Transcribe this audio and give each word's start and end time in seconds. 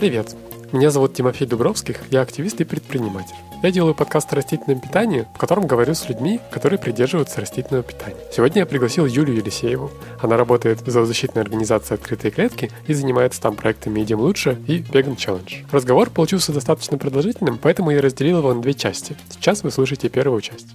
Привет! 0.00 0.34
Меня 0.72 0.90
зовут 0.90 1.12
Тимофей 1.12 1.46
Дубровских, 1.46 2.00
я 2.10 2.22
активист 2.22 2.58
и 2.62 2.64
предприниматель. 2.64 3.34
Я 3.62 3.70
делаю 3.70 3.94
подкаст 3.94 4.32
о 4.32 4.36
растительном 4.36 4.80
питании, 4.80 5.26
в 5.34 5.36
котором 5.36 5.66
говорю 5.66 5.92
с 5.92 6.08
людьми, 6.08 6.40
которые 6.50 6.78
придерживаются 6.78 7.38
растительного 7.38 7.82
питания. 7.82 8.16
Сегодня 8.32 8.60
я 8.60 8.66
пригласил 8.66 9.04
Юлию 9.04 9.36
Елисееву. 9.36 9.90
Она 10.22 10.38
работает 10.38 10.80
в 10.80 10.90
зоозащитной 10.90 11.42
организации 11.42 11.92
«Открытые 11.92 12.30
клетки» 12.30 12.70
и 12.86 12.94
занимается 12.94 13.42
там 13.42 13.56
проектами 13.56 14.00
«Едим 14.00 14.20
лучше» 14.20 14.56
и 14.66 14.78
«Vegan 14.78 15.16
Challenge». 15.16 15.66
Разговор 15.70 16.08
получился 16.08 16.54
достаточно 16.54 16.96
продолжительным, 16.96 17.58
поэтому 17.58 17.90
я 17.90 18.00
разделил 18.00 18.38
его 18.38 18.54
на 18.54 18.62
две 18.62 18.72
части. 18.72 19.14
Сейчас 19.28 19.62
вы 19.64 19.70
слушаете 19.70 20.08
первую 20.08 20.40
часть. 20.40 20.68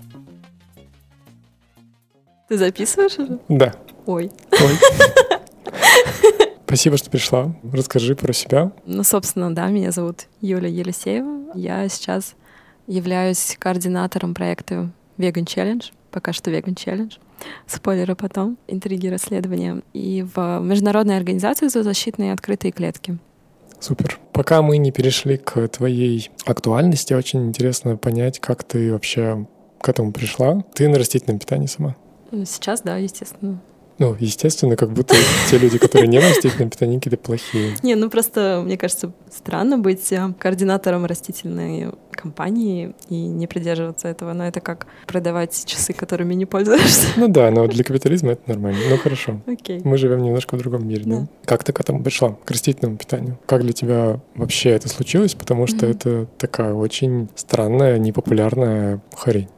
Ты 2.47 2.60
записываешь 2.60 3.18
уже? 3.18 3.39
Да. 3.50 3.73
Ой. 4.05 4.29
Ой. 4.51 5.32
Спасибо, 6.65 6.97
что 6.97 7.10
пришла. 7.10 7.55
Расскажи 7.71 8.15
про 8.15 8.33
себя. 8.33 8.71
Ну, 8.86 9.04
собственно, 9.04 9.54
да, 9.54 9.68
меня 9.68 9.92
зовут 9.92 10.28
Юля 10.42 10.68
Елисеева. 10.68 11.55
Я 11.55 11.88
сейчас 11.89 12.36
являюсь 12.88 13.55
координатором 13.60 14.33
проекта 14.33 14.91
Vegan 15.18 15.46
Challenge, 15.46 15.83
пока 16.11 16.33
что 16.33 16.51
Vegan 16.51 16.75
Challenge. 16.75 17.14
Спойлеры 17.68 18.15
потом, 18.15 18.57
интриги 18.68 19.07
расследования. 19.07 19.82
И 19.93 20.25
в 20.36 20.60
международной 20.60 21.18
организации 21.18 21.68
зоозащитные 21.68 22.33
открытые 22.33 22.71
клетки. 22.71 23.18
Супер. 23.79 24.19
Пока 24.32 24.61
мы 24.61 24.77
не 24.77 24.91
перешли 24.91 25.38
к 25.38 25.68
твоей 25.68 26.32
актуальности, 26.46 27.13
очень 27.13 27.47
интересно 27.47 27.97
понять, 27.97 28.39
как 28.39 28.63
ты 28.63 28.91
вообще 28.91 29.46
к 29.79 29.89
этому 29.89 30.11
пришла. 30.11 30.63
Ты 30.74 30.89
на 30.89 30.97
растительном 30.97 31.39
питании 31.39 31.68
сама? 31.68 31.96
Сейчас, 32.31 32.81
да, 32.81 32.97
естественно. 32.97 33.61
Ну, 33.97 34.16
естественно, 34.19 34.75
как 34.75 34.91
будто 34.91 35.16
те 35.49 35.58
люди, 35.58 35.77
которые 35.77 36.08
не 36.08 36.19
на 36.19 36.30
растительном 36.30 36.69
питании, 36.69 36.97
какие-то 36.97 37.17
плохие. 37.17 37.75
Не, 37.83 37.95
ну 37.95 38.09
просто, 38.09 38.61
мне 38.63 38.77
кажется, 38.77 39.11
странно 39.31 39.77
быть 39.77 40.11
э, 40.11 40.33
координатором 40.39 41.05
растительной 41.05 41.91
компании 42.11 42.95
и 43.09 43.15
не 43.15 43.47
придерживаться 43.47 44.07
этого. 44.07 44.33
Но 44.33 44.47
это 44.47 44.59
как 44.59 44.87
продавать 45.05 45.63
часы, 45.65 45.93
которыми 45.93 46.33
не 46.33 46.45
пользуешься. 46.45 47.07
Ну 47.17 47.27
да, 47.27 47.52
но 47.52 47.67
для 47.67 47.83
капитализма 47.83 48.31
это 48.31 48.41
нормально. 48.47 48.79
Ну 48.89 48.97
хорошо. 48.97 49.41
Окей. 49.45 49.81
Мы 49.83 49.97
живем 49.97 50.23
немножко 50.23 50.55
в 50.55 50.59
другом 50.59 50.87
мире, 50.87 51.03
да? 51.05 51.19
Да. 51.19 51.27
Как 51.45 51.63
ты 51.63 51.71
к 51.71 51.80
этому 51.80 52.03
пришла, 52.03 52.37
к 52.43 52.52
растительному 52.52 52.97
питанию? 52.97 53.37
Как 53.45 53.61
для 53.61 53.73
тебя 53.73 54.19
вообще 54.35 54.71
это 54.71 54.89
случилось? 54.89 55.35
Потому 55.35 55.67
что 55.67 55.85
это 55.85 56.27
такая 56.37 56.73
очень 56.73 57.30
странная, 57.35 57.97
непопулярная 57.99 59.02
хрень. 59.15 59.49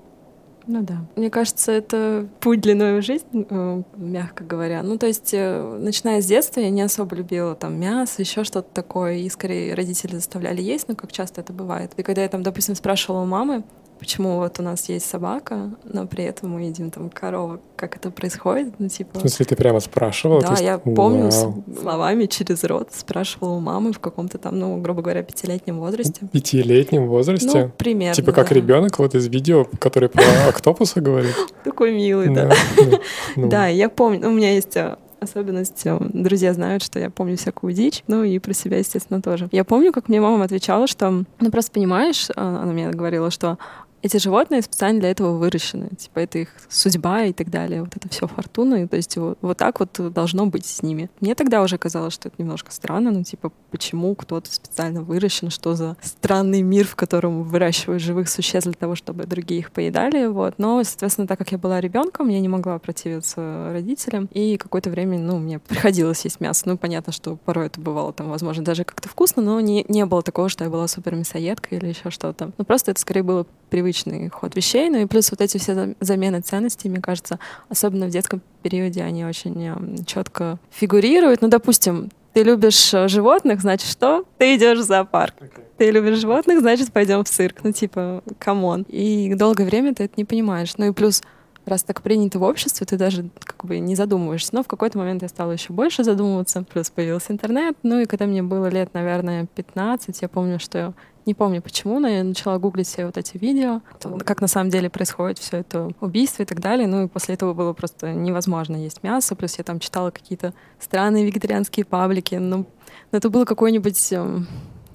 Ну 0.67 0.81
да. 0.83 0.97
Мне 1.15 1.29
кажется, 1.29 1.71
это 1.71 2.27
путь 2.41 2.59
длиной 2.59 2.99
в 2.99 3.03
жизнь, 3.03 3.47
э, 3.49 3.83
мягко 3.95 4.43
говоря. 4.43 4.83
Ну, 4.83 4.97
то 4.97 5.07
есть, 5.07 5.33
э, 5.33 5.77
начиная 5.79 6.21
с 6.21 6.25
детства, 6.25 6.59
я 6.59 6.69
не 6.69 6.81
особо 6.81 7.15
любила 7.15 7.55
там 7.55 7.79
мясо, 7.79 8.21
еще 8.21 8.43
что-то 8.43 8.67
такое, 8.73 9.15
и 9.15 9.29
скорее 9.29 9.73
родители 9.73 10.15
заставляли 10.15 10.61
есть, 10.61 10.89
ну, 10.89 10.95
как 10.95 11.13
часто 11.13 11.39
это 11.39 11.53
бывает. 11.53 11.93
И 11.95 12.03
когда 12.03 12.21
я 12.21 12.27
там, 12.27 12.43
допустим, 12.43 12.75
спрашивала 12.75 13.21
у 13.21 13.25
мамы, 13.25 13.63
почему 13.97 14.37
вот 14.37 14.59
у 14.59 14.63
нас 14.63 14.89
есть 14.89 15.09
собака, 15.09 15.71
но 15.83 16.07
при 16.07 16.23
этом 16.23 16.51
мы 16.51 16.61
едим 16.63 16.91
там 16.91 17.09
корову, 17.09 17.59
как 17.75 17.95
это 17.95 18.11
происходит, 18.11 18.73
ну, 18.79 18.87
типа... 18.89 19.17
В 19.17 19.21
смысле, 19.21 19.45
ты 19.45 19.55
прямо 19.55 19.79
спрашивала? 19.79 20.41
Да, 20.41 20.51
есть- 20.51 20.63
я 20.63 20.77
помню 20.77 21.29
Вау. 21.29 21.63
словами 21.81 22.25
через 22.25 22.63
рот 22.63 22.89
спрашивала 22.91 23.53
у 23.53 23.59
мамы 23.59 23.93
в 23.93 23.99
каком-то 23.99 24.37
там, 24.37 24.57
ну, 24.59 24.77
грубо 24.81 25.01
говоря, 25.01 25.23
пятилетнем 25.23 25.79
возрасте. 25.79 26.27
Пятилетнем 26.31 27.07
возрасте? 27.07 27.63
Ну, 27.65 27.71
примерно, 27.77 28.15
Типа 28.15 28.31
как 28.31 28.49
да. 28.49 28.55
ребенок 28.55 28.99
вот 28.99 29.15
из 29.15 29.27
видео, 29.27 29.65
который 29.79 30.09
про 30.09 30.23
октопуса 30.49 31.01
говорит? 31.01 31.35
Такой 31.63 31.93
милый, 31.93 32.33
да. 32.33 32.51
ну, 32.77 32.99
ну. 33.35 33.49
Да, 33.49 33.67
я 33.67 33.89
помню, 33.89 34.19
ну, 34.21 34.29
у 34.29 34.33
меня 34.33 34.53
есть 34.53 34.75
э, 34.77 34.97
особенность, 35.19 35.81
э, 35.85 35.97
друзья 35.99 36.53
знают, 36.53 36.83
что 36.83 36.99
я 36.99 37.09
помню 37.09 37.37
всякую 37.37 37.73
дичь, 37.73 38.03
ну 38.07 38.23
и 38.23 38.39
про 38.39 38.53
себя, 38.53 38.77
естественно, 38.77 39.21
тоже. 39.21 39.47
Я 39.51 39.63
помню, 39.63 39.91
как 39.91 40.09
мне 40.09 40.21
мама 40.21 40.43
отвечала, 40.45 40.87
что, 40.87 41.23
ну 41.39 41.51
просто 41.51 41.71
понимаешь, 41.71 42.29
э, 42.29 42.33
она 42.35 42.71
мне 42.71 42.89
говорила, 42.89 43.31
что 43.31 43.57
эти 44.01 44.17
животные 44.17 44.61
специально 44.61 44.99
для 44.99 45.11
этого 45.11 45.37
выращены. 45.37 45.89
Типа, 45.97 46.19
это 46.19 46.39
их 46.39 46.49
судьба 46.69 47.25
и 47.25 47.33
так 47.33 47.49
далее. 47.49 47.81
Вот 47.81 47.95
это 47.95 48.09
все 48.09 48.27
фортуна. 48.27 48.83
И, 48.83 48.87
то 48.87 48.95
есть 48.95 49.17
вот, 49.17 49.37
вот 49.41 49.57
так 49.57 49.79
вот 49.79 50.13
должно 50.13 50.45
быть 50.45 50.65
с 50.65 50.83
ними. 50.83 51.09
Мне 51.19 51.35
тогда 51.35 51.61
уже 51.61 51.77
казалось, 51.77 52.13
что 52.13 52.29
это 52.29 52.41
немножко 52.41 52.71
странно. 52.71 53.11
Ну, 53.11 53.23
типа, 53.23 53.51
почему 53.71 54.15
кто-то 54.15 54.51
специально 54.53 55.01
выращен? 55.01 55.49
Что 55.49 55.75
за 55.75 55.97
странный 56.01 56.61
мир, 56.61 56.85
в 56.85 56.95
котором 56.95 57.43
выращивают 57.43 58.01
живых 58.01 58.29
существ 58.29 58.67
для 58.67 58.73
того, 58.73 58.95
чтобы 58.95 59.25
другие 59.25 59.61
их 59.61 59.71
поедали? 59.71 60.27
Вот. 60.27 60.55
Но, 60.57 60.83
соответственно, 60.83 61.27
так 61.27 61.37
как 61.39 61.51
я 61.51 61.57
была 61.57 61.81
ребенком, 61.81 62.29
я 62.29 62.39
не 62.39 62.49
могла 62.49 62.77
противиться 62.79 63.71
родителям. 63.71 64.29
И 64.31 64.57
какое-то 64.57 64.89
время, 64.89 65.17
ну, 65.17 65.39
мне 65.39 65.59
приходилось 65.59 66.23
есть 66.23 66.39
мясо. 66.39 66.63
Ну, 66.65 66.77
понятно, 66.77 67.11
что 67.11 67.35
порой 67.35 67.67
это 67.67 67.81
бывало 67.81 68.13
там, 68.13 68.29
возможно, 68.29 68.63
даже 68.63 68.83
как-то 68.83 69.09
вкусно, 69.09 69.41
но 69.41 69.59
не, 69.59 69.85
не 69.89 70.05
было 70.05 70.21
такого, 70.21 70.49
что 70.49 70.63
я 70.63 70.69
была 70.69 70.87
супер 70.87 71.15
мясоедкой 71.15 71.77
или 71.79 71.87
еще 71.87 72.09
что-то. 72.09 72.51
Ну, 72.57 72.65
просто 72.65 72.91
это 72.91 72.99
скорее 72.99 73.23
было 73.23 73.45
привычный 73.87 74.29
ход 74.29 74.55
вещей. 74.55 74.89
Ну 74.89 74.97
и 74.97 75.05
плюс 75.05 75.31
вот 75.31 75.41
эти 75.41 75.57
все 75.57 75.73
зам- 75.73 75.95
замены 76.01 76.41
ценностей, 76.41 76.89
мне 76.89 76.99
кажется, 76.99 77.39
особенно 77.69 78.07
в 78.07 78.09
детском 78.09 78.41
периоде, 78.61 79.01
они 79.01 79.25
очень 79.25 80.03
четко 80.05 80.59
фигурируют. 80.71 81.41
Ну, 81.41 81.47
допустим, 81.47 82.09
ты 82.33 82.43
любишь 82.43 82.93
э, 82.93 83.07
животных, 83.07 83.61
значит 83.61 83.89
что? 83.89 84.25
Ты 84.37 84.55
идешь 84.57 84.79
в 84.79 84.83
зоопарк. 84.83 85.35
Ты 85.77 85.91
любишь 85.91 86.19
животных, 86.19 86.59
значит 86.59 86.91
пойдем 86.91 87.23
в 87.23 87.29
цирк. 87.29 87.59
Ну, 87.63 87.71
типа, 87.71 88.23
come 88.39 88.65
on. 88.65 88.85
И 88.89 89.33
долгое 89.35 89.63
время 89.65 89.93
ты 89.95 90.03
это 90.03 90.15
не 90.17 90.25
понимаешь. 90.25 90.73
Ну 90.77 90.87
и 90.87 90.91
плюс 90.91 91.23
раз 91.65 91.83
так 91.83 92.01
принято 92.01 92.39
в 92.39 92.43
обществе, 92.43 92.85
ты 92.85 92.97
даже 92.97 93.29
как 93.43 93.65
бы 93.65 93.79
не 93.79 93.95
задумываешься. 93.95 94.53
Но 94.53 94.63
в 94.63 94.67
какой-то 94.67 94.97
момент 94.97 95.21
я 95.21 95.29
стала 95.29 95.53
еще 95.53 95.71
больше 95.71 96.03
задумываться. 96.03 96.63
Плюс 96.63 96.89
появился 96.89 97.31
интернет. 97.31 97.77
Ну 97.83 97.99
и 97.99 98.05
когда 98.05 98.25
мне 98.25 98.43
было 98.43 98.67
лет, 98.67 98.93
наверное, 98.93 99.47
15, 99.55 100.21
я 100.21 100.27
помню, 100.27 100.59
что 100.59 100.93
не 101.27 101.33
помню 101.33 101.61
почему, 101.61 101.99
но 101.99 102.07
я 102.07 102.23
начала 102.23 102.57
гуглить 102.57 102.87
все 102.87 103.05
вот 103.05 103.17
эти 103.17 103.37
видео, 103.37 103.81
как 104.25 104.41
на 104.41 104.47
самом 104.47 104.69
деле 104.69 104.89
происходит 104.89 105.37
все 105.37 105.57
это 105.57 105.91
убийство 105.99 106.43
и 106.43 106.45
так 106.45 106.61
далее. 106.61 106.87
Ну 106.87 107.03
и 107.03 107.07
после 107.07 107.35
этого 107.35 107.53
было 107.53 107.73
просто 107.73 108.13
невозможно 108.13 108.77
есть 108.77 109.03
мясо. 109.03 109.35
Плюс 109.35 109.57
я 109.57 109.63
там 109.63 109.79
читала 109.79 110.09
какие-то 110.09 110.53
странные 110.79 111.25
вегетарианские 111.25 111.85
паблики. 111.85 112.35
Ну, 112.35 112.65
но 113.11 113.17
это 113.17 113.29
было 113.29 113.45
какой-нибудь 113.45 114.13
эм, 114.13 114.47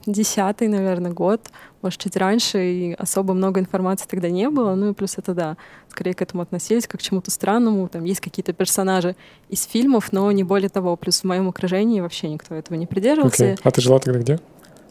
десятый, 0.07 0.69
наверное, 0.69 1.13
год, 1.13 1.49
может, 1.83 2.01
чуть 2.01 2.17
раньше, 2.17 2.65
и 2.65 2.93
особо 2.95 3.35
много 3.35 3.61
информации 3.61 4.07
тогда 4.09 4.31
не 4.31 4.49
было. 4.49 4.75
Ну 4.75 4.91
и 4.91 4.95
плюс 4.95 5.19
это, 5.19 5.35
да, 5.35 5.57
скорее 5.89 6.15
к 6.15 6.23
этому 6.23 6.43
относились, 6.43 6.87
как 6.87 7.01
к 7.01 7.03
чему-то 7.03 7.31
странному. 7.31 7.89
Там 7.89 8.05
есть 8.05 8.21
какие-то 8.21 8.53
персонажи 8.53 9.17
из 9.49 9.65
фильмов, 9.65 10.13
но 10.13 10.31
не 10.33 10.45
более 10.45 10.69
того. 10.69 10.97
Плюс 10.97 11.21
в 11.21 11.25
моем 11.25 11.49
окружении 11.49 12.01
вообще 12.01 12.29
никто 12.29 12.55
этого 12.55 12.77
не 12.77 12.87
придерживался. 12.87 13.45
Окей. 13.45 13.57
А 13.63 13.71
ты 13.71 13.81
жила 13.81 13.99
тогда 13.99 14.19
где? 14.19 14.41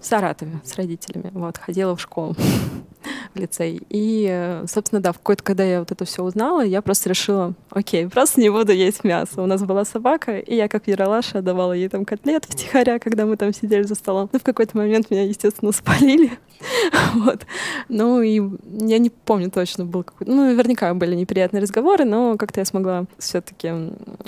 Саратове 0.02 0.60
с 0.64 0.76
родителями. 0.76 1.32
Вот, 1.34 1.58
ходила 1.58 1.96
в 1.96 2.02
школу, 2.02 2.36
в 3.34 3.40
лицей. 3.40 3.82
И, 3.90 4.28
э, 4.30 4.66
собственно, 4.68 5.02
да, 5.02 5.12
в 5.12 5.18
какой-то, 5.18 5.44
когда 5.44 5.64
я 5.64 5.80
вот 5.80 5.92
это 5.92 6.06
все 6.06 6.24
узнала, 6.24 6.62
я 6.62 6.82
просто 6.82 7.10
решила, 7.10 7.54
окей, 7.70 8.08
просто 8.08 8.42
не 8.42 8.50
буду 8.50 8.72
есть 8.72 9.04
мясо. 9.04 9.42
У 9.42 9.46
нас 9.46 9.62
была 9.64 9.86
собака, 9.86 10.38
и 10.38 10.56
я, 10.56 10.68
как 10.68 10.88
Яралаша, 10.88 11.42
давала 11.42 11.74
ей 11.74 11.90
там 11.90 12.06
котлет 12.06 12.46
втихаря, 12.46 13.00
когда 13.00 13.26
мы 13.26 13.38
там 13.38 13.54
сидели 13.54 13.84
за 13.84 13.96
столом. 13.96 14.30
Ну, 14.32 14.40
в 14.40 14.44
какой-то 14.44 14.78
момент 14.78 15.10
меня, 15.10 15.24
естественно, 15.24 15.72
спалили. 15.72 16.32
Вот. 17.14 17.46
Ну, 17.90 18.22
и 18.22 18.42
я 18.86 19.00
не 19.00 19.10
помню 19.10 19.50
точно, 19.50 19.86
был 19.86 20.04
какой-то... 20.04 20.32
Ну, 20.32 20.46
наверняка 20.46 20.94
были 20.94 21.16
неприятные 21.16 21.62
разговоры, 21.62 22.06
но 22.06 22.38
как-то 22.38 22.60
я 22.60 22.66
смогла 22.66 23.06
все 23.18 23.42
таки 23.42 23.72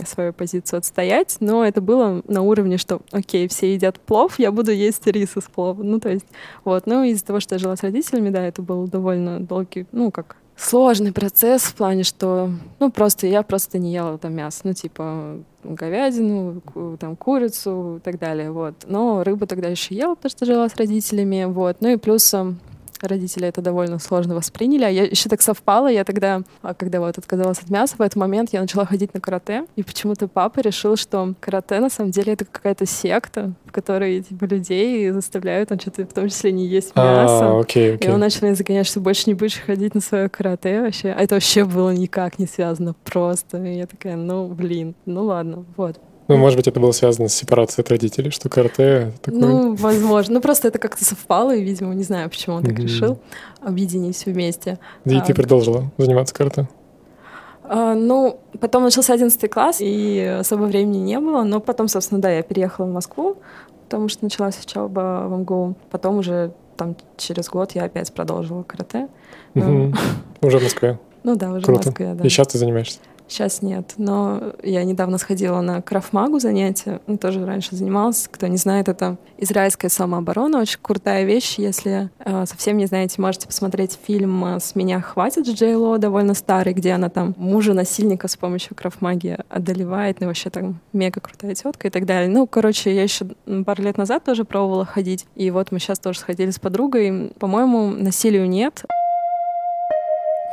свою 0.06 0.34
позицию 0.34 0.80
отстоять. 0.80 1.38
Но 1.40 1.66
это 1.66 1.82
было 1.82 2.22
на 2.28 2.42
уровне, 2.42 2.78
что, 2.78 3.02
окей, 3.12 3.48
все 3.48 3.74
едят 3.74 4.00
плов, 4.00 4.40
я 4.40 4.52
буду 4.52 4.72
есть 4.72 5.06
рис 5.08 5.38
из 5.38 5.44
плова. 5.44 5.82
Ну, 5.82 6.00
то 6.00 6.10
есть, 6.10 6.26
вот. 6.66 6.88
Ну, 6.88 7.04
из-за 7.04 7.26
того, 7.26 7.40
что 7.40 7.56
я 7.56 7.60
жила 7.60 7.76
с 7.76 7.84
родителями, 7.84 8.30
да, 8.30 8.44
это 8.44 8.62
был 8.63 8.88
довольно 8.88 9.40
долгий, 9.40 9.85
ну, 9.91 10.12
как 10.12 10.38
сложный 10.56 11.12
процесс 11.12 11.63
в 11.63 11.75
плане, 11.75 12.03
что, 12.03 12.50
ну, 12.79 12.91
просто 12.91 13.28
я 13.28 13.44
просто 13.44 13.79
не 13.79 13.94
ела 13.94 14.18
там 14.18 14.34
мясо, 14.34 14.62
ну, 14.63 14.74
типа 14.74 15.39
говядину, 15.63 16.62
там, 17.00 17.15
курицу 17.15 17.98
и 17.98 18.00
так 18.00 18.19
далее, 18.19 18.51
вот. 18.51 18.75
Но 18.86 19.24
рыбу 19.24 19.48
тогда 19.48 19.68
еще 19.68 19.95
ела, 19.95 20.15
потому 20.15 20.31
что 20.31 20.45
жила 20.45 20.69
с 20.69 20.75
родителями, 20.75 21.45
вот. 21.45 21.77
Ну 21.80 21.89
и 21.89 21.98
плюс 21.98 22.33
эм, 22.33 22.60
родители 23.08 23.48
это 23.48 23.62
довольно 23.62 24.00
сложно 24.00 24.36
восприняли. 24.36 24.84
А 24.84 24.90
я 24.90 25.04
еще 25.04 25.30
так 25.30 25.42
совпало, 25.42 25.88
я 25.88 26.04
тогда, 26.04 26.42
а, 26.62 26.74
когда 26.74 27.00
вот 27.00 27.18
отказалась 27.18 27.60
от 27.60 27.70
мяса, 27.70 27.96
в 27.98 28.02
этот 28.02 28.16
момент 28.16 28.52
я 28.54 28.62
начала 28.62 28.86
ходить 28.86 29.14
на 29.14 29.20
карате, 29.20 29.66
и 29.76 29.84
почему-то 29.84 30.28
папа 30.28 30.60
решил, 30.60 30.96
что 30.96 31.34
карате 31.40 31.80
на 31.80 31.90
самом 31.90 32.12
деле 32.12 32.34
это 32.34 32.46
какая-то 32.46 32.86
секта, 32.86 33.54
в 33.66 33.72
которой 33.72 34.22
типа 34.22 34.46
людей 34.46 35.10
заставляют, 35.12 35.72
он 35.72 35.80
что-то 35.80 36.04
в 36.06 36.14
том 36.14 36.30
числе 36.30 36.52
не 36.52 36.68
есть 36.68 36.96
мясо. 36.96 37.58
А, 37.58 37.60
окей, 37.60 37.92
И 37.92 37.96
окей. 37.96 38.12
он 38.12 38.20
начал 38.20 38.46
меня 38.46 38.56
загонять, 38.56 38.88
что 38.88 39.00
больше 39.00 39.24
не 39.28 39.34
будешь 39.34 39.60
ходить 39.60 39.96
на 39.96 40.02
свое 40.02 40.30
карате 40.30 40.82
вообще. 40.82 41.10
А 41.10 41.22
это 41.22 41.36
вообще 41.36 41.66
было 41.66 41.92
никак 41.92 42.40
не 42.40 42.46
связано 42.48 42.96
просто. 43.04 43.64
И 43.64 43.78
я 43.78 43.88
такая, 43.88 44.16
ну, 44.16 44.48
блин, 44.48 44.96
ну 45.06 45.24
ладно, 45.26 45.66
вот. 45.78 46.00
Ну, 46.28 46.38
может 46.38 46.58
быть, 46.58 46.68
это 46.68 46.80
было 46.80 46.92
связано 46.92 47.28
с 47.28 47.34
сепарацией 47.34 47.84
от 47.84 47.90
родителей, 47.90 48.31
что 48.31 48.50
карате 48.50 49.12
такое... 49.22 49.42
Ну, 49.42 49.75
возможно. 49.75 50.36
Ну, 50.36 50.42
просто 50.42 50.70
это 50.70 50.80
как-то 50.80 51.04
совпало, 51.04 51.56
и, 51.56 51.62
видимо, 51.62 51.94
не 51.94 52.04
знаю, 52.04 52.30
почему 52.30 52.56
он 52.56 52.64
так 52.64 52.74
Мгм. 52.74 52.84
решил 52.84 53.20
объединить 53.62 54.16
все 54.16 54.31
вместе. 54.31 54.80
И 55.06 55.20
ты 55.22 55.34
а, 55.34 55.36
продолжила 55.36 55.92
заниматься 55.98 56.34
карате? 56.34 56.68
А, 57.64 57.94
ну, 57.94 58.40
потом 58.60 58.84
начался 58.84 59.14
11 59.14 59.50
класс, 59.50 59.78
и 59.80 60.38
особо 60.40 60.64
времени 60.64 60.98
не 60.98 61.20
было, 61.20 61.44
но 61.44 61.60
потом, 61.60 61.88
собственно, 61.88 62.22
да, 62.22 62.31
я 62.31 62.42
переехала 62.42 62.86
в 62.86 62.92
Москву, 62.92 63.38
потому 63.86 64.08
что 64.10 64.24
началась 64.24 64.58
учеба 64.64 65.26
в 65.28 65.38
МГУ. 65.40 65.76
Потом 65.92 66.18
уже 66.18 66.54
там 66.78 66.96
через 67.18 67.50
год 67.50 67.74
я 67.74 67.84
опять 67.84 68.14
продолжила 68.14 68.64
карате. 68.64 69.08
Угу. 69.56 69.94
Уже 70.42 70.60
в 70.60 70.64
Москве? 70.64 71.00
Ну 71.26 71.38
да, 71.38 71.54
уже 71.54 71.66
в 71.66 71.69
Москве, 71.69 72.14
да. 72.16 72.26
И 72.26 72.28
сейчас 72.28 72.48
ты 72.48 72.58
занимаешься? 72.58 73.00
Сейчас 73.28 73.62
нет, 73.62 73.94
но 73.98 74.54
я 74.64 74.84
недавно 74.84 75.18
сходила 75.18 75.62
на 75.62 75.81
крафмагу 75.81 76.40
занятия, 76.40 77.02
ну, 77.08 77.18
тоже 77.18 77.46
раньше 77.46 77.75
занималась. 77.75 78.28
Кто 78.31 78.48
не 78.48 78.58
знает, 78.58 78.90
это 78.90 79.18
израильская 79.38 79.90
самооборона, 79.90 80.60
очень 80.60 80.80
крутая 80.81 81.24
вещь. 81.24 81.56
Если 81.58 82.10
э, 82.20 82.46
совсем 82.46 82.78
не 82.78 82.86
знаете, 82.86 83.22
можете 83.22 83.48
посмотреть 83.48 84.00
фильм 84.06 84.44
«С 84.44 84.75
меня 84.75 85.02
хватит» 85.02 85.48
с 85.48 85.50
Джей 85.50 85.75
Ло, 85.75 85.98
довольно 85.98 86.34
старый, 86.34 86.74
где 86.74 86.92
она 86.92 87.10
там 87.10 87.34
мужа 87.38 87.74
насильника 87.74 88.28
с 88.28 88.36
помощью 88.36 88.75
крафмаги 88.75 89.38
одолевает, 89.50 90.19
ну 90.19 90.28
вообще 90.28 90.50
там 90.50 90.80
мега 90.92 91.19
крутая 91.19 91.56
тетка 91.56 91.88
и 91.88 91.92
так 91.92 92.06
далее. 92.06 92.30
Ну, 92.30 92.48
короче, 92.48 92.94
я 92.94 93.04
еще 93.04 93.26
пару 93.66 93.84
лет 93.84 93.98
назад 93.98 94.24
тоже 94.24 94.46
пробовала 94.46 94.86
ходить, 94.86 95.26
и 95.36 95.50
вот 95.52 95.72
мы 95.72 95.80
сейчас 95.80 96.00
тоже 96.00 96.19
сходили 96.19 96.52
с 96.52 96.60
подругой. 96.60 97.31
По-моему, 97.40 97.88
насилию 97.88 98.48
нет. 98.48 98.86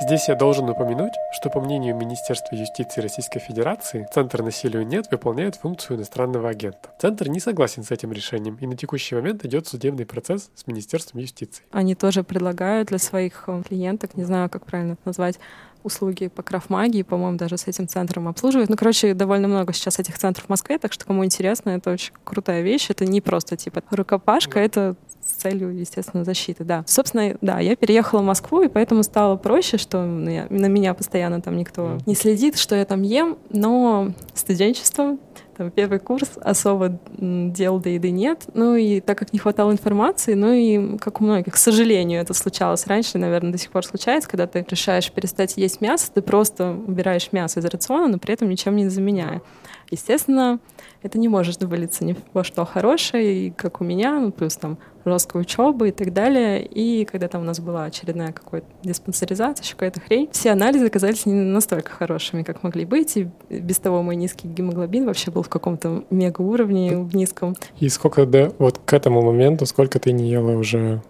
Здесь 0.03 0.29
я 0.29 0.35
должен 0.35 0.67
упомянуть, 0.67 1.13
что 1.31 1.51
по 1.51 1.61
мнению 1.61 1.95
Министерства 1.95 2.55
юстиции 2.55 3.03
Российской 3.03 3.39
Федерации, 3.39 4.09
Центр 4.11 4.43
насилию 4.43 4.87
нет 4.87 5.09
выполняет 5.11 5.57
функцию 5.57 5.99
иностранного 5.99 6.49
агента. 6.49 6.89
Центр 6.99 7.29
не 7.29 7.39
согласен 7.39 7.85
с 7.85 7.91
этим 7.91 8.11
решением, 8.11 8.57
и 8.63 8.67
на 8.67 8.79
текущий 8.79 9.15
момент 9.15 9.45
идет 9.45 9.69
судебный 9.69 10.07
процесс 10.07 10.51
с 10.55 10.67
Министерством 10.67 11.21
юстиции. 11.21 11.65
Они 11.71 11.95
тоже 11.95 12.25
предлагают 12.25 12.89
для 12.89 12.99
своих 12.99 13.45
э, 13.47 13.63
клиенток, 13.69 14.17
не 14.17 14.25
знаю, 14.25 14.49
как 14.49 14.65
правильно 14.65 14.93
это 14.93 15.03
назвать, 15.05 15.39
услуги 15.83 16.29
по 16.29 16.43
крафмагии, 16.43 17.03
по-моему, 17.03 17.37
даже 17.37 17.59
с 17.59 17.67
этим 17.67 17.87
центром 17.87 18.27
обслуживают. 18.27 18.71
Ну, 18.71 18.77
короче, 18.77 19.13
довольно 19.13 19.49
много 19.49 19.75
сейчас 19.75 19.99
этих 19.99 20.17
центров 20.19 20.47
в 20.47 20.49
Москве, 20.49 20.79
так 20.79 20.95
что 20.95 21.05
кому 21.05 21.27
интересно, 21.27 21.71
это 21.71 21.91
очень 21.91 22.15
крутая 22.25 22.63
вещь. 22.63 22.89
Это 22.89 23.05
не 23.05 23.21
просто 23.21 23.59
типа 23.59 23.83
рукопашка, 23.91 24.61
это 24.61 24.97
с 25.31 25.41
целью, 25.43 25.77
естественно, 25.77 26.25
защиты, 26.25 26.65
да. 26.65 26.85
Собственно, 26.87 27.37
да, 27.41 27.61
я 27.61 27.77
переехала 27.77 28.21
в 28.21 28.25
Москву, 28.25 28.63
и 28.63 28.69
поэтому 28.69 29.03
стало 29.03 29.37
проще, 29.37 29.79
что 29.79 30.03
на 30.03 30.67
меня 30.67 30.95
постоянно 30.95 31.41
там 31.41 31.57
никто 31.57 31.99
не 32.07 32.15
следит, 32.15 32.57
что 32.59 32.75
я 32.75 32.85
там 32.85 33.03
ем, 33.03 33.39
но 33.51 34.13
студенчество, 34.35 35.17
там, 35.57 35.71
первый 35.71 35.99
курс, 35.99 36.31
особо 36.41 36.99
дел 37.19 37.79
до 37.79 37.91
еды 37.91 38.11
нет. 38.11 38.45
Ну 38.55 38.77
и 38.77 39.01
так 39.01 39.19
как 39.19 39.33
не 39.33 39.39
хватало 39.39 39.73
информации, 39.73 40.35
ну 40.35 40.53
и 40.53 40.97
как 40.99 41.21
у 41.21 41.25
многих, 41.25 41.53
к 41.53 41.57
сожалению, 41.57 42.23
это 42.23 42.33
случалось 42.33 42.87
раньше, 42.87 43.19
наверное, 43.19 43.53
до 43.53 43.59
сих 43.59 43.71
пор 43.71 43.85
случается, 43.85 44.29
когда 44.29 44.47
ты 44.47 44.65
решаешь 44.69 45.13
перестать 45.13 45.57
есть 45.57 45.81
мясо, 45.81 46.11
ты 46.13 46.23
просто 46.23 46.71
убираешь 46.73 47.31
мясо 47.33 47.61
из 47.61 47.65
рациона, 47.67 48.09
но 48.09 48.19
при 48.19 48.33
этом 48.33 48.49
ничем 48.49 48.77
не 48.77 48.89
заменяя. 48.89 49.43
Естественно, 49.91 50.61
это 51.03 51.19
не 51.19 51.29
может 51.29 51.63
вылиться 51.63 52.05
ни 52.05 52.17
во 52.33 52.45
что 52.45 52.65
хорошее, 52.65 53.49
и 53.49 53.51
как 53.51 53.81
у 53.81 53.85
меня, 53.85 54.19
ну, 54.19 54.31
плюс 54.33 54.57
там 54.57 54.79
жесткая 55.05 55.43
учеба 55.43 55.89
и 55.89 55.91
так 55.91 56.13
далее. 56.13 56.65
И 56.65 57.05
когда 57.05 57.29
там 57.29 57.43
у 57.43 57.45
нас 57.45 57.61
была 57.61 57.85
очередная 57.85 58.33
какая-то 58.33 58.67
диспансеризация, 58.83 59.65
еще 59.65 59.75
какая-то 59.75 60.01
хрень, 60.01 60.29
все 60.33 60.51
анализы 60.51 60.87
оказались 60.87 61.27
не 61.27 61.35
настолько 61.35 61.91
хорошими, 61.93 62.43
как 62.43 62.63
могли 62.63 62.85
быть. 62.85 63.17
И 63.17 63.29
без 63.49 63.79
того 63.79 64.03
мой 64.03 64.17
низкий 64.17 64.49
гемоглобин 64.49 65.07
вообще 65.07 65.31
был 65.31 65.43
в 65.43 65.49
каком-то 65.49 66.05
мега 66.11 66.41
уровне 66.43 66.99
в 66.99 67.15
низком. 67.15 67.55
И 67.79 67.89
сколько, 67.89 68.27
да, 68.27 68.51
вот 68.59 68.79
к 68.85 68.93
этому 68.93 69.23
моменту, 69.23 69.67
сколько 69.67 69.99
ты 69.99 70.13
не 70.13 70.31
ела 70.31 70.57
уже? 70.57 71.03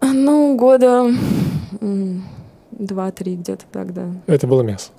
Ну, 0.00 0.56
года 0.56 1.10
два-три 2.70 3.36
где-то 3.36 3.64
так, 3.72 3.92
да. 3.92 4.06
Это 4.26 4.46
было 4.46 4.62
мясо? 4.62 4.90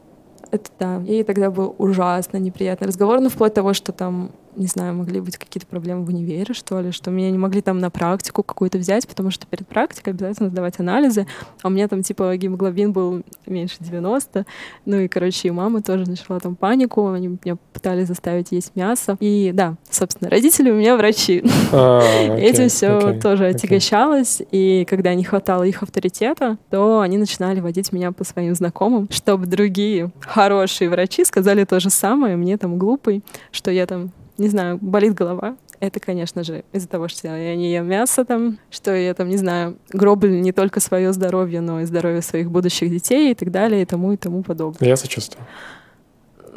Это 0.51 0.69
да. 0.80 1.01
И 1.07 1.24
тогда 1.24 1.51
был 1.51 1.75
ужасно 1.77 2.38
неприятный 2.38 2.88
разговор, 2.88 3.19
ну, 3.19 3.30
вплоть 3.30 3.51
до 3.51 3.56
того, 3.56 3.74
что 3.74 3.92
там 3.92 4.31
не 4.55 4.67
знаю, 4.67 4.93
могли 4.93 5.19
быть 5.21 5.37
какие-то 5.37 5.67
проблемы 5.67 6.03
в 6.03 6.09
универе, 6.09 6.53
что 6.53 6.79
ли, 6.81 6.91
что 6.91 7.11
меня 7.11 7.31
не 7.31 7.37
могли 7.37 7.61
там 7.61 7.79
на 7.79 7.89
практику 7.89 8.43
какую-то 8.43 8.77
взять, 8.77 9.07
потому 9.07 9.31
что 9.31 9.47
перед 9.47 9.67
практикой 9.67 10.09
обязательно 10.09 10.49
сдавать 10.49 10.79
анализы, 10.79 11.27
а 11.61 11.67
у 11.67 11.71
меня 11.71 11.87
там 11.87 12.03
типа 12.03 12.35
гемоглобин 12.35 12.91
был 12.91 13.23
меньше 13.45 13.77
90, 13.79 14.45
ну 14.85 14.99
и, 14.99 15.07
короче, 15.07 15.47
и 15.47 15.51
мама 15.51 15.81
тоже 15.81 16.09
начала 16.09 16.39
там 16.39 16.55
панику, 16.55 17.07
они 17.11 17.27
меня 17.43 17.57
пытались 17.73 18.07
заставить 18.07 18.51
есть 18.51 18.75
мясо, 18.75 19.17
и 19.19 19.51
да, 19.53 19.75
собственно, 19.89 20.29
родители 20.29 20.71
у 20.71 20.75
меня 20.75 20.97
врачи. 20.97 21.43
А, 21.71 22.01
Этим 22.37 22.69
все 22.69 23.19
тоже 23.19 23.47
отягощалось, 23.47 24.41
и 24.51 24.85
когда 24.89 25.13
не 25.13 25.23
хватало 25.23 25.63
их 25.63 25.83
авторитета, 25.83 26.57
то 26.69 27.01
они 27.01 27.17
начинали 27.17 27.59
водить 27.59 27.91
меня 27.91 28.11
по 28.11 28.23
своим 28.23 28.55
знакомым, 28.55 29.07
чтобы 29.11 29.45
другие 29.45 30.11
хорошие 30.21 30.89
врачи 30.89 31.23
сказали 31.25 31.63
то 31.63 31.79
же 31.79 31.89
самое, 31.89 32.35
мне 32.35 32.57
там 32.57 32.77
глупый, 32.77 33.23
что 33.51 33.71
я 33.71 33.85
там 33.85 34.11
не 34.39 34.50
знаю, 34.50 34.77
болит 34.81 35.13
голова. 35.13 35.56
Это, 35.80 36.00
конечно 36.00 36.44
же, 36.44 36.63
из-за 36.74 36.88
того, 36.88 37.07
что 37.07 37.27
я 37.27 37.56
не 37.56 37.71
ем 37.71 37.88
мясо 37.88 38.25
там, 38.25 38.57
что 38.69 38.94
я 38.95 39.13
там, 39.13 39.30
не 39.30 39.38
знаю, 39.38 39.77
гроблю 39.89 40.39
не 40.39 40.51
только 40.51 40.80
свое 40.80 41.13
здоровье, 41.13 41.62
но 41.62 41.81
и 41.81 41.86
здоровье 41.86 42.21
своих 42.21 42.51
будущих 42.51 42.89
детей 42.89 43.31
и 43.31 43.36
так 43.36 43.51
далее, 43.51 43.83
и 43.83 43.86
тому 43.86 44.13
и 44.13 44.18
тому 44.18 44.44
подобное. 44.44 44.89
Я 44.89 44.97
сочувствую. 44.97 45.45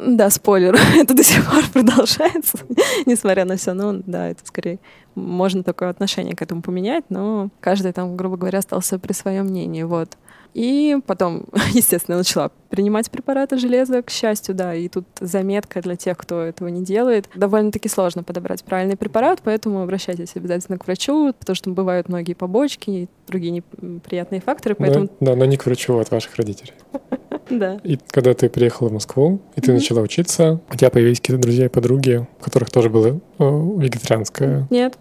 Да, 0.05 0.29
спойлер, 0.29 0.75
это 0.95 1.13
до 1.13 1.23
сих 1.23 1.49
пор 1.49 1.63
продолжается, 1.71 2.57
несмотря 3.05 3.45
на 3.45 3.55
все. 3.55 3.73
Ну, 3.73 4.01
да, 4.05 4.29
это 4.29 4.45
скорее 4.45 4.79
можно 5.15 5.63
такое 5.63 5.89
отношение 5.89 6.35
к 6.35 6.41
этому 6.41 6.61
поменять, 6.61 7.05
но 7.09 7.49
каждый 7.59 7.93
там, 7.93 8.17
грубо 8.17 8.37
говоря, 8.37 8.59
остался 8.59 8.99
при 8.99 9.13
своем 9.13 9.45
мнении. 9.45 9.83
Вот. 9.83 10.17
И 10.53 10.97
потом, 11.05 11.45
естественно, 11.73 12.17
начала 12.17 12.51
принимать 12.69 13.11
препараты 13.11 13.57
железа, 13.57 14.01
к 14.01 14.09
счастью, 14.09 14.55
да, 14.55 14.73
и 14.73 14.87
тут 14.87 15.05
заметка 15.19 15.81
для 15.81 15.95
тех, 15.95 16.17
кто 16.17 16.41
этого 16.41 16.67
не 16.69 16.83
делает. 16.83 17.29
Довольно-таки 17.35 17.89
сложно 17.89 18.23
подобрать 18.23 18.63
правильный 18.63 18.97
препарат, 18.97 19.41
поэтому 19.43 19.81
обращайтесь 19.81 20.35
обязательно 20.35 20.77
к 20.77 20.85
врачу, 20.85 21.33
потому 21.37 21.55
что 21.55 21.69
бывают 21.69 22.09
многие 22.09 22.33
побочки 22.33 22.89
и 22.89 23.09
другие 23.27 23.51
неприятные 23.51 24.41
факторы, 24.41 24.75
поэтому... 24.75 25.05
Да, 25.19 25.31
да 25.31 25.35
но 25.35 25.45
не 25.45 25.57
к 25.57 25.65
врачу 25.65 25.97
от 25.97 26.11
ваших 26.11 26.35
родителей. 26.35 26.73
Да. 27.49 27.81
И 27.83 27.99
когда 28.07 28.33
ты 28.33 28.49
приехала 28.49 28.87
в 28.87 28.93
Москву, 28.93 29.41
и 29.57 29.61
ты 29.61 29.73
начала 29.73 29.99
учиться, 29.99 30.61
у 30.71 30.75
тебя 30.75 30.89
появились 30.89 31.19
какие-то 31.19 31.41
друзья 31.41 31.65
и 31.65 31.67
подруги, 31.67 32.25
у 32.39 32.43
которых 32.43 32.71
тоже 32.71 32.89
было 32.89 33.19
вегетарианское? 33.37 34.65
Нет. 34.69 34.97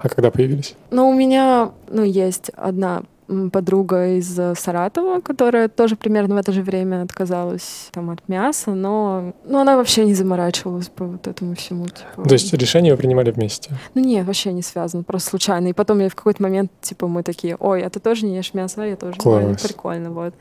А 0.00 0.08
когда 0.08 0.32
появились? 0.32 0.74
Ну, 0.90 1.08
у 1.08 1.14
меня, 1.14 1.70
ну, 1.88 2.02
есть 2.02 2.50
одна 2.56 3.04
подруга 3.52 4.16
из 4.16 4.38
э, 4.38 4.54
Саратова, 4.56 5.20
которая 5.20 5.68
тоже 5.68 5.96
примерно 5.96 6.36
в 6.36 6.38
это 6.38 6.52
же 6.52 6.62
время 6.62 7.02
отказалась 7.02 7.88
там 7.92 8.10
от 8.10 8.26
мяса, 8.28 8.70
но, 8.70 9.34
но 9.44 9.60
она 9.60 9.76
вообще 9.76 10.04
не 10.04 10.14
заморачивалась 10.14 10.88
по 10.88 11.04
вот 11.04 11.26
этому 11.26 11.54
всему. 11.54 11.86
Типа. 11.86 12.26
То 12.26 12.32
есть 12.32 12.52
решение 12.54 12.92
вы 12.92 12.98
принимали 12.98 13.30
вместе? 13.30 13.70
Ну 13.94 14.02
нет, 14.02 14.26
вообще 14.26 14.52
не 14.52 14.62
связано, 14.62 15.02
просто 15.02 15.30
случайно. 15.30 15.68
И 15.68 15.72
потом 15.72 15.98
я 16.00 16.08
в 16.08 16.14
какой-то 16.14 16.42
момент, 16.42 16.72
типа, 16.80 17.06
мы 17.06 17.22
такие, 17.22 17.56
ой, 17.56 17.82
а 17.82 17.90
ты 17.90 18.00
тоже 18.00 18.24
не 18.24 18.36
ешь 18.36 18.54
мясо, 18.54 18.82
а 18.82 18.86
я 18.86 18.96
тоже. 18.96 19.18
Класс. 19.18 19.62
Прикольно, 19.62 20.10
вот. 20.10 20.34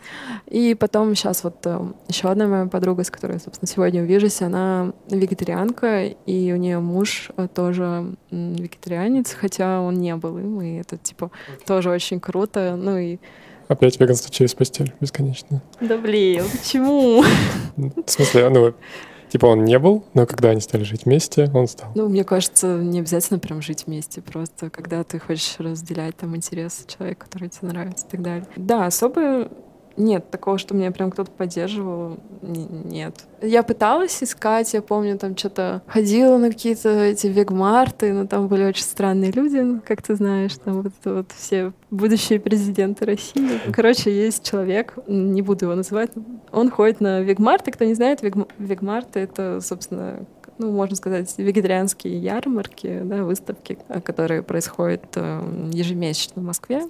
И 0.47 0.73
потом 0.73 1.13
сейчас 1.15 1.43
вот 1.43 1.57
э, 1.65 1.79
еще 2.07 2.29
одна 2.29 2.47
моя 2.47 2.65
подруга, 2.67 3.03
с 3.03 3.11
которой, 3.11 3.39
собственно, 3.39 3.67
сегодня 3.67 4.01
увижусь, 4.01 4.41
она 4.41 4.93
вегетарианка, 5.09 6.05
и 6.05 6.53
у 6.53 6.55
нее 6.55 6.79
муж 6.79 7.31
э, 7.35 7.47
тоже 7.53 8.15
вегетарианец, 8.31 9.33
хотя 9.33 9.81
он 9.81 9.95
не 9.95 10.15
был 10.15 10.37
им, 10.37 10.61
и 10.61 10.77
это, 10.77 10.97
типа, 10.97 11.31
тоже 11.65 11.89
очень 11.89 12.19
круто 12.21 12.76
ну 12.83 12.97
и... 12.97 13.17
Опять 13.67 13.99
веганство 13.99 14.31
через 14.31 14.53
постель, 14.53 14.93
бесконечно. 15.01 15.61
Да 15.81 15.97
блин, 15.97 16.45
почему? 16.51 17.23
В 17.75 18.09
смысле, 18.09 18.49
ну, 18.49 18.73
типа 19.29 19.47
он 19.47 19.65
не 19.65 19.77
был, 19.77 20.05
но 20.13 20.25
когда 20.25 20.49
они 20.49 20.61
стали 20.61 20.83
жить 20.83 21.05
вместе, 21.05 21.51
он 21.53 21.67
стал. 21.67 21.91
Ну, 21.95 22.07
мне 22.07 22.23
кажется, 22.23 22.77
не 22.77 22.99
обязательно 22.99 23.39
прям 23.39 23.61
жить 23.61 23.85
вместе, 23.85 24.21
просто 24.21 24.69
когда 24.69 25.03
ты 25.03 25.19
хочешь 25.19 25.55
разделять 25.57 26.15
там 26.15 26.35
интересы 26.35 26.87
человека, 26.87 27.25
который 27.25 27.49
тебе 27.49 27.67
нравится 27.67 28.05
и 28.07 28.09
так 28.09 28.21
далее. 28.21 28.47
Да, 28.55 28.85
особо 28.85 29.49
нет, 29.97 30.29
такого, 30.29 30.57
что 30.57 30.75
меня 30.75 30.91
прям 30.91 31.11
кто-то 31.11 31.31
поддерживал, 31.31 32.17
нет. 32.41 33.25
Я 33.41 33.63
пыталась 33.63 34.23
искать, 34.23 34.73
я 34.73 34.81
помню, 34.81 35.17
там 35.17 35.35
что-то 35.35 35.81
ходила 35.87 36.37
на 36.37 36.49
какие-то 36.49 36.89
эти 36.89 37.27
вегмарты, 37.27 38.13
но 38.13 38.27
там 38.27 38.47
были 38.47 38.63
очень 38.63 38.83
странные 38.83 39.31
люди, 39.31 39.79
как 39.85 40.03
ты 40.03 40.15
знаешь, 40.15 40.55
там 40.63 40.83
вот, 40.83 40.93
вот 41.03 41.31
все 41.35 41.73
будущие 41.89 42.39
президенты 42.39 43.05
России. 43.05 43.59
Короче, 43.73 44.11
есть 44.11 44.47
человек, 44.47 44.97
не 45.07 45.41
буду 45.41 45.65
его 45.65 45.75
называть, 45.75 46.11
он 46.51 46.69
ходит 46.69 47.01
на 47.01 47.21
вегмарты, 47.21 47.71
кто 47.71 47.85
не 47.85 47.95
знает, 47.95 48.21
вег, 48.21 48.35
вегмарты— 48.59 49.19
это, 49.21 49.59
собственно, 49.61 50.25
ну, 50.57 50.71
можно 50.71 50.95
сказать, 50.95 51.33
вегетарианские 51.37 52.17
ярмарки, 52.19 53.01
да, 53.03 53.23
выставки, 53.23 53.77
которые 54.03 54.41
происходят 54.41 55.03
э, 55.15 55.69
ежемесячно 55.71 56.41
в 56.41 56.45
Москве. 56.45 56.83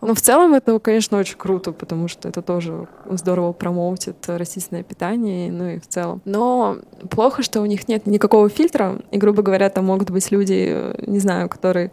Но 0.00 0.14
в 0.14 0.20
целом 0.20 0.54
это, 0.54 0.78
конечно, 0.78 1.18
очень 1.18 1.36
круто, 1.36 1.72
потому 1.72 2.06
что 2.06 2.28
это 2.28 2.40
тоже 2.40 2.86
здорово 3.10 3.52
промоутит 3.52 4.16
растительное 4.28 4.84
питание, 4.84 5.50
ну 5.50 5.68
и 5.68 5.78
в 5.80 5.88
целом. 5.88 6.22
Но 6.24 6.78
плохо, 7.10 7.42
что 7.42 7.60
у 7.60 7.66
них 7.66 7.88
нет 7.88 8.06
никакого 8.06 8.48
фильтра, 8.48 9.00
и, 9.10 9.18
грубо 9.18 9.42
говоря, 9.42 9.70
там 9.70 9.86
могут 9.86 10.10
быть 10.10 10.30
люди, 10.30 10.94
не 11.04 11.18
знаю, 11.18 11.48
которые 11.48 11.90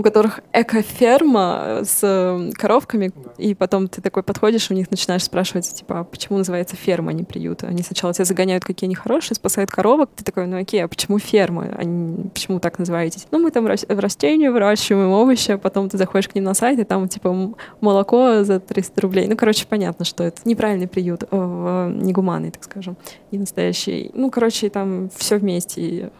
у 0.00 0.02
которых 0.02 0.40
экоферма 0.54 1.80
с 1.84 2.00
э, 2.02 2.50
коровками, 2.54 3.12
и 3.36 3.54
потом 3.54 3.86
ты 3.86 4.00
такой 4.00 4.22
подходишь, 4.22 4.70
у 4.70 4.74
них 4.74 4.90
начинаешь 4.90 5.24
спрашивать, 5.24 5.74
типа, 5.74 6.00
а 6.00 6.04
почему 6.04 6.38
называется 6.38 6.74
ферма, 6.74 7.10
а 7.10 7.12
не 7.12 7.22
приют? 7.22 7.64
Они 7.64 7.82
сначала 7.82 8.14
тебя 8.14 8.24
загоняют, 8.24 8.64
какие 8.64 8.86
они 8.86 8.94
хорошие, 8.94 9.34
спасают 9.34 9.70
коровок, 9.70 10.08
ты 10.16 10.24
такой, 10.24 10.46
ну 10.46 10.58
окей, 10.58 10.82
а 10.82 10.88
почему 10.88 11.18
ферма? 11.18 11.74
Они, 11.76 12.30
почему 12.30 12.60
так 12.60 12.78
называетесь? 12.78 13.26
Ну, 13.30 13.40
мы 13.40 13.50
там 13.50 13.66
растения 13.66 14.50
выращиваем, 14.50 15.10
овощи, 15.10 15.50
а 15.52 15.58
потом 15.58 15.90
ты 15.90 15.98
заходишь 15.98 16.28
к 16.28 16.34
ним 16.34 16.44
на 16.44 16.54
сайт, 16.54 16.78
и 16.78 16.84
там, 16.84 16.99
типа, 17.08 17.54
молоко 17.80 18.44
за 18.44 18.60
300 18.60 19.00
рублей. 19.00 19.26
Ну, 19.28 19.36
короче, 19.36 19.66
понятно, 19.68 20.04
что 20.04 20.24
это 20.24 20.40
неправильный 20.44 20.88
приют, 20.88 21.24
э, 21.30 21.92
негуманный, 21.94 22.50
так 22.50 22.64
скажем, 22.64 22.96
не 23.30 23.38
настоящий. 23.38 24.10
Ну, 24.14 24.30
короче, 24.30 24.70
там 24.70 25.10
все 25.14 25.38
вместе 25.38 26.10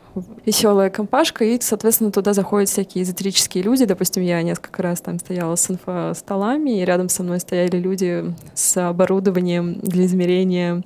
веселая 0.45 0.91
компашка, 0.91 1.45
и, 1.45 1.61
соответственно, 1.61 2.11
туда 2.11 2.33
заходят 2.33 2.69
всякие 2.69 3.05
эзотерические 3.05 3.63
люди. 3.63 3.85
Допустим, 3.85 4.23
я 4.23 4.43
несколько 4.43 4.83
раз 4.83 5.01
там 5.01 5.19
стояла 5.19 5.57
с 5.57 5.71
инфостолами, 5.71 6.81
и 6.81 6.85
рядом 6.85 7.09
со 7.09 7.23
мной 7.23 7.41
стояли 7.41 7.77
люди 7.77 8.35
с 8.55 8.77
оборудованием 8.89 9.75
для 9.81 10.07
измерения 10.07 10.83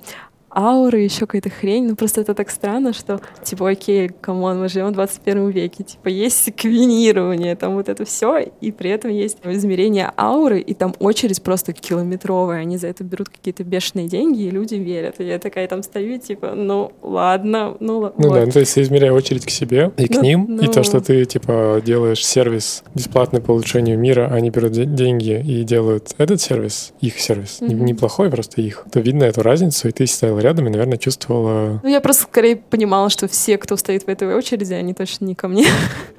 ауры, 0.55 0.99
еще 1.01 1.21
какая-то 1.21 1.49
хрень. 1.49 1.87
Ну, 1.87 1.95
просто 1.95 2.21
это 2.21 2.33
так 2.33 2.49
странно, 2.49 2.93
что, 2.93 3.19
типа, 3.43 3.69
окей, 3.69 4.09
come 4.09 4.38
on, 4.38 4.59
мы 4.59 4.69
живем 4.69 4.87
в 4.87 4.93
21 4.93 5.49
веке, 5.49 5.83
типа, 5.83 6.07
есть 6.07 6.43
секвенирование, 6.43 7.55
там 7.55 7.75
вот 7.75 7.89
это 7.89 8.05
все, 8.05 8.51
и 8.61 8.71
при 8.71 8.89
этом 8.89 9.11
есть 9.11 9.37
измерение 9.43 10.11
ауры, 10.17 10.59
и 10.59 10.73
там 10.73 10.95
очередь 10.99 11.41
просто 11.41 11.73
километровая, 11.73 12.59
они 12.59 12.77
за 12.77 12.87
это 12.87 13.03
берут 13.03 13.29
какие-то 13.29 13.63
бешеные 13.63 14.07
деньги, 14.07 14.43
и 14.43 14.49
люди 14.49 14.75
верят. 14.75 15.19
И 15.19 15.25
я 15.25 15.39
такая 15.39 15.67
там 15.67 15.83
стою, 15.83 16.19
типа, 16.19 16.53
ну, 16.55 16.91
ладно, 17.01 17.75
ну, 17.79 17.99
ладно. 17.99 18.23
Ну 18.23 18.29
вот. 18.29 18.39
да, 18.39 18.45
ну, 18.45 18.51
то 18.51 18.59
есть 18.59 18.77
измеряя 18.77 19.11
очередь 19.11 19.45
к 19.45 19.49
себе 19.49 19.91
и 19.97 20.07
к 20.07 20.15
ну, 20.15 20.21
ним, 20.21 20.45
ну... 20.49 20.63
и 20.63 20.67
то, 20.67 20.83
что 20.83 21.01
ты, 21.01 21.25
типа, 21.25 21.81
делаешь 21.85 22.25
сервис 22.25 22.83
бесплатный 22.93 23.41
по 23.41 23.51
улучшению 23.51 23.99
мира, 23.99 24.29
они 24.31 24.49
берут 24.49 24.71
деньги 24.71 25.43
и 25.45 25.63
делают 25.63 26.13
этот 26.17 26.41
сервис, 26.41 26.93
их 27.01 27.19
сервис, 27.19 27.59
mm-hmm. 27.61 27.73
неплохой, 27.73 28.29
просто 28.29 28.61
их, 28.61 28.85
то 28.91 28.99
видно 28.99 29.23
эту 29.23 29.41
разницу, 29.41 29.87
и 29.87 29.91
ты 29.91 30.07
стоял 30.07 30.39
рядом 30.45 30.67
и, 30.67 30.69
наверное, 30.69 30.97
чувствовала... 30.97 31.79
Ну, 31.81 31.89
я 31.89 32.01
просто 32.01 32.23
скорее 32.23 32.55
понимала, 32.55 33.09
что 33.09 33.27
все, 33.27 33.57
кто 33.57 33.75
стоит 33.77 34.03
в 34.03 34.07
этой 34.07 34.35
очереди, 34.35 34.73
они 34.73 34.93
точно 34.93 35.25
не 35.25 35.33
ко 35.33 35.47
мне. 35.47 35.65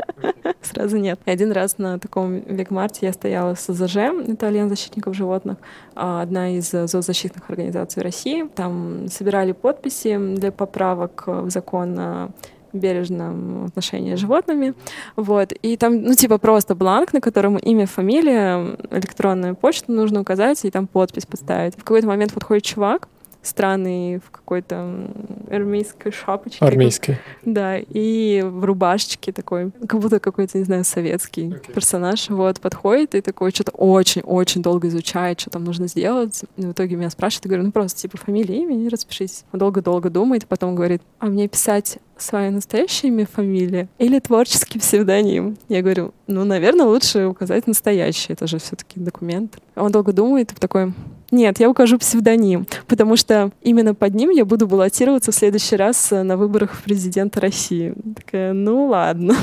Сразу 0.62 0.99
нет. 0.99 1.21
И 1.26 1.30
один 1.30 1.52
раз 1.52 1.78
на 1.78 2.00
таком 2.00 2.40
вегмарте 2.40 3.06
я 3.06 3.12
стояла 3.12 3.54
с 3.54 3.73
АЗЖ, 3.73 3.97
это 4.28 4.49
Альянс 4.49 4.71
защитников 4.71 5.14
животных, 5.14 5.59
а, 5.95 6.23
одна 6.23 6.56
из 6.56 6.71
зоозащитных 6.71 7.49
организаций 7.49 8.02
России. 8.02 8.49
Там 8.54 9.06
собирали 9.09 9.52
подписи 9.52 10.18
для 10.35 10.50
поправок 10.50 11.25
в 11.26 11.50
закон 11.50 11.99
о 11.99 12.30
бережном 12.73 13.66
отношении 13.66 14.16
с 14.16 14.18
животными. 14.18 14.75
Вот. 15.14 15.52
И 15.52 15.76
там, 15.76 16.02
ну, 16.02 16.14
типа, 16.14 16.38
просто 16.38 16.75
бланк, 16.75 17.12
на 17.12 17.21
котором 17.21 17.56
имя, 17.56 17.87
фамилия, 17.87 18.76
электронную 18.90 19.54
почту 19.54 19.92
нужно 19.92 20.21
указать 20.21 20.64
и 20.64 20.71
там 20.71 20.87
подпись 20.87 21.26
поставить. 21.26 21.75
В 21.75 21.78
какой-то 21.78 22.09
момент 22.09 22.33
подходит 22.35 22.64
чувак, 22.64 23.09
странный 23.47 24.19
в 24.19 24.31
какой-то 24.31 25.09
армейской 25.50 26.12
шапочке. 26.12 26.65
Армейской. 26.65 27.19
Да, 27.45 27.79
и 27.79 28.43
в 28.45 28.65
рубашечке 28.65 29.33
такой, 29.33 29.71
как 29.87 30.00
будто 30.00 30.21
какой-то, 30.21 30.59
не 30.59 30.65
знаю, 30.65 30.85
советский 30.85 31.49
okay. 31.49 31.73
персонаж. 31.73 32.29
Вот, 32.29 32.61
подходит 32.61 33.15
и 33.15 33.21
такой 33.21 33.53
что-то 33.53 33.73
очень-очень 33.73 34.62
долго 34.62 34.88
изучает, 34.88 35.41
что 35.41 35.50
там 35.50 35.65
нужно 35.65 35.87
сделать. 35.87 36.43
И 36.57 36.62
в 36.62 36.73
итоге 36.73 36.97
меня 36.97 37.11
спрашивает, 37.11 37.45
я 37.45 37.49
говорю, 37.50 37.65
ну 37.65 37.73
просто 37.73 38.00
типа 38.00 38.19
фамилия, 38.19 38.62
имя, 38.62 38.76
и 38.76 38.88
распишись. 38.88 39.45
Он 39.53 39.61
долго-долго 39.61 40.11
думает, 40.11 40.47
потом 40.47 40.75
говорит, 40.75 41.03
а 41.19 41.26
мне 41.26 41.49
писать 41.49 41.99
свое 42.18 42.50
настоящее 42.50 43.12
имя, 43.12 43.26
фамилия 43.26 43.88
или 43.99 44.18
творческий 44.18 44.78
псевдоним? 44.78 45.56
Я 45.68 45.82
говорю, 45.82 46.12
ну, 46.26 46.44
наверное, 46.44 46.87
лучше 46.87 47.26
указать 47.26 47.66
настоящий, 47.66 48.32
это 48.32 48.46
же 48.46 48.58
все-таки 48.58 49.00
документ. 49.00 49.58
Он 49.75 49.92
долго 49.92 50.12
думает 50.12 50.52
и 50.52 50.54
такой, 50.54 50.92
нет, 51.30 51.58
я 51.58 51.68
укажу 51.68 51.99
псевдоним, 51.99 52.66
потому 52.87 53.16
что 53.16 53.50
именно 53.61 53.94
под 53.94 54.14
ним 54.14 54.30
я 54.30 54.44
буду 54.44 54.68
баллотироваться 54.68 55.32
в 55.32 55.35
следующий 55.35 55.76
раз 55.76 56.11
на 56.11 56.37
выборах 56.37 56.73
в 56.73 56.82
президента 56.85 57.40
России. 57.40 57.94
Такая, 58.14 58.52
ну 58.52 58.87
ладно. 58.87 59.35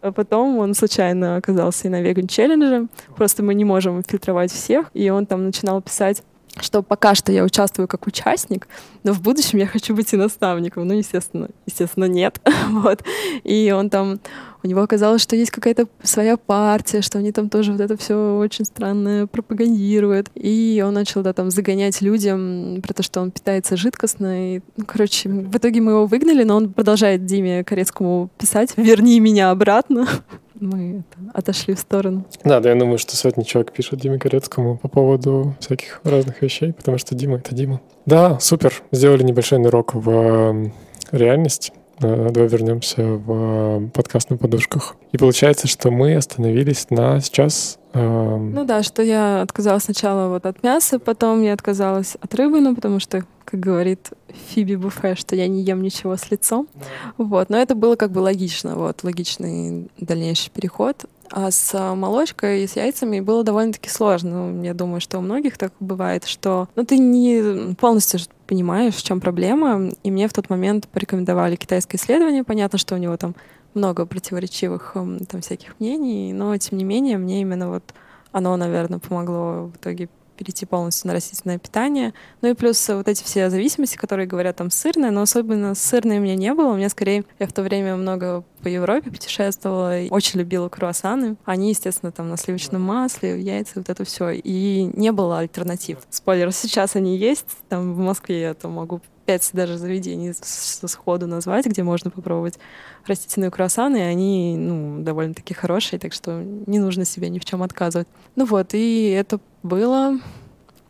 А 0.00 0.12
потом 0.12 0.58
он 0.58 0.74
случайно 0.74 1.36
оказался 1.36 1.88
и 1.88 1.90
на 1.90 2.02
веган 2.02 2.28
челлендже. 2.28 2.88
Просто 3.16 3.42
мы 3.42 3.54
не 3.54 3.64
можем 3.64 4.02
фильтровать 4.02 4.52
всех. 4.52 4.90
И 4.94 5.08
он 5.10 5.26
там 5.26 5.44
начинал 5.44 5.80
писать 5.82 6.22
что 6.60 6.82
пока 6.82 7.14
что 7.14 7.32
я 7.32 7.44
участвую 7.44 7.88
как 7.88 8.06
участник, 8.06 8.68
но 9.02 9.12
в 9.12 9.20
будущем 9.20 9.58
я 9.58 9.66
хочу 9.66 9.94
быть 9.94 10.12
и 10.12 10.16
наставником. 10.16 10.86
Ну, 10.86 10.94
естественно, 10.94 11.48
естественно, 11.66 12.04
нет. 12.04 12.40
вот. 12.70 13.02
И 13.42 13.72
он 13.76 13.90
там, 13.90 14.20
у 14.62 14.68
него 14.68 14.82
оказалось, 14.82 15.22
что 15.22 15.36
есть 15.36 15.50
какая-то 15.50 15.86
своя 16.02 16.36
партия, 16.36 17.02
что 17.02 17.18
они 17.18 17.32
там 17.32 17.48
тоже 17.48 17.72
вот 17.72 17.80
это 17.80 17.96
все 17.96 18.36
очень 18.38 18.64
странное 18.64 19.26
пропагандируют. 19.26 20.30
И 20.34 20.82
он 20.86 20.94
начал, 20.94 21.22
да, 21.22 21.32
там 21.32 21.50
загонять 21.50 22.00
людям 22.00 22.80
про 22.82 22.94
то, 22.94 23.02
что 23.02 23.20
он 23.20 23.30
питается 23.30 23.76
жидкостно. 23.76 24.56
И, 24.56 24.60
ну, 24.76 24.84
короче, 24.86 25.28
в 25.28 25.56
итоге 25.56 25.80
мы 25.80 25.92
его 25.92 26.06
выгнали, 26.06 26.44
но 26.44 26.56
он 26.56 26.72
продолжает 26.72 27.26
Диме 27.26 27.64
Корецкому 27.64 28.30
писать 28.38 28.74
«Верни 28.76 29.18
меня 29.20 29.50
обратно» 29.50 30.06
мы 30.64 31.04
отошли 31.32 31.74
в 31.74 31.78
сторону. 31.78 32.24
Да, 32.44 32.60
да, 32.60 32.70
я 32.70 32.76
думаю, 32.76 32.98
что 32.98 33.16
сотни 33.16 33.42
человек 33.42 33.72
пишут 33.72 34.00
Диме 34.00 34.18
Корецкому 34.18 34.78
по 34.78 34.88
поводу 34.88 35.54
всяких 35.60 36.00
разных 36.04 36.42
вещей, 36.42 36.72
потому 36.72 36.98
что 36.98 37.14
Дима— 37.14 37.36
это 37.38 37.54
Дима. 37.54 37.80
Да, 38.06 38.38
супер. 38.40 38.72
Сделали 38.92 39.22
небольшой 39.22 39.60
урок 39.60 39.94
в 39.94 40.10
эм, 40.10 40.72
реальность. 41.10 41.72
Э, 42.00 42.30
давай 42.30 42.48
вернемся 42.48 43.02
в 43.02 43.88
подкаст 43.90 44.30
на 44.30 44.36
подушках. 44.36 44.96
И 45.12 45.18
получается, 45.18 45.68
что 45.68 45.90
мы 45.90 46.16
остановились 46.16 46.90
на 46.90 47.20
сейчас 47.20 47.78
Эм... 47.94 48.52
Ну 48.52 48.64
да, 48.64 48.82
что 48.82 49.02
я 49.02 49.40
отказалась 49.40 49.84
сначала 49.84 50.28
вот 50.28 50.46
от 50.46 50.62
мяса, 50.64 50.98
потом 50.98 51.42
я 51.42 51.52
отказалась 51.52 52.16
от 52.20 52.34
рыбы, 52.34 52.60
ну 52.60 52.74
потому 52.74 52.98
что, 52.98 53.24
как 53.44 53.60
говорит 53.60 54.10
Фиби 54.48 54.74
Буфе, 54.74 55.14
что 55.14 55.36
я 55.36 55.46
не 55.46 55.62
ем 55.62 55.80
ничего 55.80 56.16
с 56.16 56.28
лицом. 56.30 56.66
Да. 56.74 56.84
Вот, 57.18 57.50
но 57.50 57.56
это 57.56 57.76
было 57.76 57.94
как 57.94 58.10
бы 58.10 58.18
логично, 58.18 58.74
вот, 58.74 59.04
логичный 59.04 59.88
дальнейший 59.98 60.50
переход. 60.50 61.04
А 61.30 61.50
с 61.50 61.94
молочкой 61.94 62.64
и 62.64 62.66
с 62.66 62.76
яйцами 62.76 63.20
было 63.20 63.44
довольно-таки 63.44 63.88
сложно. 63.88 64.50
Ну, 64.50 64.62
я 64.62 64.74
думаю, 64.74 65.00
что 65.00 65.18
у 65.18 65.22
многих 65.22 65.56
так 65.56 65.72
бывает, 65.80 66.24
что 66.26 66.68
ну, 66.76 66.84
ты 66.84 66.98
не 66.98 67.74
полностью 67.74 68.20
понимаешь, 68.46 68.94
в 68.94 69.02
чем 69.02 69.20
проблема. 69.20 69.90
И 70.02 70.10
мне 70.10 70.28
в 70.28 70.32
тот 70.32 70.50
момент 70.50 70.88
порекомендовали 70.88 71.56
китайское 71.56 72.00
исследование. 72.00 72.44
Понятно, 72.44 72.78
что 72.78 72.94
у 72.94 72.98
него 72.98 73.16
там 73.16 73.34
много 73.74 74.06
противоречивых 74.06 74.92
эм, 74.94 75.18
там 75.26 75.40
всяких 75.40 75.78
мнений, 75.80 76.32
но 76.32 76.56
тем 76.56 76.78
не 76.78 76.84
менее 76.84 77.18
мне 77.18 77.40
именно 77.40 77.68
вот 77.68 77.94
оно, 78.32 78.56
наверное, 78.56 78.98
помогло 78.98 79.66
в 79.66 79.76
итоге 79.76 80.08
перейти 80.34 80.66
полностью 80.66 81.08
на 81.08 81.14
растительное 81.14 81.58
питание. 81.58 82.14
Ну 82.42 82.50
и 82.50 82.54
плюс 82.54 82.88
вот 82.88 83.08
эти 83.08 83.22
все 83.22 83.50
зависимости, 83.50 83.96
которые 83.96 84.26
говорят 84.26 84.56
там 84.56 84.70
сырное, 84.70 85.10
но 85.10 85.22
особенно 85.22 85.74
сырное 85.74 86.18
у 86.18 86.22
меня 86.22 86.34
не 86.34 86.52
было. 86.54 86.72
У 86.72 86.76
меня 86.76 86.88
скорее, 86.88 87.24
я 87.38 87.46
в 87.46 87.52
то 87.52 87.62
время 87.62 87.96
много 87.96 88.44
по 88.62 88.68
Европе 88.68 89.10
путешествовала, 89.10 90.00
и 90.00 90.10
очень 90.10 90.40
любила 90.40 90.68
круассаны. 90.68 91.36
Они, 91.44 91.68
естественно, 91.68 92.12
там 92.12 92.30
на 92.30 92.36
сливочном 92.36 92.80
масле, 92.82 93.40
яйца, 93.40 93.72
вот 93.76 93.90
это 93.90 94.04
все. 94.04 94.30
И 94.30 94.90
не 94.94 95.12
было 95.12 95.38
альтернатив. 95.38 95.98
Спойлер, 96.10 96.50
сейчас 96.52 96.96
они 96.96 97.16
есть. 97.16 97.46
Там 97.68 97.94
в 97.94 97.98
Москве 97.98 98.40
я 98.40 98.54
там 98.54 98.72
могу 98.72 99.00
пять 99.26 99.48
даже 99.52 99.78
заведений 99.78 100.32
сходу 100.34 101.26
назвать, 101.26 101.66
где 101.66 101.82
можно 101.82 102.10
попробовать 102.10 102.58
растительные 103.06 103.50
круассаны, 103.50 103.98
и 103.98 104.00
они, 104.00 104.56
ну, 104.56 105.02
довольно-таки 105.02 105.54
хорошие, 105.54 105.98
так 105.98 106.12
что 106.12 106.42
не 106.42 106.78
нужно 106.78 107.04
себе 107.04 107.28
ни 107.28 107.38
в 107.38 107.44
чем 107.44 107.62
отказывать. 107.62 108.08
Ну 108.36 108.44
вот, 108.44 108.74
и 108.74 109.10
это 109.10 109.40
было, 109.64 110.20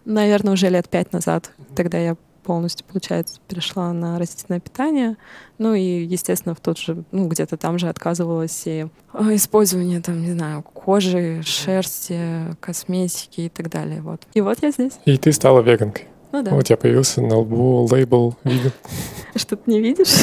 наверное, 0.05 0.53
уже 0.53 0.69
лет 0.69 0.89
пять 0.91 1.13
назад. 1.15 1.51
Тогда 1.75 1.97
я 1.97 2.17
полностью, 2.43 2.85
получается, 2.87 3.41
перешла 3.49 3.93
на 3.93 4.19
растительное 4.19 4.61
питание. 4.61 5.17
Ну 5.57 5.73
и, 5.73 6.05
естественно, 6.05 6.55
в 6.55 6.61
тот 6.61 6.77
же, 6.77 7.05
ну, 7.11 7.27
где-то 7.27 7.57
там 7.57 7.79
же 7.79 7.89
отказывалась 7.89 8.63
и 8.67 8.87
а, 9.13 9.35
использование, 9.35 10.03
там, 10.03 10.21
не 10.21 10.33
знаю, 10.33 10.63
кожи, 10.63 11.41
шерсти, 11.43 12.55
косметики 12.61 13.43
и 13.43 13.49
так 13.49 13.71
далее. 13.71 14.03
Вот. 14.03 14.21
И 14.35 14.43
вот 14.43 14.59
я 14.61 14.71
здесь. 14.73 14.99
И 15.07 15.17
ты 15.17 15.33
стала 15.33 15.61
веганкой. 15.61 16.09
Ну 16.33 16.43
да. 16.43 16.55
У 16.55 16.63
тебя 16.63 16.77
появился 16.77 17.23
на 17.23 17.39
лбу 17.39 17.87
лейбл 17.91 18.37
веган. 18.43 18.73
Что 19.37 19.57
ты 19.57 19.71
не 19.71 19.81
видишь? 19.81 20.15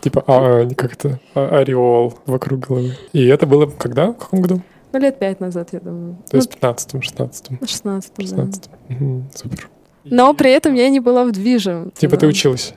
Типа, 0.00 0.24
а, 0.26 0.68
как 0.74 0.94
это, 0.94 1.20
а, 1.34 1.58
ореол 1.58 2.18
вокруг 2.26 2.60
головы. 2.60 2.96
И 3.12 3.26
это 3.26 3.46
было 3.46 3.66
когда? 3.66 4.12
В 4.12 4.16
каком 4.16 4.40
году? 4.40 4.62
Ну, 4.92 4.98
лет 4.98 5.18
пять 5.18 5.40
назад, 5.40 5.70
я 5.72 5.80
думаю. 5.80 6.16
То 6.30 6.36
есть 6.36 6.52
в 6.52 6.56
15-м, 6.56 7.00
16-м? 7.00 7.58
16-м, 7.62 8.26
16 8.26 8.70
Супер. 9.34 9.68
Но 10.04 10.34
при 10.34 10.50
этом 10.50 10.74
я 10.74 10.88
не 10.88 11.00
была 11.00 11.24
в 11.24 11.32
движе. 11.32 11.90
Типа 11.96 12.16
ты 12.16 12.26
училась? 12.26 12.74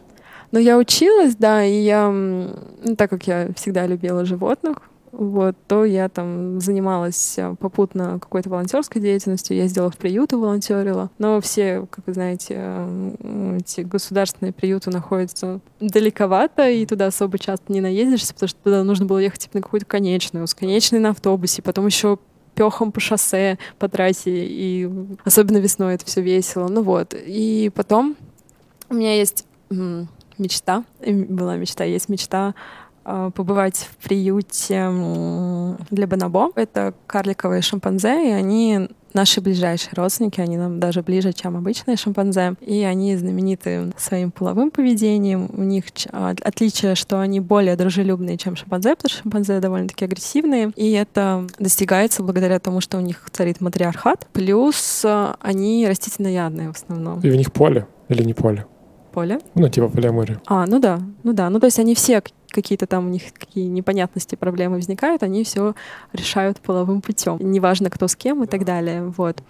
Ну, 0.52 0.60
я 0.60 0.78
училась, 0.78 1.36
да, 1.36 1.64
и 1.66 1.82
я, 1.82 2.10
ну, 2.12 2.96
так 2.96 3.10
как 3.10 3.26
я 3.26 3.50
всегда 3.56 3.88
любила 3.88 4.24
животных, 4.24 4.78
вот, 5.14 5.56
то 5.68 5.86
я 5.86 6.10
там 6.10 6.60
занималась 6.60 7.38
э, 7.38 7.56
попутно 7.60 8.18
какой-то 8.20 8.50
волонтерской 8.50 9.00
деятельностью, 9.00 9.56
ездила 9.56 9.92
в 9.92 9.98
приюты, 9.98 10.38
волонтерила. 10.38 11.12
Но 11.20 11.40
все, 11.40 11.86
как 11.92 12.08
вы 12.08 12.14
знаете, 12.14 12.56
э, 12.58 13.58
эти 13.60 13.82
государственные 13.82 14.54
приюты 14.54 14.90
находятся 14.90 15.60
далековато, 15.80 16.68
и 16.68 16.84
туда 16.88 17.08
особо 17.08 17.38
часто 17.38 17.72
не 17.72 17.80
наездишься, 17.80 18.34
потому 18.34 18.50
что 18.50 18.60
туда 18.64 18.84
нужно 18.84 19.06
было 19.06 19.20
ехать 19.20 19.42
типа, 19.42 19.58
на 19.58 19.62
какую-то 19.62 19.86
конечную, 19.86 20.48
с 20.48 20.56
конечной 20.56 21.00
на 21.00 21.10
автобусе, 21.10 21.62
потом 21.62 21.86
еще 21.86 22.18
пехом 22.56 22.92
по 22.92 23.00
шоссе, 23.00 23.60
по 23.78 23.88
трассе, 23.90 24.32
и 24.32 24.90
особенно 25.24 25.58
весной 25.58 25.94
это 25.94 26.08
все 26.08 26.22
весело. 26.22 26.70
Ну 26.70 26.82
вот. 26.82 27.14
И 27.14 27.72
потом 27.76 28.16
у 28.90 28.96
меня 28.96 29.16
есть 29.16 29.46
мечта, 30.40 30.84
была 31.00 31.56
мечта, 31.56 31.84
есть 31.84 32.10
мечта 32.10 32.56
побывать 33.04 33.90
в 33.92 34.08
приюте 34.08 34.90
для 35.90 36.08
бонобо. 36.08 36.52
Это 36.56 36.94
карликовые 37.08 37.62
шимпанзе, 37.62 38.30
и 38.30 38.32
они 38.32 38.90
наши 39.14 39.42
ближайшие 39.42 39.94
родственники, 39.96 40.42
они 40.42 40.58
нам 40.58 40.80
даже 40.80 41.02
ближе, 41.02 41.34
чем 41.34 41.56
обычные 41.56 41.98
шимпанзе. 41.98 42.56
И 42.62 42.84
они 42.84 43.16
знамениты 43.16 43.92
своим 43.98 44.32
половым 44.32 44.72
поведением. 44.72 45.50
У 45.54 45.64
них 45.64 45.86
а, 46.12 46.34
отличие, 46.42 46.96
что 46.96 47.20
они 47.20 47.40
более 47.40 47.76
дружелюбные, 47.76 48.38
чем 48.38 48.56
шимпанзе, 48.56 48.96
потому 48.96 49.10
что 49.10 49.24
шимпанзе 49.24 49.60
довольно-таки 49.60 50.06
агрессивные. 50.06 50.72
И 50.76 50.92
это 50.92 51.48
достигается 51.60 52.24
благодаря 52.24 52.60
тому, 52.60 52.82
что 52.82 52.98
у 52.98 53.02
них 53.02 53.24
царит 53.32 53.62
матриархат. 53.62 54.28
Плюс 54.34 55.04
а, 55.06 55.36
они 55.42 55.88
растительноядные 55.88 56.72
в 56.72 56.76
основном. 56.76 57.20
И 57.22 57.30
у 57.30 57.36
них 57.36 57.52
поле 57.52 57.88
или 58.10 58.24
не 58.24 58.34
поле? 58.34 58.66
Поле? 59.12 59.40
Ну, 59.54 59.70
типа 59.70 59.90
полиамория. 59.90 60.42
А, 60.48 60.66
ну 60.66 60.80
да, 60.80 61.00
ну 61.22 61.34
да. 61.34 61.52
Ну, 61.52 61.60
то 61.60 61.68
есть 61.68 61.78
они 61.78 61.94
все 61.94 62.24
какие-то 62.54 62.88
там 62.88 63.08
у 63.08 63.10
них 63.10 63.34
какие 63.34 63.66
непонятности, 63.66 64.36
проблемы 64.36 64.76
возникают, 64.76 65.24
они 65.24 65.44
все 65.44 65.76
решают 66.14 66.60
половым 66.60 67.02
путем. 67.02 67.38
Неважно, 67.40 67.90
кто 67.90 68.08
с 68.08 68.16
кем 68.16 68.44
и 68.44 68.48
так 68.48 68.64
далее. 68.64 69.04
Вот. 69.18 69.42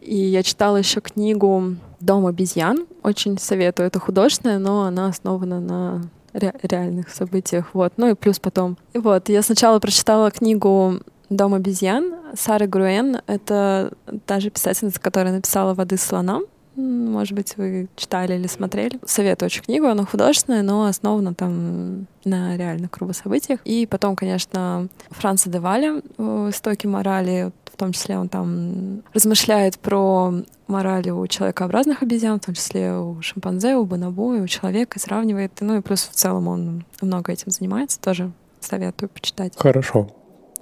И 0.00 0.16
я 0.16 0.42
читала 0.42 0.78
еще 0.78 1.00
книгу 1.00 1.76
«Дом 2.00 2.26
обезьян». 2.26 2.86
Очень 3.02 3.38
советую. 3.38 3.86
Это 3.86 3.98
художественная, 3.98 4.58
но 4.58 4.84
она 4.84 5.08
основана 5.08 5.60
на 5.60 6.02
ре- 6.32 6.54
реальных 6.62 7.10
событиях. 7.10 7.70
Вот. 7.74 7.92
Ну 7.98 8.08
и 8.08 8.14
плюс 8.14 8.38
потом. 8.38 8.78
И 8.94 8.98
вот, 8.98 9.28
я 9.28 9.42
сначала 9.42 9.78
прочитала 9.78 10.30
книгу 10.30 11.00
«Дом 11.28 11.54
обезьян» 11.54 12.14
Сары 12.34 12.66
Груэн. 12.66 13.20
Это 13.26 13.92
та 14.26 14.40
же 14.40 14.50
писательница, 14.50 15.00
которая 15.00 15.34
написала 15.34 15.74
«Воды 15.74 15.98
слонам». 15.98 16.44
Может 16.80 17.34
быть, 17.34 17.56
вы 17.56 17.88
читали 17.96 18.34
или 18.34 18.46
смотрели. 18.46 18.98
Советую 19.04 19.46
очень 19.46 19.62
книгу, 19.62 19.86
она 19.86 20.04
художественная, 20.04 20.62
но 20.62 20.86
основана 20.86 21.34
там 21.34 22.06
на 22.24 22.56
реальных 22.56 22.90
кругах 22.90 23.16
событиях. 23.16 23.60
И 23.64 23.86
потом, 23.86 24.16
конечно, 24.16 24.88
Франца 25.10 25.50
де 25.50 25.60
Валя 25.60 26.02
«Истоки 26.18 26.86
морали», 26.86 27.52
в 27.64 27.76
том 27.76 27.92
числе 27.92 28.18
он 28.18 28.28
там 28.28 29.02
размышляет 29.14 29.78
про 29.78 30.34
морали 30.66 31.10
у 31.10 31.26
человекообразных 31.26 32.02
обезьян, 32.02 32.38
в 32.38 32.44
том 32.44 32.54
числе 32.54 32.94
у 32.94 33.20
шимпанзе, 33.22 33.76
у 33.76 33.84
бонобо, 33.84 34.42
у 34.42 34.46
человека, 34.46 34.98
сравнивает. 34.98 35.52
Ну 35.60 35.78
и 35.78 35.80
плюс 35.80 36.02
в 36.02 36.14
целом 36.14 36.48
он 36.48 36.84
много 37.00 37.32
этим 37.32 37.50
занимается, 37.50 38.00
тоже 38.00 38.32
советую 38.60 39.08
почитать. 39.08 39.54
Хорошо. 39.56 40.10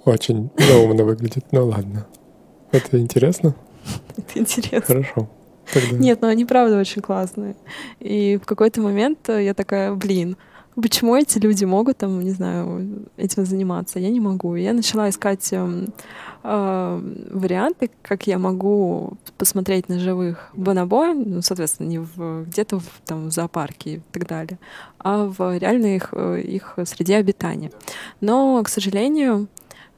Очень 0.05 0.49
неумно 0.57 1.03
выглядит, 1.03 1.45
ну 1.51 1.67
ладно. 1.67 2.07
Это 2.71 2.99
интересно? 2.99 3.55
Это 4.17 4.39
интересно. 4.39 4.81
Хорошо. 4.85 5.29
Нет, 5.91 6.21
ну 6.21 6.27
они 6.27 6.45
правда 6.45 6.79
очень 6.79 7.01
классные. 7.01 7.55
И 7.99 8.39
в 8.41 8.45
какой-то 8.45 8.81
момент 8.81 9.29
э, 9.29 9.43
я 9.45 9.53
такая, 9.53 9.93
блин, 9.93 10.37
почему 10.81 11.15
эти 11.15 11.37
люди 11.39 11.65
могут 11.65 11.97
там, 11.97 12.21
не 12.21 12.31
знаю, 12.31 13.05
этим 13.17 13.45
заниматься? 13.45 13.99
Я 13.99 14.09
не 14.09 14.19
могу. 14.19 14.55
Я 14.55 14.73
начала 14.73 15.09
искать 15.09 15.47
э, 15.51 15.87
э, 16.43 17.01
варианты, 17.31 17.89
как 18.01 18.27
я 18.27 18.37
могу 18.37 19.17
посмотреть 19.37 19.89
на 19.89 19.99
живых 19.99 20.49
бонобо, 20.53 21.13
ну, 21.13 21.41
соответственно, 21.41 21.87
не 21.87 21.99
в, 21.99 22.45
где-то 22.45 22.79
в, 22.79 23.01
там, 23.05 23.29
в 23.29 23.31
зоопарке 23.31 23.95
и 23.95 24.01
так 24.11 24.27
далее, 24.27 24.59
а 24.99 25.25
в 25.25 25.57
реальной 25.57 25.97
их, 25.97 26.09
э, 26.11 26.41
их 26.41 26.77
среде 26.85 27.17
обитания. 27.17 27.71
Но, 28.21 28.61
к 28.63 28.69
сожалению, 28.69 29.47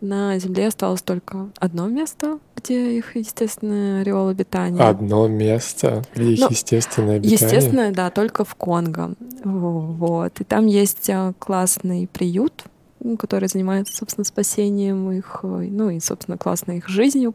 на 0.01 0.37
Земле 0.39 0.67
осталось 0.67 1.01
только 1.01 1.49
одно 1.59 1.87
место, 1.87 2.39
где 2.63 2.97
их 2.97 3.15
естественное 3.15 4.01
ореол 4.01 4.29
обитания. 4.29 4.81
Одно 4.81 5.27
место, 5.27 6.03
где 6.15 6.33
их 6.33 6.39
ну, 6.39 6.47
естественное 6.49 7.15
обитание? 7.17 7.39
Естественное, 7.39 7.91
да, 7.91 8.09
только 8.09 8.45
в 8.45 8.55
Конго. 8.55 9.15
Вот. 9.43 10.39
И 10.39 10.43
там 10.43 10.67
есть 10.67 11.09
а, 11.09 11.33
классный 11.39 12.07
приют, 12.11 12.65
который 13.17 13.47
занимается, 13.47 13.95
собственно, 13.95 14.25
спасением 14.25 15.11
их, 15.11 15.39
ну 15.43 15.89
и, 15.89 15.99
собственно, 15.99 16.37
классной 16.37 16.77
их 16.77 16.87
жизнью 16.87 17.33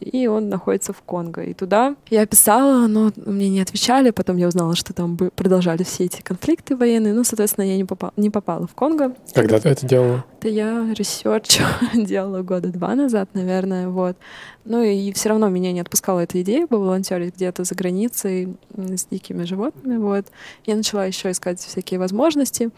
и 0.00 0.26
он 0.26 0.48
находится 0.48 0.92
в 0.92 1.02
Конго. 1.02 1.42
И 1.42 1.54
туда 1.54 1.96
я 2.08 2.26
писала, 2.26 2.86
но 2.86 3.10
мне 3.16 3.48
не 3.48 3.60
отвечали, 3.60 4.10
потом 4.10 4.36
я 4.36 4.48
узнала, 4.48 4.74
что 4.74 4.92
там 4.92 5.16
продолжались 5.16 5.86
все 5.86 6.04
эти 6.04 6.22
конфликты 6.22 6.76
военные, 6.76 7.12
ну, 7.12 7.24
соответственно, 7.24 7.64
я 7.64 7.76
не 7.76 7.84
попала, 7.84 8.12
не 8.16 8.30
попала 8.30 8.66
в 8.66 8.74
Конго. 8.74 9.14
Когда 9.34 9.60
ты 9.60 9.68
это 9.68 9.86
делала? 9.86 10.24
Это 10.38 10.48
я 10.48 10.92
research 10.94 11.60
делала 11.94 12.42
года 12.42 12.68
два 12.68 12.94
назад, 12.94 13.30
наверное, 13.34 13.88
вот. 13.88 14.16
Ну 14.64 14.82
и 14.82 15.12
все 15.12 15.30
равно 15.30 15.48
меня 15.48 15.72
не 15.72 15.80
отпускала 15.80 16.20
эта 16.20 16.40
идея 16.42 16.66
волонтерить 16.68 17.34
где-то 17.36 17.64
за 17.64 17.74
границей 17.74 18.56
с 18.76 19.06
дикими 19.06 19.44
животными, 19.44 19.98
вот. 19.98 20.26
Я 20.64 20.76
начала 20.76 21.04
еще 21.04 21.30
искать 21.30 21.60
всякие 21.60 22.00
возможности. 22.00 22.70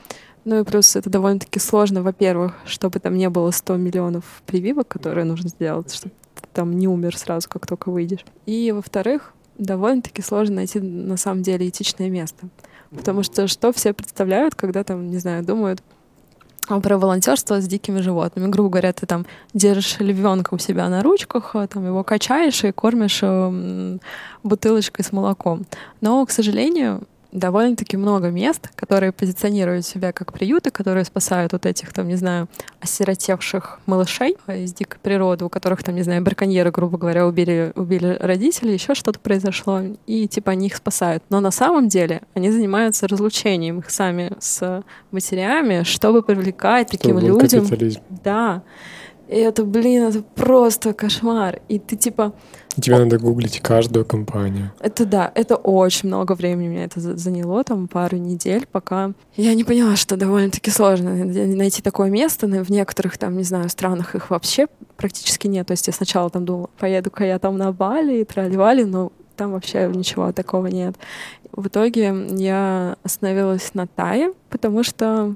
Ну 0.45 0.61
и 0.61 0.65
плюс 0.65 0.97
это 0.97 1.09
довольно-таки 1.09 1.61
сложно, 1.61 2.03
во-первых, 2.03 2.55
чтобы 2.67 2.99
там 2.99 3.15
не 3.17 3.29
было 3.29 3.53
100 3.53 3.77
миллионов 3.77 4.43
прививок, 4.45 4.89
которые 4.89 5.25
нужно 5.25 5.49
сделать, 5.49 5.95
чтобы 5.95 6.13
там 6.53 6.77
не 6.77 6.89
умер 6.89 7.17
сразу, 7.17 7.49
как 7.49 7.67
только 7.67 7.91
выйдешь. 7.91 8.25
И, 8.47 8.73
во-вторых, 8.73 9.33
довольно-таки 9.59 10.23
сложно 10.23 10.57
найти 10.57 10.81
на 10.81 11.17
самом 11.17 11.43
деле 11.43 11.69
этичное 11.69 12.11
место. 12.11 12.49
Потому 12.91 13.23
что 13.23 13.47
что 13.49 13.73
все 13.73 13.93
представляют, 13.93 14.55
когда 14.55 14.85
там, 14.85 15.11
не 15.11 15.19
знаю, 15.19 15.45
думают 15.45 15.83
про 16.69 16.99
волонтерство 16.99 17.61
с 17.61 17.67
дикими 17.67 18.01
животными. 18.01 18.49
Грубо 18.49 18.71
говоря, 18.71 18.93
ты 18.93 19.07
там 19.07 19.27
держишь 19.53 19.97
львенка 19.99 20.55
у 20.55 20.59
себя 20.59 20.89
на 20.89 21.03
ручках, 21.03 21.57
а 21.57 21.67
там 21.67 21.87
его 21.87 22.05
качаешь 22.05 22.65
и 22.65 22.73
кормишь 22.73 23.21
э, 23.23 23.99
бутылочкой 24.43 25.05
с 25.05 25.13
молоком. 25.13 25.67
Но, 26.01 26.25
к 26.25 26.31
сожалению, 26.31 27.03
довольно-таки 27.33 27.97
много 27.97 28.29
мест, 28.31 28.69
которые 28.75 29.11
позиционируют 29.13 29.87
себя 29.87 30.13
как 30.13 30.33
приюты, 30.33 30.71
которые 30.71 31.05
спасают 31.05 31.53
вот 31.53 31.67
этих, 31.67 31.93
там, 31.93 32.07
не 32.09 32.17
знаю, 32.17 32.49
осиротевших 32.81 33.81
малышей 33.87 34.37
из 34.47 34.75
дикой 34.75 34.99
природы, 35.03 35.47
у 35.47 35.49
которых, 35.49 35.83
там, 35.83 35.95
не 35.95 36.03
знаю, 36.03 36.23
браконьеры, 36.23 36.71
грубо 36.71 36.99
говоря, 36.99 37.27
убили, 37.27 37.73
убили 37.75 38.19
родителей, 38.21 38.75
еще 38.75 38.95
что-то 38.95 39.19
произошло, 39.19 39.81
и, 40.07 40.29
типа, 40.29 40.53
они 40.53 40.67
их 40.67 40.77
спасают. 40.77 41.25
Но 41.31 41.41
на 41.41 41.51
самом 41.51 41.89
деле 41.89 42.23
они 42.35 42.51
занимаются 42.51 43.09
разлучением 43.09 43.79
их 43.79 43.91
сами 43.91 44.33
с 44.39 44.85
матерями, 45.11 45.83
чтобы 45.85 46.23
привлекать 46.23 46.89
чтобы 46.89 46.99
таким 46.99 47.19
людям... 47.19 47.67
Да. 48.23 48.63
И 49.29 49.37
это, 49.37 49.65
блин, 49.65 50.09
это 50.09 50.23
просто 50.23 50.93
кошмар. 50.93 51.61
И 51.69 51.79
ты, 51.79 51.97
типа, 51.97 52.35
Тебе 52.81 52.99
надо 52.99 53.19
гуглить 53.19 53.61
каждую 53.61 54.05
компанию. 54.05 54.73
Это 54.81 55.05
да, 55.05 55.31
это 55.35 55.57
очень 55.57 56.09
много 56.09 56.33
времени 56.33 56.69
меня 56.69 56.85
это 56.85 57.01
заняло, 57.01 57.63
там 57.65 57.87
пару 57.89 58.17
недель, 58.17 58.67
пока 58.71 59.13
я 59.37 59.55
не 59.55 59.65
поняла, 59.65 59.97
что 59.97 60.17
довольно-таки 60.17 60.71
сложно 60.71 61.15
найти 61.15 61.83
такое 61.83 62.11
место. 62.11 62.47
В 62.47 62.71
некоторых 62.71 63.19
там, 63.19 63.37
не 63.37 63.45
знаю, 63.45 63.69
странах 63.69 64.15
их 64.15 64.31
вообще 64.31 64.69
практически 64.97 65.49
нет. 65.49 65.67
То 65.67 65.73
есть 65.73 65.87
я 65.87 65.93
сначала 65.93 66.31
там 66.31 66.45
думала, 66.45 66.71
поеду-ка 66.79 67.25
я 67.25 67.39
там 67.39 67.59
на 67.59 67.73
Бали 67.73 68.21
и 68.21 68.25
тролливали, 68.25 68.85
но 68.85 69.13
там 69.37 69.53
вообще 69.53 69.91
ничего 69.93 70.33
такого 70.33 70.67
нет. 70.67 70.97
В 71.53 71.67
итоге 71.67 72.15
я 72.31 72.97
остановилась 73.03 73.75
на 73.75 73.87
Тае, 73.87 74.33
потому 74.49 74.83
что 74.83 75.35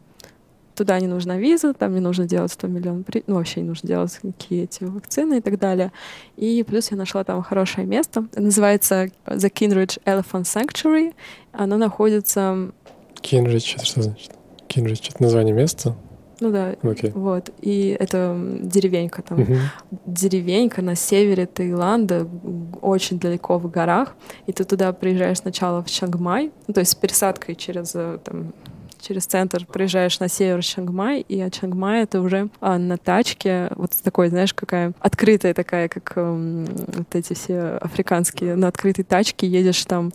туда 0.76 1.00
не 1.00 1.06
нужна 1.06 1.38
виза, 1.38 1.74
там 1.74 1.94
не 1.94 2.00
нужно 2.00 2.26
делать 2.26 2.52
100 2.52 2.66
миллионов, 2.68 3.06
ну 3.26 3.34
вообще 3.34 3.60
не 3.62 3.68
нужно 3.68 3.88
делать 3.88 4.18
какие 4.22 4.64
эти 4.64 4.84
вакцины 4.84 5.38
и 5.38 5.40
так 5.40 5.58
далее. 5.58 5.92
И 6.36 6.64
плюс 6.66 6.90
я 6.90 6.96
нашла 6.96 7.24
там 7.24 7.42
хорошее 7.42 7.86
место. 7.86 8.26
Называется 8.34 9.06
The 9.26 9.50
Kinridge 9.50 9.98
Elephant 10.04 10.44
Sanctuary. 10.44 11.14
Оно 11.52 11.76
находится... 11.76 12.70
Кинридж, 13.20 13.74
это 13.74 13.84
что 13.84 14.02
значит? 14.02 14.30
Кинридж— 14.68 15.08
это 15.10 15.22
название 15.22 15.54
места? 15.54 15.96
Ну 16.40 16.50
да, 16.50 16.72
okay. 16.74 17.12
вот. 17.14 17.50
И 17.62 17.96
это 17.98 18.36
деревенька 18.60 19.22
там. 19.22 19.38
Uh-huh. 19.38 19.58
Деревенька 20.04 20.82
на 20.82 20.94
севере 20.94 21.46
Таиланда, 21.46 22.28
очень 22.82 23.18
далеко 23.18 23.58
в 23.58 23.70
горах. 23.70 24.14
И 24.46 24.52
ты 24.52 24.64
туда 24.64 24.92
приезжаешь 24.92 25.38
сначала 25.38 25.82
в 25.82 25.90
Чангмай, 25.90 26.52
ну, 26.66 26.74
то 26.74 26.80
есть 26.80 26.92
с 26.92 26.94
пересадкой 26.94 27.54
через 27.54 27.92
э, 27.94 28.18
там, 28.22 28.52
через 29.00 29.26
центр 29.26 29.66
приезжаешь 29.66 30.18
на 30.20 30.28
север 30.28 30.62
Чангмай, 30.62 31.20
и 31.20 31.40
от 31.40 31.52
Чангмая 31.54 32.06
ты 32.06 32.20
уже 32.20 32.48
а, 32.60 32.78
на 32.78 32.96
тачке, 32.96 33.70
вот 33.76 33.92
такой, 34.02 34.28
знаешь, 34.28 34.54
какая 34.54 34.92
открытая 35.00 35.54
такая, 35.54 35.88
как 35.88 36.12
э, 36.16 36.66
вот 36.96 37.14
эти 37.14 37.34
все 37.34 37.78
африканские, 37.80 38.56
на 38.56 38.68
открытой 38.68 39.04
тачке 39.04 39.46
едешь 39.46 39.84
там 39.84 40.12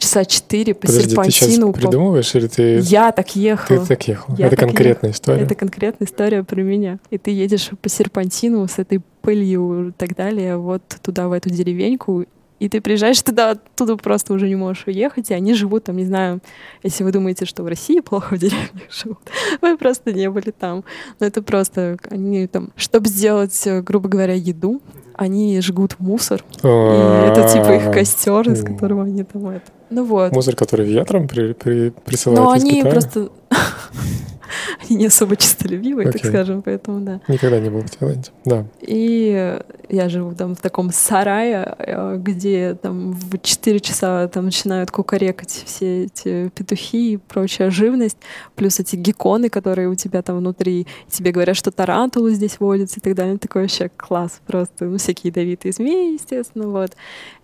часа 0.00 0.24
четыре 0.24 0.74
по 0.74 0.86
Подожди, 0.86 1.14
ты 1.14 1.30
сейчас 1.30 1.50
серпантину. 1.50 1.72
придумываешь 1.72 2.34
или 2.34 2.46
ты... 2.46 2.78
Я 2.78 3.12
так 3.12 3.36
ехала. 3.36 3.80
Ты 3.80 3.86
так 3.86 4.08
ехал? 4.08 4.34
Я 4.36 4.46
Это 4.46 4.56
так 4.56 4.66
конкретная 4.66 5.10
история? 5.10 5.42
Это 5.42 5.54
конкретная 5.54 6.08
история 6.08 6.42
про 6.42 6.60
меня. 6.62 6.98
И 7.10 7.18
ты 7.18 7.30
едешь 7.30 7.70
по 7.80 7.88
серпантину 7.88 8.66
с 8.66 8.78
этой 8.78 9.02
пылью 9.22 9.88
и 9.88 9.92
так 9.92 10.16
далее, 10.16 10.56
вот 10.56 10.82
туда, 11.02 11.28
в 11.28 11.32
эту 11.32 11.50
деревеньку, 11.50 12.24
и 12.60 12.68
ты 12.68 12.80
приезжаешь 12.80 13.20
туда, 13.22 13.52
оттуда 13.52 13.96
просто 13.96 14.34
уже 14.34 14.46
не 14.46 14.54
можешь 14.54 14.86
уехать, 14.86 15.30
и 15.30 15.34
они 15.34 15.54
живут 15.54 15.84
там, 15.84 15.96
не 15.96 16.04
знаю, 16.04 16.40
если 16.82 17.02
вы 17.02 17.10
думаете, 17.10 17.46
что 17.46 17.62
в 17.62 17.66
России 17.66 18.00
плохо 18.00 18.36
в 18.36 18.38
деревнях 18.38 18.70
живут, 18.90 19.18
вы 19.62 19.76
просто 19.76 20.12
не 20.12 20.30
были 20.30 20.50
там. 20.50 20.84
Но 21.18 21.26
это 21.26 21.42
просто, 21.42 21.96
они 22.10 22.46
там, 22.46 22.70
чтобы 22.76 23.08
сделать, 23.08 23.66
э, 23.66 23.80
грубо 23.80 24.08
говоря, 24.08 24.34
еду, 24.34 24.80
они 25.14 25.60
жгут 25.60 25.96
мусор, 25.98 26.44
и 26.62 26.66
это 26.66 27.48
типа 27.52 27.72
их 27.72 27.92
костер, 27.92 28.48
из 28.50 28.62
которого 28.62 29.04
они 29.04 29.24
там 29.24 29.48
это. 29.48 29.72
Ну 29.90 30.04
вот. 30.04 30.32
Мусор, 30.32 30.54
который 30.54 30.86
ветром 30.86 31.26
при, 31.28 31.52
при, 31.52 31.90
присылают 31.90 32.58
из 32.58 32.62
они 32.62 32.76
Китая? 32.76 32.92
просто... 32.92 33.28
Они 34.88 34.96
не 34.96 35.06
особо 35.06 35.36
чистолюбивые, 35.36 36.06
так 36.06 36.16
Окей. 36.16 36.30
скажем, 36.30 36.62
поэтому 36.62 37.00
да. 37.00 37.20
Никогда 37.28 37.60
не 37.60 37.70
был 37.70 37.80
в 37.80 37.90
Таиланде. 37.90 38.30
Да. 38.44 38.66
И 38.80 39.58
я 39.88 40.08
живу 40.08 40.34
там 40.34 40.54
в 40.54 40.60
таком 40.60 40.92
сарае, 40.92 41.74
э, 41.78 42.16
где 42.18 42.74
там 42.74 43.12
в 43.12 43.38
4 43.38 43.80
часа 43.80 44.28
там 44.28 44.46
начинают 44.46 44.90
кукарекать 44.90 45.50
все 45.66 46.04
эти 46.04 46.48
петухи 46.50 47.14
и 47.14 47.16
прочая 47.16 47.70
живность, 47.70 48.18
плюс 48.54 48.80
эти 48.80 48.96
гекконы, 48.96 49.48
которые 49.48 49.88
у 49.88 49.94
тебя 49.94 50.22
там 50.22 50.38
внутри, 50.38 50.82
и 50.82 50.86
тебе 51.10 51.32
говорят, 51.32 51.56
что 51.56 51.70
тарантулы 51.70 52.32
здесь 52.34 52.60
водятся 52.60 53.00
и 53.00 53.02
так 53.02 53.14
далее. 53.14 53.38
Такой 53.38 53.62
вообще 53.62 53.90
класс 53.96 54.40
просто. 54.46 54.84
Ну, 54.84 54.98
всякие 54.98 55.30
ядовитые 55.30 55.72
змеи, 55.72 56.14
естественно, 56.14 56.68
вот. 56.68 56.92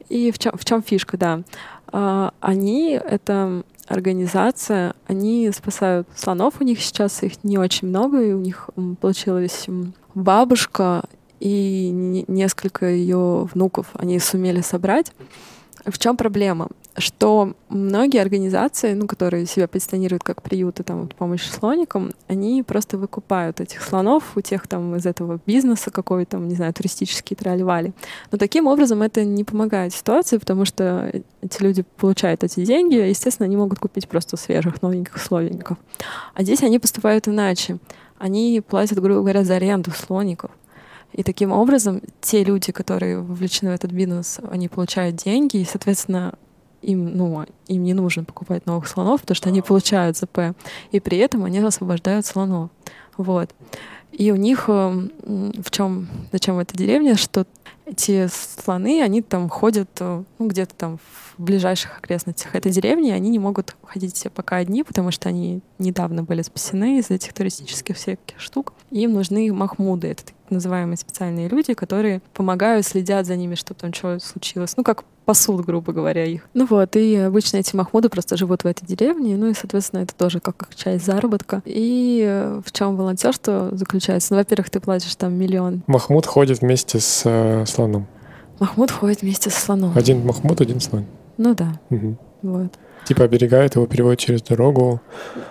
И 0.09 0.31
в 0.31 0.39
чем, 0.39 0.57
в 0.57 0.65
чем 0.65 0.83
фишка, 0.83 1.17
да. 1.17 1.43
А, 1.89 2.33
Они, 2.41 2.93
это 2.93 3.63
организация, 3.87 4.95
они 5.07 5.51
спасают 5.53 6.09
слонов. 6.15 6.55
У 6.61 6.65
них 6.65 6.81
сейчас 6.81 7.23
их 7.23 7.45
не 7.45 7.59
очень 7.59 7.89
много, 7.89 8.21
и 8.23 8.33
у 8.33 8.41
них 8.41 8.71
получилась 9.01 9.67
бабушка 10.15 11.05
и 11.41 11.91
не- 11.91 12.25
несколько 12.29 12.87
ее 12.87 13.49
внуков 13.53 13.89
они 13.95 14.19
сумели 14.19 14.61
собрать. 14.61 15.13
В 15.85 15.99
чем 15.99 16.17
проблема? 16.17 16.69
Что 16.99 17.55
многие 17.69 18.23
организации, 18.23 18.95
ну, 18.95 19.07
которые 19.07 19.45
себя 19.47 19.69
позиционируют 19.69 20.23
как 20.23 20.41
приюты 20.43 20.83
там, 20.83 21.03
вот, 21.03 21.15
помощи 21.15 21.49
слоникам, 21.49 22.13
они 22.27 22.63
просто 22.63 22.97
выкупают 22.97 23.61
этих 23.61 23.83
слонов 23.83 24.37
у 24.37 24.41
тех 24.41 24.67
там 24.67 24.97
из 24.97 25.05
этого 25.05 25.39
бизнеса 25.47 25.91
какой 25.91 26.25
там, 26.25 26.49
не 26.49 26.55
знаю, 26.55 26.73
туристический 26.73 27.37
трали 27.37 27.93
Но 28.33 28.39
таким 28.39 28.67
образом 28.67 29.03
это 29.03 29.25
не 29.25 29.45
помогает 29.45 29.93
ситуации, 29.93 30.39
потому 30.39 30.65
что 30.65 31.13
эти 31.43 31.63
люди 31.63 31.85
получают 31.97 32.45
эти 32.45 32.65
деньги, 32.65 32.97
и, 32.97 33.11
естественно, 33.11 33.47
они 33.47 33.57
могут 33.57 33.79
купить 33.79 34.09
просто 34.09 34.37
свежих 34.37 34.81
новеньких 34.81 35.19
слоников. 35.19 35.77
А 36.35 36.43
здесь 36.43 36.63
они 36.63 36.79
поступают 36.79 37.29
иначе. 37.29 37.79
Они 38.19 38.63
платят, 38.67 38.99
грубо 39.01 39.21
говоря, 39.21 39.45
за 39.45 39.57
аренду 39.57 39.91
слоников. 39.91 40.51
И 41.13 41.23
таким 41.23 41.53
образом 41.53 42.01
те 42.21 42.43
люди, 42.45 42.73
которые 42.73 43.21
вовлечены 43.21 43.71
в 43.71 43.75
этот 43.75 43.91
бизнес, 43.91 44.39
они 44.51 44.69
получают 44.69 45.17
деньги, 45.17 45.59
и, 45.59 45.65
соответственно, 45.65 46.35
им, 46.83 47.17
ну, 47.17 47.45
им 47.67 47.85
не 47.85 47.95
нужно 47.95 48.25
покупать 48.25 48.67
новых 48.67 48.89
слонов, 48.89 49.23
потому 49.23 49.37
что 49.37 49.49
они 49.49 49.63
получают 49.63 50.17
ЗП, 50.17 50.55
и 50.91 51.01
при 51.01 51.19
этом 51.19 51.45
они 51.45 51.59
освобождают 51.59 52.27
слонов. 52.27 52.71
Вот. 53.17 53.55
И 54.13 54.31
у 54.31 54.37
них 54.37 54.65
э, 54.69 55.09
в 55.23 55.71
чем, 55.71 56.09
зачем 56.33 56.59
эта 56.59 56.77
деревня, 56.77 57.17
что 57.17 57.47
эти 57.85 58.29
слоны, 58.29 59.03
они 59.03 59.21
там 59.21 59.49
ходят 59.49 59.91
э, 60.01 60.25
ну, 60.39 60.49
где-то 60.49 60.75
там 60.75 60.99
в 60.99 61.35
ближайших 61.43 61.99
окрестностях 61.99 62.55
этой 62.55 62.73
деревни, 62.73 63.11
они 63.11 63.29
не 63.29 63.39
могут 63.39 63.77
ходить 63.85 64.27
пока 64.35 64.57
одни, 64.57 64.83
потому 64.85 65.11
что 65.11 65.29
они 65.29 65.61
недавно 65.79 66.23
были 66.23 66.43
спасены 66.43 66.99
из 66.99 67.11
этих 67.11 67.35
туристических 67.35 67.97
всяких 67.97 68.41
штук. 68.41 68.73
Им 68.91 69.13
нужны 69.13 69.53
махмуды, 69.53 70.09
это 70.09 70.23
называемые 70.51 70.97
специальные 70.97 71.49
люди, 71.49 71.75
которые 71.75 72.21
помогают, 72.35 72.87
следят 72.87 73.27
за 73.27 73.37
ними, 73.37 73.55
что 73.55 73.75
там 73.75 73.93
что 73.93 74.19
случилось. 74.21 74.75
Ну, 74.77 74.85
как 74.85 75.05
пасут, 75.25 75.65
грубо 75.67 75.93
говоря, 75.93 76.25
их. 76.25 76.49
Ну 76.55 76.67
вот, 76.71 76.95
и 76.97 77.17
обычно 77.17 77.57
эти 77.57 77.75
махмуды 77.75 78.09
просто 78.09 78.37
живут 78.37 78.63
в 78.63 78.67
этой 78.67 78.87
деревне, 78.87 79.37
ну 79.37 79.49
и, 79.49 79.55
соответственно, 79.55 80.01
это 80.01 80.15
тоже 80.15 80.39
как 80.41 80.69
часть 80.75 81.05
заработка. 81.05 81.63
И 81.65 82.25
э, 82.27 82.61
в 82.65 82.71
чем 82.73 82.97
волонтерство 82.97 83.71
заключается? 83.73 84.35
Ну, 84.35 84.39
во-первых, 84.39 84.71
ты 84.71 84.79
платишь 84.81 85.15
там 85.17 85.35
миллион. 85.35 85.83
Махмуд 85.89 86.27
ходит 86.27 86.61
вместе 86.61 87.01
с 87.01 87.23
э, 87.25 87.65
слоном. 87.67 88.07
Махмуд 88.61 88.91
ходит 88.91 89.23
вместе 89.23 89.51
со 89.51 89.61
слоном. 89.61 89.93
Один 89.97 90.25
Махмуд, 90.25 90.61
один 90.61 90.81
слон. 90.81 91.05
Ну 91.39 91.55
да, 91.55 91.79
Мгм. 91.91 92.17
вот. 92.43 92.73
Типа 93.07 93.25
оберегает 93.25 93.77
его, 93.77 93.87
переводит 93.87 94.19
через 94.19 94.43
дорогу. 94.43 95.01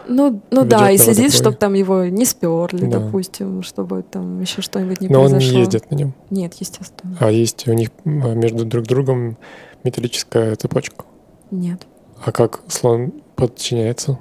Ну, 0.07 0.41
ну 0.51 0.65
да, 0.65 0.91
и 0.91 0.97
следит, 0.97 1.33
чтобы 1.33 1.55
там 1.55 1.73
его 1.73 2.03
не 2.05 2.25
сперли, 2.25 2.85
Да. 2.85 2.99
допустим, 2.99 3.63
чтобы 3.63 4.03
там 4.03 4.41
еще 4.41 4.61
что-нибудь 4.61 4.99
не 5.01 5.07
Но 5.07 5.21
он 5.21 5.29
произошло. 5.31 5.53
не 5.53 5.59
ездит 5.61 5.89
на 5.89 5.95
нем. 5.95 6.13
Нет, 6.29 6.53
естественно. 6.59 7.15
А 7.19 7.31
есть 7.31 7.67
у 7.67 7.73
них 7.73 7.89
м, 8.03 8.37
между 8.39 8.65
друг 8.65 8.85
другом 8.85 9.37
металлическая 9.85 10.55
цепочка. 10.57 11.05
Нет. 11.49 11.81
А 12.23 12.31
как 12.31 12.61
слон 12.67 13.13
подчиняется? 13.35 14.19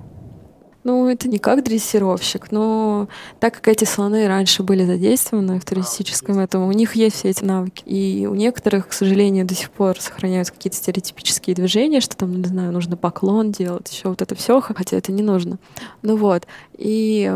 Ну, 0.84 1.08
это 1.08 1.28
не 1.28 1.38
как 1.38 1.64
дрессировщик, 1.64 2.52
но 2.52 3.08
так 3.40 3.54
как 3.54 3.68
эти 3.68 3.84
слоны 3.84 4.28
раньше 4.28 4.62
были 4.62 4.84
задействованы 4.84 5.58
в 5.58 5.64
туристическом 5.64 6.38
этом, 6.38 6.68
у 6.68 6.72
них 6.72 6.94
есть 6.94 7.16
все 7.16 7.30
эти 7.30 7.42
навыки. 7.42 7.82
И 7.86 8.26
у 8.26 8.34
некоторых, 8.34 8.88
к 8.88 8.92
сожалению, 8.92 9.46
до 9.46 9.54
сих 9.54 9.70
пор 9.70 9.98
сохраняются 9.98 10.52
какие-то 10.52 10.76
стереотипические 10.76 11.56
движения, 11.56 12.00
что 12.00 12.16
там, 12.18 12.38
не 12.38 12.46
знаю, 12.46 12.70
нужно 12.70 12.98
поклон 12.98 13.50
делать, 13.50 13.90
еще 13.90 14.10
вот 14.10 14.20
это 14.20 14.34
все, 14.34 14.60
хотя 14.60 14.98
это 14.98 15.10
не 15.10 15.22
нужно. 15.22 15.58
Ну 16.02 16.16
вот. 16.16 16.46
И 16.76 17.34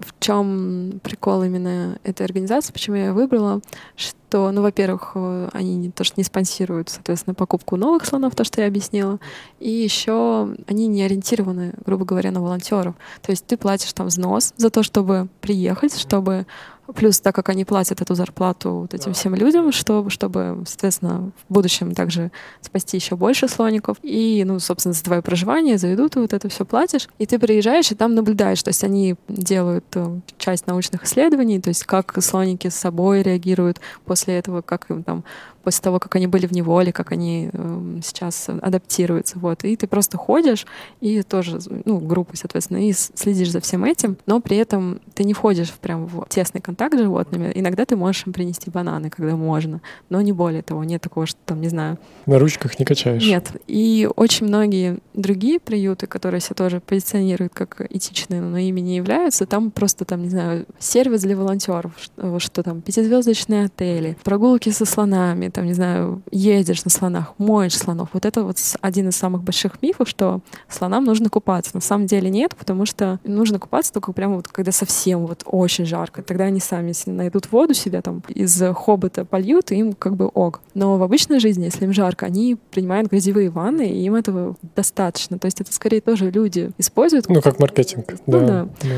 в 0.00 0.14
чем 0.20 1.00
прикол 1.02 1.42
именно 1.42 1.98
этой 2.02 2.24
организации, 2.24 2.72
почему 2.72 2.96
я 2.96 3.06
ее 3.06 3.12
выбрала, 3.12 3.60
что, 3.96 4.50
ну, 4.50 4.62
во-первых, 4.62 5.12
э, 5.14 5.48
они 5.52 5.76
не, 5.76 5.90
то, 5.90 6.04
что 6.04 6.14
не 6.16 6.24
спонсируют, 6.24 6.88
соответственно, 6.88 7.34
покупку 7.34 7.76
новых 7.76 8.06
слонов, 8.06 8.34
то, 8.34 8.44
что 8.44 8.60
я 8.60 8.66
объяснила, 8.66 9.18
и 9.58 9.70
еще 9.70 10.54
они 10.66 10.86
не 10.86 11.02
ориентированы, 11.02 11.74
грубо 11.84 12.04
говоря, 12.04 12.30
на 12.30 12.40
волонтеров. 12.40 12.94
То 13.22 13.30
есть 13.30 13.46
ты 13.46 13.56
платишь 13.56 13.92
там 13.92 14.08
взнос 14.08 14.54
за 14.56 14.70
то, 14.70 14.82
чтобы 14.82 15.28
приехать, 15.40 15.96
чтобы 15.98 16.46
Плюс, 16.94 17.20
так 17.20 17.34
как 17.34 17.48
они 17.48 17.64
платят 17.64 18.00
эту 18.00 18.14
зарплату 18.14 18.72
вот 18.72 18.94
этим 18.94 19.12
всем 19.12 19.34
людям, 19.34 19.72
чтобы, 19.72 20.10
чтобы, 20.10 20.62
соответственно, 20.66 21.32
в 21.48 21.52
будущем 21.52 21.94
также 21.94 22.30
спасти 22.60 22.96
еще 22.96 23.16
больше 23.16 23.48
слоников. 23.48 23.96
И, 24.02 24.42
ну, 24.46 24.58
собственно, 24.58 24.92
за 24.92 25.02
твое 25.04 25.22
проживание, 25.22 25.78
за 25.78 25.88
еду 25.88 26.08
ты 26.08 26.20
вот 26.20 26.32
это 26.32 26.48
все 26.48 26.64
платишь. 26.64 27.08
И 27.18 27.26
ты 27.26 27.38
приезжаешь 27.38 27.90
и 27.90 27.94
там 27.94 28.14
наблюдаешь. 28.14 28.62
То 28.62 28.68
есть 28.68 28.84
они 28.84 29.16
делают 29.28 29.84
э, 29.94 30.20
часть 30.38 30.66
научных 30.66 31.04
исследований, 31.04 31.60
то 31.60 31.68
есть 31.68 31.84
как 31.84 32.16
слоники 32.22 32.68
с 32.68 32.74
собой 32.74 33.22
реагируют 33.22 33.80
после 34.04 34.38
этого, 34.38 34.62
как 34.62 34.90
им 34.90 35.02
там 35.02 35.24
после 35.62 35.82
того, 35.82 35.98
как 35.98 36.16
они 36.16 36.26
были 36.26 36.46
в 36.46 36.52
неволе, 36.52 36.92
как 36.92 37.12
они 37.12 37.50
э, 37.52 38.00
сейчас 38.02 38.48
адаптируются. 38.48 39.38
Вот. 39.38 39.64
И 39.64 39.76
ты 39.76 39.86
просто 39.86 40.16
ходишь 40.16 40.66
и 41.00 41.22
тоже, 41.22 41.58
ну, 41.84 41.98
группой, 41.98 42.36
соответственно, 42.36 42.78
и 42.88 42.92
следишь 42.92 43.50
за 43.50 43.60
всем 43.60 43.84
этим, 43.84 44.16
но 44.26 44.40
при 44.40 44.56
этом 44.56 45.00
ты 45.14 45.24
не 45.24 45.34
входишь 45.34 45.70
в 45.70 45.78
прям 45.78 46.06
в 46.06 46.26
тесный 46.28 46.60
контакт 46.60 46.94
с 46.94 46.98
животными. 46.98 47.52
Иногда 47.54 47.84
ты 47.84 47.96
можешь 47.96 48.26
им 48.26 48.32
принести 48.32 48.70
бананы, 48.70 49.10
когда 49.10 49.36
можно, 49.36 49.80
но 50.08 50.20
не 50.20 50.32
более 50.32 50.62
того. 50.62 50.84
Нет 50.84 51.02
такого, 51.02 51.26
что 51.26 51.38
там, 51.44 51.60
не 51.60 51.68
знаю, 51.68 51.98
На 52.26 52.38
ручках 52.38 52.78
не 52.78 52.84
качаешь. 52.84 53.24
нет. 53.26 53.52
И 53.66 54.08
очень 54.16 54.46
многие 54.46 54.98
другие 55.14 55.60
приюты, 55.60 56.06
которые 56.06 56.40
себя 56.40 56.54
тоже 56.54 56.80
позиционируют 56.80 57.52
как 57.54 57.80
этичные, 57.90 58.40
но 58.40 58.58
ими 58.58 58.80
не 58.80 58.96
являются, 58.96 59.46
там 59.46 59.70
просто, 59.70 60.04
там, 60.04 60.22
не 60.22 60.30
знаю, 60.30 60.66
сервис 60.78 61.22
для 61.22 61.36
волонтеров, 61.36 61.92
что, 62.00 62.38
что 62.38 62.62
там, 62.62 62.80
пятизвездочные 62.80 63.66
отели, 63.66 64.16
прогулки 64.22 64.70
со 64.70 64.84
слонами, 64.84 65.48
там, 65.50 65.66
не 65.66 65.72
знаю, 65.72 66.22
едешь 66.30 66.84
на 66.84 66.90
слонах, 66.90 67.34
моешь 67.38 67.76
слонов. 67.76 68.10
Вот 68.12 68.24
это 68.24 68.42
вот 68.42 68.58
один 68.80 69.08
из 69.08 69.16
самых 69.16 69.42
больших 69.42 69.82
мифов, 69.82 70.08
что 70.08 70.40
слонам 70.68 71.04
нужно 71.04 71.28
купаться. 71.28 71.70
На 71.74 71.80
самом 71.80 72.06
деле 72.06 72.30
нет, 72.30 72.54
потому 72.56 72.86
что 72.86 73.18
нужно 73.24 73.58
купаться 73.58 73.92
только 73.92 74.12
прямо 74.12 74.36
вот 74.36 74.48
когда 74.48 74.72
совсем 74.72 75.26
вот 75.26 75.42
очень 75.46 75.84
жарко. 75.84 76.22
Тогда 76.22 76.44
они 76.44 76.60
сами 76.60 76.92
найдут 77.06 77.50
воду 77.52 77.74
себя 77.74 78.02
там 78.02 78.22
из 78.28 78.62
хобота 78.74 79.24
польют, 79.24 79.72
и 79.72 79.76
им 79.76 79.92
как 79.92 80.16
бы 80.16 80.26
ок. 80.26 80.60
Но 80.74 80.98
в 80.98 81.02
обычной 81.02 81.40
жизни, 81.40 81.64
если 81.64 81.84
им 81.84 81.92
жарко, 81.92 82.26
они 82.26 82.56
принимают 82.70 83.10
грязевые 83.10 83.50
ванны, 83.50 83.88
и 83.90 84.04
им 84.04 84.14
этого 84.14 84.56
достаточно. 84.76 85.38
То 85.38 85.46
есть 85.46 85.60
это 85.60 85.72
скорее 85.72 86.00
тоже 86.00 86.30
люди 86.30 86.70
используют. 86.78 87.28
Ну, 87.28 87.40
как 87.40 87.58
маркетинг. 87.58 88.14
Ну 88.26 88.40
да. 88.40 88.46
да. 88.46 88.68
да. 88.82 88.88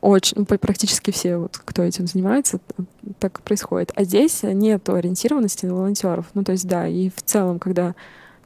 Очень, 0.00 0.38
ну, 0.38 0.44
пр- 0.44 0.58
практически 0.58 1.10
все, 1.10 1.36
вот, 1.36 1.58
кто 1.64 1.82
этим 1.82 2.06
занимается, 2.06 2.58
так 3.18 3.40
происходит. 3.42 3.92
А 3.94 4.04
здесь 4.04 4.42
нет 4.42 4.88
ориентированности 4.88 5.66
на 5.66 5.74
волонтеров. 5.74 6.26
Ну, 6.34 6.44
то 6.44 6.52
есть, 6.52 6.66
да, 6.66 6.86
и 6.86 7.08
в 7.08 7.22
целом, 7.22 7.58
когда 7.58 7.94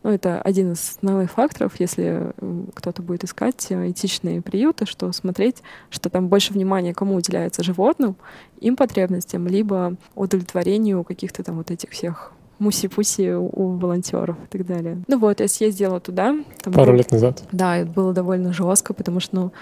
ну, 0.02 0.10
это 0.10 0.40
один 0.40 0.72
из 0.72 0.96
основных 0.96 1.30
факторов, 1.30 1.74
если 1.78 2.32
кто-то 2.74 3.02
будет 3.02 3.24
искать 3.24 3.66
э, 3.68 3.90
этичные 3.90 4.40
приюты, 4.40 4.86
что 4.86 5.12
смотреть, 5.12 5.62
что 5.90 6.08
там 6.08 6.28
больше 6.28 6.54
внимания 6.54 6.94
кому 6.94 7.16
уделяется 7.16 7.62
животным, 7.62 8.16
им 8.60 8.76
потребностям, 8.76 9.46
либо 9.46 9.96
удовлетворению 10.14 11.04
каких-то 11.04 11.42
там 11.42 11.56
вот 11.56 11.70
этих 11.70 11.90
всех 11.90 12.32
муси-пуси 12.58 13.34
у 13.34 13.76
волонтеров 13.76 14.36
и 14.44 14.46
так 14.46 14.66
далее. 14.66 15.02
Ну 15.06 15.18
вот, 15.18 15.40
я 15.40 15.48
съездила 15.48 16.00
туда. 16.00 16.36
Пару 16.64 16.92
был... 16.92 16.98
лет 16.98 17.10
назад. 17.10 17.42
Да, 17.52 17.76
это 17.76 17.90
было 17.90 18.12
довольно 18.12 18.52
жестко, 18.52 18.94
потому 18.94 19.20
что, 19.20 19.36
ну, 19.36 19.52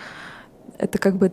это 0.78 0.98
как 0.98 1.16
бы 1.16 1.32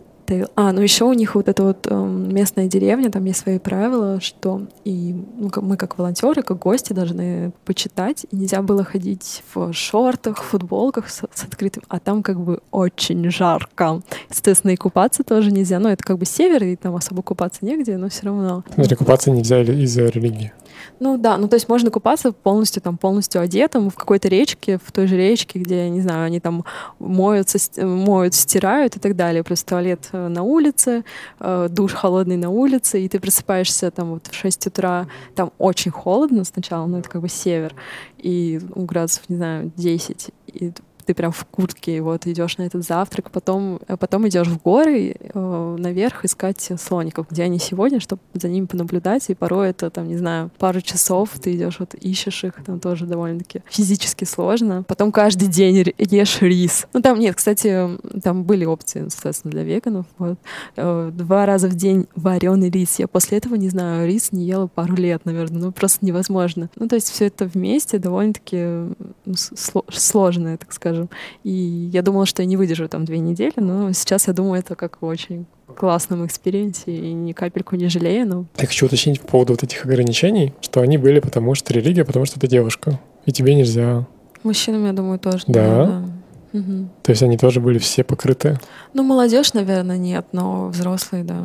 а, 0.55 0.71
ну 0.71 0.81
еще 0.81 1.05
у 1.05 1.13
них 1.13 1.35
вот 1.35 1.47
эта 1.47 1.63
вот 1.63 1.87
э, 1.89 1.95
местная 1.95 2.67
деревня, 2.67 3.11
там 3.11 3.25
есть 3.25 3.39
свои 3.39 3.59
правила, 3.59 4.19
что 4.21 4.61
и 4.83 5.15
ну, 5.37 5.51
мы 5.61 5.77
как 5.77 5.97
волонтеры, 5.97 6.41
как 6.41 6.59
гости 6.59 6.93
должны 6.93 7.51
почитать, 7.65 8.25
и 8.31 8.35
нельзя 8.35 8.61
было 8.61 8.83
ходить 8.83 9.43
в 9.53 9.73
шортах, 9.73 10.37
в 10.37 10.45
футболках 10.45 11.09
с, 11.09 11.21
с 11.33 11.43
открытым, 11.43 11.83
а 11.87 11.99
там 11.99 12.23
как 12.23 12.39
бы 12.39 12.61
очень 12.71 13.29
жарко. 13.29 14.01
Естественно, 14.29 14.71
и 14.71 14.75
купаться 14.75 15.23
тоже 15.23 15.51
нельзя. 15.51 15.79
Ну, 15.79 15.89
это 15.89 16.03
как 16.03 16.17
бы 16.17 16.25
север, 16.25 16.63
и 16.63 16.75
там 16.75 16.95
особо 16.95 17.21
купаться 17.21 17.65
негде, 17.65 17.97
но 17.97 18.09
все 18.09 18.25
равно. 18.25 18.63
Смотри, 18.73 18.95
купаться 18.95 19.31
нельзя 19.31 19.61
из-за 19.61 20.07
религии. 20.07 20.53
Ну 20.99 21.17
да, 21.17 21.37
ну 21.37 21.47
то 21.47 21.55
есть 21.55 21.69
можно 21.69 21.91
купаться 21.91 22.31
полностью 22.31 22.81
там 22.81 22.97
полностью 22.97 23.41
одетым 23.41 23.89
в 23.89 23.95
какой-то 23.95 24.27
речке, 24.27 24.79
в 24.83 24.91
той 24.91 25.07
же 25.07 25.17
речке, 25.17 25.59
где, 25.59 25.89
не 25.89 26.01
знаю, 26.01 26.25
они 26.25 26.39
там 26.39 26.65
моются, 26.99 27.57
моют, 27.85 28.33
стирают 28.33 28.95
и 28.95 28.99
так 28.99 29.15
далее. 29.15 29.43
Просто 29.43 29.69
туалет 29.69 30.09
э, 30.11 30.27
на 30.27 30.43
улице, 30.43 31.03
э, 31.39 31.67
душ 31.69 31.93
холодный 31.93 32.37
на 32.37 32.49
улице, 32.49 33.01
и 33.01 33.09
ты 33.09 33.19
просыпаешься 33.19 33.91
там 33.91 34.11
вот 34.11 34.27
в 34.27 34.33
6 34.33 34.67
утра, 34.67 35.07
там 35.35 35.51
очень 35.57 35.91
холодно 35.91 36.43
сначала, 36.43 36.85
ну 36.85 36.99
это 36.99 37.09
как 37.09 37.21
бы 37.21 37.29
север, 37.29 37.75
и 38.17 38.59
ну, 38.75 38.85
градусов, 38.85 39.29
не 39.29 39.35
знаю, 39.35 39.71
10, 39.75 40.29
и 40.47 40.71
ты 41.05 41.13
прям 41.13 41.31
в 41.31 41.45
куртке, 41.45 42.01
вот 42.01 42.27
идешь 42.27 42.57
на 42.57 42.63
этот 42.63 42.83
завтрак, 42.83 43.31
потом, 43.31 43.79
э, 43.87 43.97
потом 43.97 44.27
идешь 44.27 44.47
в 44.47 44.61
горы 44.61 45.15
э, 45.19 45.75
наверх 45.79 46.25
искать 46.25 46.71
слоников, 46.77 47.27
где 47.29 47.43
они 47.43 47.59
сегодня, 47.59 47.99
чтобы 47.99 48.21
за 48.33 48.47
ними 48.47 48.65
понаблюдать, 48.65 49.29
и 49.29 49.35
порой 49.35 49.69
это, 49.69 49.89
там, 49.89 50.07
не 50.07 50.17
знаю, 50.17 50.51
пару 50.57 50.81
часов 50.81 51.29
ты 51.41 51.55
идешь, 51.55 51.79
вот 51.79 51.93
ищешь 51.93 52.43
их, 52.43 52.53
там 52.65 52.79
тоже 52.79 53.05
довольно-таки 53.05 53.61
физически 53.69 54.25
сложно. 54.25 54.83
Потом 54.87 55.11
каждый 55.11 55.47
день 55.47 55.93
ешь 55.97 56.41
рис. 56.41 56.87
Ну, 56.93 57.01
там 57.01 57.19
нет, 57.19 57.35
кстати, 57.35 57.89
там 58.23 58.43
были 58.43 58.65
опции, 58.65 59.05
соответственно, 59.09 59.51
для 59.51 59.63
веганов. 59.63 60.05
Вот. 60.17 60.37
Э, 60.75 61.11
два 61.13 61.45
раза 61.45 61.67
в 61.67 61.75
день 61.75 62.07
вареный 62.15 62.69
рис. 62.69 62.99
Я 62.99 63.07
после 63.07 63.37
этого, 63.37 63.55
не 63.55 63.69
знаю, 63.69 64.07
рис 64.07 64.31
не 64.31 64.45
ела 64.45 64.67
пару 64.67 64.95
лет, 64.95 65.25
наверное, 65.25 65.61
ну, 65.61 65.71
просто 65.71 66.05
невозможно. 66.05 66.69
Ну, 66.75 66.87
то 66.87 66.95
есть 66.95 67.09
все 67.09 67.25
это 67.27 67.45
вместе 67.45 67.99
довольно-таки 67.99 68.93
сложное, 69.35 70.57
так 70.57 70.71
скажем, 70.71 70.85
скажем. 70.85 71.09
И 71.43 71.89
я 71.91 72.01
думала, 72.01 72.25
что 72.25 72.41
я 72.41 72.45
не 72.47 72.57
выдержу 72.57 72.87
там 72.87 73.05
две 73.05 73.19
недели, 73.19 73.53
но 73.57 73.91
сейчас 73.91 74.27
я 74.27 74.33
думаю, 74.33 74.59
это 74.59 74.75
как 74.75 75.01
очень 75.01 75.45
классном 75.75 76.25
experience 76.25 76.89
е 76.89 76.95
и 76.95 77.13
ни 77.13 77.33
капельку 77.33 77.75
не 77.75 77.89
жалею. 77.89 78.27
Но... 78.27 78.45
Я 78.57 78.67
хочу 78.67 78.85
уточнить 78.85 79.19
по 79.21 79.27
поводу 79.27 79.53
вот 79.53 79.63
этих 79.63 79.85
ограничений, 79.85 80.53
что 80.61 80.81
они 80.81 80.97
были 80.97 81.19
потому 81.19 81.55
что 81.55 81.73
религия, 81.73 82.05
потому 82.05 82.25
что 82.25 82.39
ты 82.39 82.47
девушка, 82.47 82.99
и 83.25 83.31
тебе 83.31 83.55
нельзя. 83.55 84.05
Мужчинам, 84.43 84.85
я 84.85 84.93
думаю, 84.93 85.19
тоже. 85.19 85.43
Да? 85.47 85.85
да. 85.85 86.59
Угу. 86.59 86.89
То 87.03 87.11
есть 87.11 87.23
они 87.23 87.37
тоже 87.37 87.59
были 87.59 87.79
все 87.79 88.03
покрыты? 88.03 88.59
Ну, 88.93 89.03
молодежь, 89.03 89.53
наверное, 89.53 89.97
нет, 89.97 90.27
но 90.31 90.67
взрослые, 90.67 91.23
да. 91.23 91.43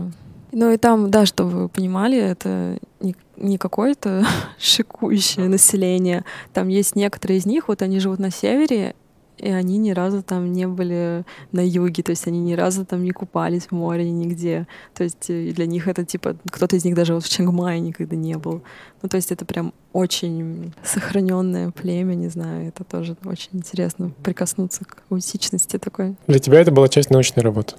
Ну 0.53 0.73
и 0.73 0.77
там, 0.77 1.11
да, 1.11 1.27
чтобы 1.27 1.51
вы 1.51 1.69
понимали, 1.69 2.19
это 2.19 2.79
не, 3.01 3.17
не 3.41 3.59
какое-то 3.59 4.25
шикующее 4.59 5.49
население. 5.49 6.25
Там 6.53 6.69
есть 6.69 6.97
некоторые 6.97 7.39
из 7.39 7.47
них, 7.47 7.69
вот 7.69 7.83
они 7.83 7.99
живут 8.01 8.19
на 8.19 8.31
севере, 8.31 8.95
и 9.41 9.49
они 9.49 9.79
ни 9.79 9.91
разу 9.91 10.23
там 10.23 10.53
не 10.53 10.67
были 10.67 11.25
на 11.53 11.67
юге, 11.67 12.03
то 12.03 12.11
есть 12.11 12.27
они 12.27 12.41
ни 12.41 12.53
разу 12.53 12.85
там 12.85 13.03
не 13.03 13.11
купались 13.11 13.67
в 13.67 13.73
море 13.73 14.11
нигде. 14.11 14.67
То 14.95 15.05
есть 15.05 15.31
э, 15.31 15.53
для 15.53 15.67
них 15.67 15.89
это 15.89 16.05
типа, 16.05 16.37
кто-то 16.51 16.77
из 16.77 16.85
них 16.85 16.95
даже 16.95 17.15
вот 17.15 17.25
в 17.25 17.29
Чангмае 17.29 17.81
никогда 17.81 18.17
не 18.17 18.37
был. 18.37 18.63
Ну, 19.03 19.09
то 19.09 19.17
есть 19.17 19.33
это 19.33 19.45
прям 19.45 19.73
очень 19.93 20.75
сохраненное 20.85 21.71
племя, 21.71 22.15
не 22.15 22.29
знаю, 22.29 22.69
это 22.69 22.85
тоже 22.85 23.17
очень 23.25 23.51
интересно 23.53 24.13
прикоснуться 24.23 24.85
к 24.85 25.03
аутичности 25.09 25.79
такой. 25.79 26.17
Для 26.27 26.39
тебя 26.39 26.61
это 26.61 26.71
была 26.71 26.89
часть 26.89 27.11
научной 27.11 27.43
работы? 27.43 27.77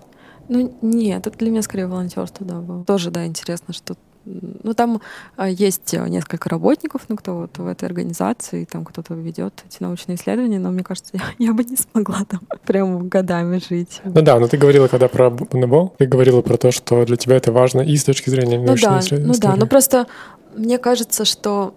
Ну, 0.50 0.76
нет, 0.82 1.28
это 1.28 1.38
для 1.38 1.52
меня 1.52 1.62
скорее 1.62 1.88
волонтерство, 1.88 2.46
да, 2.46 2.60
было. 2.60 2.84
Тоже, 2.84 3.12
да, 3.12 3.26
интересно, 3.26 3.74
что 3.74 3.96
ну, 4.26 4.74
там 4.74 5.02
а, 5.36 5.50
есть 5.50 5.94
э, 5.94 6.08
несколько 6.08 6.50
работников, 6.50 7.04
ну, 7.08 7.16
кто 7.16 7.38
вот 7.38 7.58
в 7.58 7.68
этой 7.68 7.86
организации, 7.86 8.66
там 8.66 8.86
кто-то 8.86 9.14
ведет 9.16 9.64
эти 9.68 9.82
научные 9.82 10.16
исследования, 10.16 10.60
но 10.60 10.72
мне 10.72 10.84
кажется, 10.84 11.12
я, 11.14 11.22
я 11.48 11.54
бы 11.54 11.64
не 11.64 11.76
смогла 11.76 12.24
там 12.28 12.42
прям 12.66 13.10
годами 13.10 13.60
жить. 13.68 14.02
Ну 14.04 14.22
да, 14.22 14.40
но 14.40 14.48
ты 14.48 14.58
говорила, 14.58 14.88
когда 14.88 15.08
про 15.08 15.30
НБО, 15.30 15.94
ты 15.98 16.06
говорила 16.06 16.42
про 16.42 16.58
то, 16.58 16.72
что 16.72 17.06
для 17.06 17.18
тебя 17.18 17.38
это 17.38 17.52
важно 17.52 17.82
и 17.82 17.96
с 17.98 18.04
точки 18.04 18.30
зрения 18.30 18.60
ну 18.60 18.68
научной 18.68 18.90
ну, 18.90 18.96
да, 18.96 19.00
исследования. 19.00 19.34
Ну 19.34 19.40
да, 19.40 19.56
но 19.56 19.66
просто 19.66 20.08
мне 20.56 20.78
кажется, 20.78 21.26
что 21.26 21.74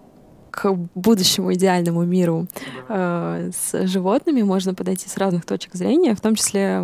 к 0.51 0.71
будущему 0.95 1.53
идеальному 1.53 2.03
миру 2.05 2.47
э, 2.87 3.51
с 3.53 3.87
животными 3.87 4.41
можно 4.41 4.73
подойти 4.73 5.09
с 5.09 5.17
разных 5.17 5.45
точек 5.45 5.73
зрения, 5.73 6.15
в 6.15 6.21
том 6.21 6.35
числе, 6.35 6.81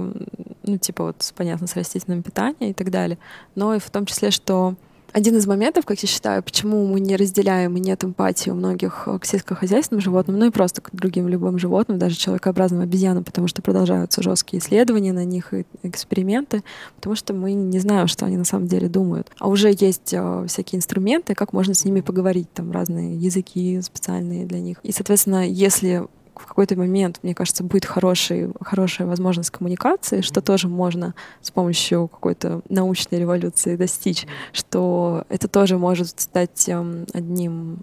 ну, 0.64 0.78
типа 0.78 1.06
вот, 1.06 1.34
понятно, 1.38 1.68
с 1.68 1.76
растительным 1.76 2.22
питанием 2.22 2.72
и 2.72 2.74
так 2.74 2.90
далее, 2.90 3.18
но 3.56 3.74
и 3.74 3.80
в 3.80 3.90
том 3.90 4.06
числе, 4.06 4.32
что 4.32 4.76
один 5.14 5.38
из 5.38 5.48
моментов, 5.48 5.86
как 5.86 6.00
я 6.00 6.08
считаю, 6.08 6.44
почему 6.44 6.86
мы 6.86 7.00
не 7.00 7.16
разделяем 7.16 7.76
и 7.78 7.80
нет 7.80 8.04
эмпатии 8.04 8.50
у 8.50 8.56
многих 8.56 9.08
к 9.20 9.26
сельскохозяйственным 9.26 10.02
животным, 10.02 10.40
ну 10.40 10.48
и 10.48 10.52
просто 10.52 10.82
к 10.82 10.90
другим 10.94 11.28
любым 11.28 11.60
животным, 11.60 12.00
даже 12.00 12.16
человекообразным 12.16 12.82
обезьянам, 12.82 13.24
потому 13.24 13.48
что 13.48 13.62
продолжаются 13.62 14.22
жесткие 14.22 14.62
исследования 14.62 15.14
на 15.14 15.26
них 15.26 15.54
и 15.54 15.66
эксперименты, 15.84 16.64
потому 16.96 17.16
что 17.16 17.34
мы 17.34 17.54
не 17.54 17.80
знаем, 17.80 18.08
что 18.08 18.26
они 18.26 18.38
на 18.38 18.46
самом 18.46 18.68
деле 18.68 18.88
думают. 18.88 19.30
А 19.40 19.48
уже 19.48 19.76
есть 19.78 20.14
э, 20.14 20.46
всякие 20.48 20.78
инструменты, 20.78 21.36
как 21.36 21.54
можно 21.54 21.74
с 21.74 21.86
ними 21.86 22.02
поговорить, 22.02 22.52
там 22.54 22.72
разные 22.72 23.16
языки 23.16 23.82
специальные 23.82 24.46
для 24.46 24.60
них. 24.60 24.78
И, 24.84 24.92
соответственно, 24.92 25.48
если 25.48 26.08
в 26.42 26.48
какой-то 26.48 26.76
момент, 26.76 27.20
мне 27.24 27.36
кажется, 27.36 27.64
будет 27.64 27.86
хороший, 27.86 28.50
хорошая 28.62 29.08
возможность 29.08 29.52
коммуникации, 29.52 30.22
что 30.22 30.42
тоже 30.42 30.68
можно 30.68 31.14
с 31.42 31.52
помощью 31.52 32.08
какой-то 32.08 32.62
научной 32.70 33.20
революции 33.20 33.76
достичь, 33.76 34.26
что 34.52 35.26
это 35.30 35.48
тоже 35.48 35.78
может 35.78 36.20
стать 36.20 36.68
эм, 36.68 37.06
одним 37.14 37.80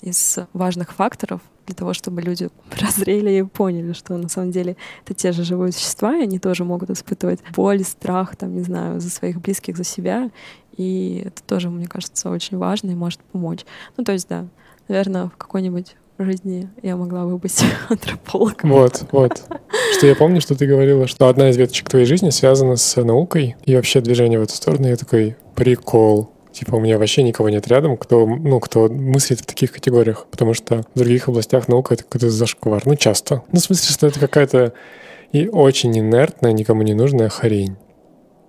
из 0.00 0.38
важных 0.52 0.92
факторов 0.94 1.40
для 1.66 1.74
того, 1.74 1.92
чтобы 1.92 2.22
люди 2.22 2.48
прозрели 2.70 3.30
и 3.30 3.42
поняли, 3.42 3.92
что 3.92 4.16
на 4.16 4.28
самом 4.28 4.50
деле 4.50 4.76
это 5.04 5.14
те 5.14 5.32
же 5.32 5.44
живые 5.44 5.72
существа, 5.72 6.16
и 6.16 6.22
они 6.22 6.38
тоже 6.38 6.64
могут 6.64 6.90
испытывать 6.90 7.40
боль, 7.54 7.84
страх, 7.84 8.36
там, 8.36 8.54
не 8.54 8.62
знаю, 8.62 9.00
за 9.00 9.10
своих 9.10 9.40
близких, 9.40 9.76
за 9.76 9.84
себя. 9.84 10.30
И 10.76 11.24
это 11.26 11.42
тоже, 11.42 11.70
мне 11.70 11.86
кажется, 11.86 12.30
очень 12.30 12.56
важно 12.56 12.90
и 12.90 12.94
может 12.94 13.20
помочь. 13.20 13.64
Ну, 13.96 14.04
то 14.04 14.12
есть, 14.12 14.28
да, 14.28 14.46
наверное, 14.86 15.26
в 15.26 15.36
какой-нибудь 15.36 15.96
жизни 16.24 16.68
я 16.82 16.96
могла 16.96 17.24
бы 17.24 17.38
быть 17.38 17.62
антропологом. 17.88 18.70
Вот, 18.70 19.04
вот. 19.12 19.42
Что 19.96 20.06
я 20.06 20.14
помню, 20.14 20.40
что 20.40 20.54
ты 20.54 20.66
говорила, 20.66 21.06
что 21.06 21.28
одна 21.28 21.50
из 21.50 21.56
веточек 21.56 21.88
твоей 21.88 22.06
жизни 22.06 22.30
связана 22.30 22.76
с 22.76 23.02
наукой 23.02 23.56
и 23.64 23.74
вообще 23.76 24.00
движение 24.00 24.38
в 24.38 24.42
эту 24.42 24.54
сторону. 24.54 24.88
Я 24.88 24.96
такой, 24.96 25.36
прикол. 25.54 26.30
Типа 26.52 26.76
у 26.76 26.80
меня 26.80 26.98
вообще 26.98 27.22
никого 27.22 27.48
нет 27.50 27.68
рядом, 27.68 27.96
кто, 27.96 28.26
ну, 28.26 28.58
кто 28.58 28.88
мыслит 28.88 29.40
в 29.40 29.46
таких 29.46 29.72
категориях, 29.72 30.26
потому 30.30 30.54
что 30.54 30.82
в 30.94 30.98
других 30.98 31.28
областях 31.28 31.68
наука— 31.68 31.94
это 31.94 32.04
какой-то 32.04 32.30
зашквар. 32.30 32.82
Ну, 32.84 32.96
часто. 32.96 33.42
Ну, 33.52 33.60
в 33.60 33.62
смысле, 33.62 33.92
что 33.92 34.06
это 34.06 34.18
какая-то 34.18 34.72
и 35.32 35.46
очень 35.46 35.96
инертная, 35.98 36.52
никому 36.52 36.82
не 36.82 36.94
нужная 36.94 37.28
хрень. 37.28 37.76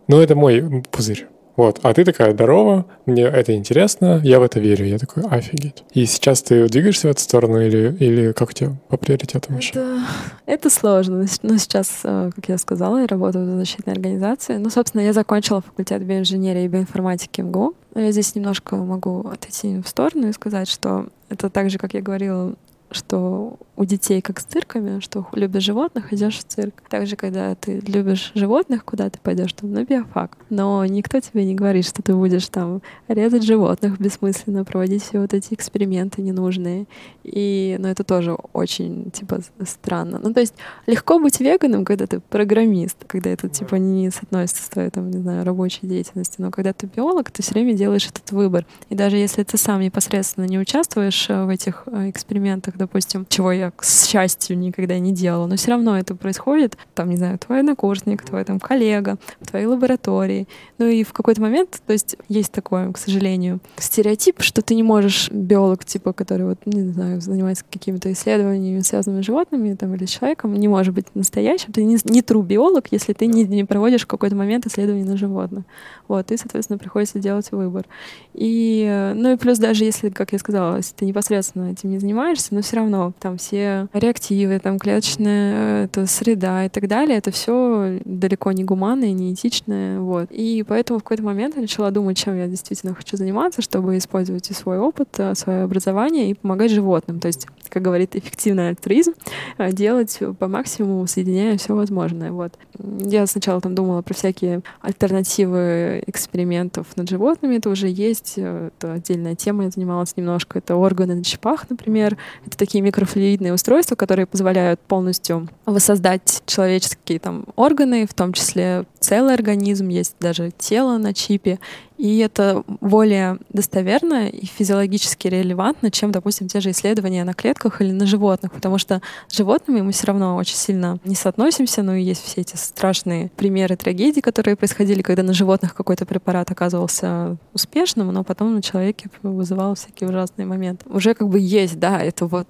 Ну, 0.08 0.20
это 0.20 0.36
мой 0.36 0.84
пузырь. 0.90 1.28
Вот, 1.60 1.82
а 1.84 1.94
ты 1.94 2.06
такая, 2.06 2.32
здорово, 2.32 2.86
мне 3.06 3.24
это 3.24 3.54
интересно, 3.54 4.22
я 4.24 4.40
в 4.40 4.44
это 4.44 4.62
верю. 4.62 4.86
Я 4.86 4.98
такой, 4.98 5.24
офигеть. 5.24 5.84
И 5.92 6.06
сейчас 6.06 6.42
ты 6.42 6.70
двигаешься 6.70 7.10
в 7.10 7.12
эту 7.12 7.20
сторону 7.20 7.60
или, 7.60 7.98
или 8.00 8.32
как 8.32 8.52
у 8.52 8.54
тебя 8.54 8.78
по 8.88 8.96
приоритетам 8.96 9.58
это, 9.58 9.62
еще? 9.62 10.00
Это 10.46 10.70
сложно. 10.70 11.26
Но 11.42 11.58
сейчас, 11.58 12.00
э, 12.06 12.32
как 12.34 12.48
я 12.48 12.58
сказала, 12.58 13.00
я 13.00 13.08
работаю 13.08 13.44
в 13.44 13.58
защитной 13.58 13.92
организации. 13.92 14.56
Ну, 14.56 14.70
собственно, 14.70 15.02
я 15.02 15.12
закончила 15.12 15.60
факультет 15.60 16.02
биоинженерии 16.02 16.64
и 16.64 16.68
биоинформатики 16.70 17.42
МГУ. 17.42 17.74
Я 17.94 18.10
здесь 18.14 18.36
немножко 18.36 18.78
могу 18.78 19.28
отойти 19.28 19.82
в 19.82 19.88
сторону 19.90 20.30
и 20.30 20.32
сказать, 20.32 20.70
что 20.70 21.08
это 21.28 21.50
так 21.50 21.70
же, 21.70 21.78
как 21.78 21.94
я 21.94 22.00
говорила, 22.00 22.54
что 22.90 23.58
у 23.80 23.86
детей 23.86 24.22
как 24.22 24.42
с 24.42 24.44
цирками, 24.44 25.00
что 25.00 25.26
любишь 25.32 25.64
животных, 25.64 26.12
идешь 26.12 26.40
в 26.40 26.44
цирк. 26.44 26.84
Также, 26.90 27.16
когда 27.16 27.56
ты 27.56 27.80
любишь 27.80 28.34
животных, 28.36 28.84
куда 28.84 29.10
ты 29.10 29.18
пойдешь 29.24 29.54
там 29.54 29.72
на 29.72 29.86
биофак. 29.86 30.38
Но 30.50 30.86
никто 30.86 31.22
тебе 31.22 31.46
не 31.46 31.56
говорит, 31.56 31.86
что 31.86 32.02
ты 32.02 32.14
будешь 32.14 32.50
там 32.50 32.82
резать 33.08 33.44
животных 33.44 33.98
бессмысленно, 33.98 34.66
проводить 34.66 35.04
все 35.04 35.22
вот 35.22 35.34
эти 35.34 35.54
эксперименты 35.54 36.22
ненужные. 36.22 36.88
И, 37.24 37.78
ну, 37.80 37.88
это 37.88 38.04
тоже 38.04 38.34
очень, 38.52 39.12
типа, 39.12 39.40
странно. 39.66 40.20
Ну, 40.22 40.34
то 40.34 40.42
есть 40.42 40.56
легко 40.86 41.18
быть 41.18 41.40
веганом, 41.40 41.86
когда 41.86 42.06
ты 42.06 42.20
программист, 42.20 42.98
когда 43.08 43.30
это, 43.30 43.48
типа, 43.48 43.76
не 43.76 44.10
соотносится 44.10 44.64
с 44.64 44.68
твоей, 44.68 44.90
там, 44.90 45.10
не 45.10 45.20
знаю, 45.20 45.46
рабочей 45.46 45.88
деятельностью. 45.88 46.44
Но 46.44 46.52
когда 46.52 46.74
ты 46.74 46.86
биолог, 46.94 47.32
ты 47.32 47.42
все 47.42 47.54
время 47.54 47.74
делаешь 47.74 48.08
этот 48.08 48.30
выбор. 48.34 48.66
И 48.90 48.96
даже 48.96 49.16
если 49.16 49.44
ты 49.44 49.56
сам 49.58 49.80
непосредственно 49.80 50.44
не 50.44 50.60
участвуешь 50.60 51.30
э, 51.30 51.46
в 51.46 51.48
этих 51.48 51.84
э, 51.86 52.10
экспериментах, 52.10 52.76
допустим, 52.76 53.26
чего 53.30 53.54
я 53.54 53.69
я, 53.70 53.72
к 53.76 53.86
счастью, 53.86 54.58
никогда 54.58 55.00
не 55.00 55.12
делала, 55.12 55.48
но 55.48 55.56
все 55.56 55.72
равно 55.72 55.98
это 55.98 56.16
происходит, 56.16 56.78
там, 56.96 57.10
не 57.10 57.18
знаю, 57.18 57.38
твой 57.38 57.60
однокурсник, 57.60 58.24
твой 58.24 58.44
там 58.44 58.60
коллега, 58.60 59.18
в 59.40 59.48
твоей 59.48 59.66
лаборатории. 59.66 60.48
Ну 60.78 60.88
и 60.88 61.04
в 61.04 61.14
какой-то 61.14 61.42
момент, 61.42 61.82
то 61.86 61.94
есть 61.94 62.18
есть 62.28 62.52
такое, 62.52 62.92
к 62.92 62.98
сожалению, 62.98 63.60
стереотип, 63.78 64.42
что 64.42 64.62
ты 64.62 64.76
не 64.76 64.84
можешь 64.84 65.30
биолог, 65.32 65.86
типа, 65.86 66.14
который 66.14 66.46
вот, 66.46 66.60
не 66.66 66.82
знаю, 66.92 67.22
занимается 67.22 67.64
какими-то 67.70 68.12
исследованиями, 68.12 68.80
связанными 68.82 69.22
с 69.22 69.26
животными 69.26 69.76
там, 69.76 69.96
или 69.96 70.06
с 70.06 70.10
человеком, 70.10 70.54
не 70.54 70.68
может 70.68 70.94
быть 70.94 71.06
настоящим. 71.16 71.72
Ты 71.72 71.84
не, 71.84 71.98
не 72.06 72.22
true 72.22 72.44
биолог, 72.44 72.88
если 72.92 73.14
ты 73.14 73.28
не, 73.28 73.44
не 73.44 73.64
проводишь 73.64 74.04
в 74.04 74.08
какой-то 74.08 74.36
момент 74.36 74.66
исследований 74.66 75.04
на 75.04 75.18
животных. 75.18 75.64
Вот, 76.08 76.32
и, 76.32 76.38
соответственно, 76.38 76.80
приходится 76.80 77.20
делать 77.20 77.52
выбор. 77.52 77.86
И, 78.34 79.14
ну 79.16 79.34
и 79.34 79.38
плюс 79.38 79.60
даже 79.60 79.84
если, 79.84 80.10
как 80.10 80.34
я 80.34 80.40
сказала, 80.40 80.78
если 80.78 80.96
ты 80.96 81.06
непосредственно 81.06 81.72
этим 81.72 81.92
не 81.92 82.00
занимаешься, 82.00 82.54
но 82.56 82.62
все 82.62 82.78
равно 82.78 83.14
там 83.20 83.38
все 83.38 83.59
реактивы, 83.94 84.60
там 84.60 84.80
клеточная 84.80 85.86
это 85.86 86.06
среда 86.06 86.66
и 86.66 86.70
так 86.70 86.88
далее, 86.88 87.18
это 87.18 87.32
все 87.32 88.00
далеко 88.06 88.52
не 88.52 88.64
гуманное, 88.64 89.12
не 89.12 89.34
этичное, 89.34 90.00
вот. 90.00 90.28
И 90.32 90.64
поэтому 90.68 91.00
в 91.00 91.04
какой-то 91.04 91.24
момент 91.24 91.56
я 91.56 91.62
начала 91.62 91.92
думать, 91.92 92.18
чем 92.18 92.38
я 92.38 92.48
действительно 92.48 92.94
хочу 92.94 93.18
заниматься, 93.18 93.62
чтобы 93.62 93.98
использовать 93.98 94.50
и 94.50 94.54
свой 94.54 94.80
опыт, 94.80 95.10
э, 95.18 95.36
свое 95.36 95.64
образование 95.64 96.32
и 96.32 96.34
помогать 96.34 96.72
животным. 96.72 97.20
То 97.20 97.28
есть, 97.28 97.48
как 97.70 97.82
говорит 97.82 98.16
эффективный 98.16 98.70
альтруизм, 98.70 99.14
э, 99.58 99.72
делать 99.72 100.20
по 100.38 100.48
максимуму, 100.48 101.08
соединяя 101.08 101.58
все 101.58 101.76
возможное. 101.76 102.32
Вот. 102.32 102.54
Я 103.00 103.26
сначала 103.28 103.62
там 103.62 103.76
думала 103.76 104.02
про 104.02 104.14
всякие 104.14 104.62
альтернативы 104.82 106.04
экспериментов 106.08 106.88
над 106.96 107.10
животными. 107.10 107.56
Это 107.56 107.70
уже 107.70 107.88
есть, 107.88 108.34
э, 108.38 108.70
это 108.78 108.94
отдельная 108.94 109.36
тема, 109.36 109.66
я 109.66 109.70
занималась 109.70 110.16
немножко. 110.18 110.60
Это 110.60 110.76
органы 110.76 111.16
на 111.16 111.24
чипах, 111.24 111.70
например. 111.70 112.18
Это 112.46 112.58
такие 112.58 112.82
микрофлюидные 112.82 113.49
устройства, 113.54 113.96
которые 113.96 114.26
позволяют 114.26 114.80
полностью 114.80 115.48
воссоздать 115.66 116.44
человеческие 116.46 117.20
там 117.20 117.46
органы, 117.56 118.08
в 118.08 118.14
том 118.14 118.34
числе 118.34 118.86
целый 119.00 119.34
организм, 119.34 119.88
есть 119.88 120.16
даже 120.20 120.52
тело 120.58 120.98
на 120.98 121.14
чипе. 121.14 121.60
И 121.98 122.20
это 122.20 122.64
более 122.80 123.40
достоверно 123.50 124.30
и 124.30 124.46
физиологически 124.46 125.28
релевантно, 125.28 125.92
чем, 125.92 126.14
допустим, 126.14 126.48
те 126.48 126.62
же 126.62 126.72
исследования 126.72 127.26
на 127.26 127.34
клетках 127.34 127.82
или 127.82 127.92
на 127.92 128.06
животных, 128.06 128.54
потому 128.54 128.78
что 128.78 129.02
с 129.28 129.36
животными 129.36 129.82
мы 129.82 129.92
все 129.92 130.08
равно 130.08 130.38
очень 130.38 130.56
сильно 130.56 130.98
не 131.04 131.16
соотносимся, 131.16 131.84
ну 131.84 131.94
и 131.94 132.02
есть 132.02 132.24
все 132.24 132.40
эти 132.40 132.56
страшные 132.56 133.32
примеры 133.36 133.76
трагедий, 133.76 134.22
которые 134.22 134.56
происходили, 134.56 135.02
когда 135.02 135.24
на 135.24 135.34
животных 135.34 135.76
какой-то 135.76 136.06
препарат 136.06 136.50
оказывался 136.52 137.36
успешным, 137.54 138.14
но 138.14 138.24
потом 138.24 138.56
на 138.56 138.62
человеке 138.62 139.10
вызывал 139.22 139.76
всякие 139.76 140.10
ужасные 140.10 140.46
моменты. 140.46 140.86
Уже 140.90 141.14
как 141.14 141.28
бы 141.28 141.38
есть, 141.38 141.80
да, 141.80 142.02
это 142.02 142.28
вот 142.28 142.48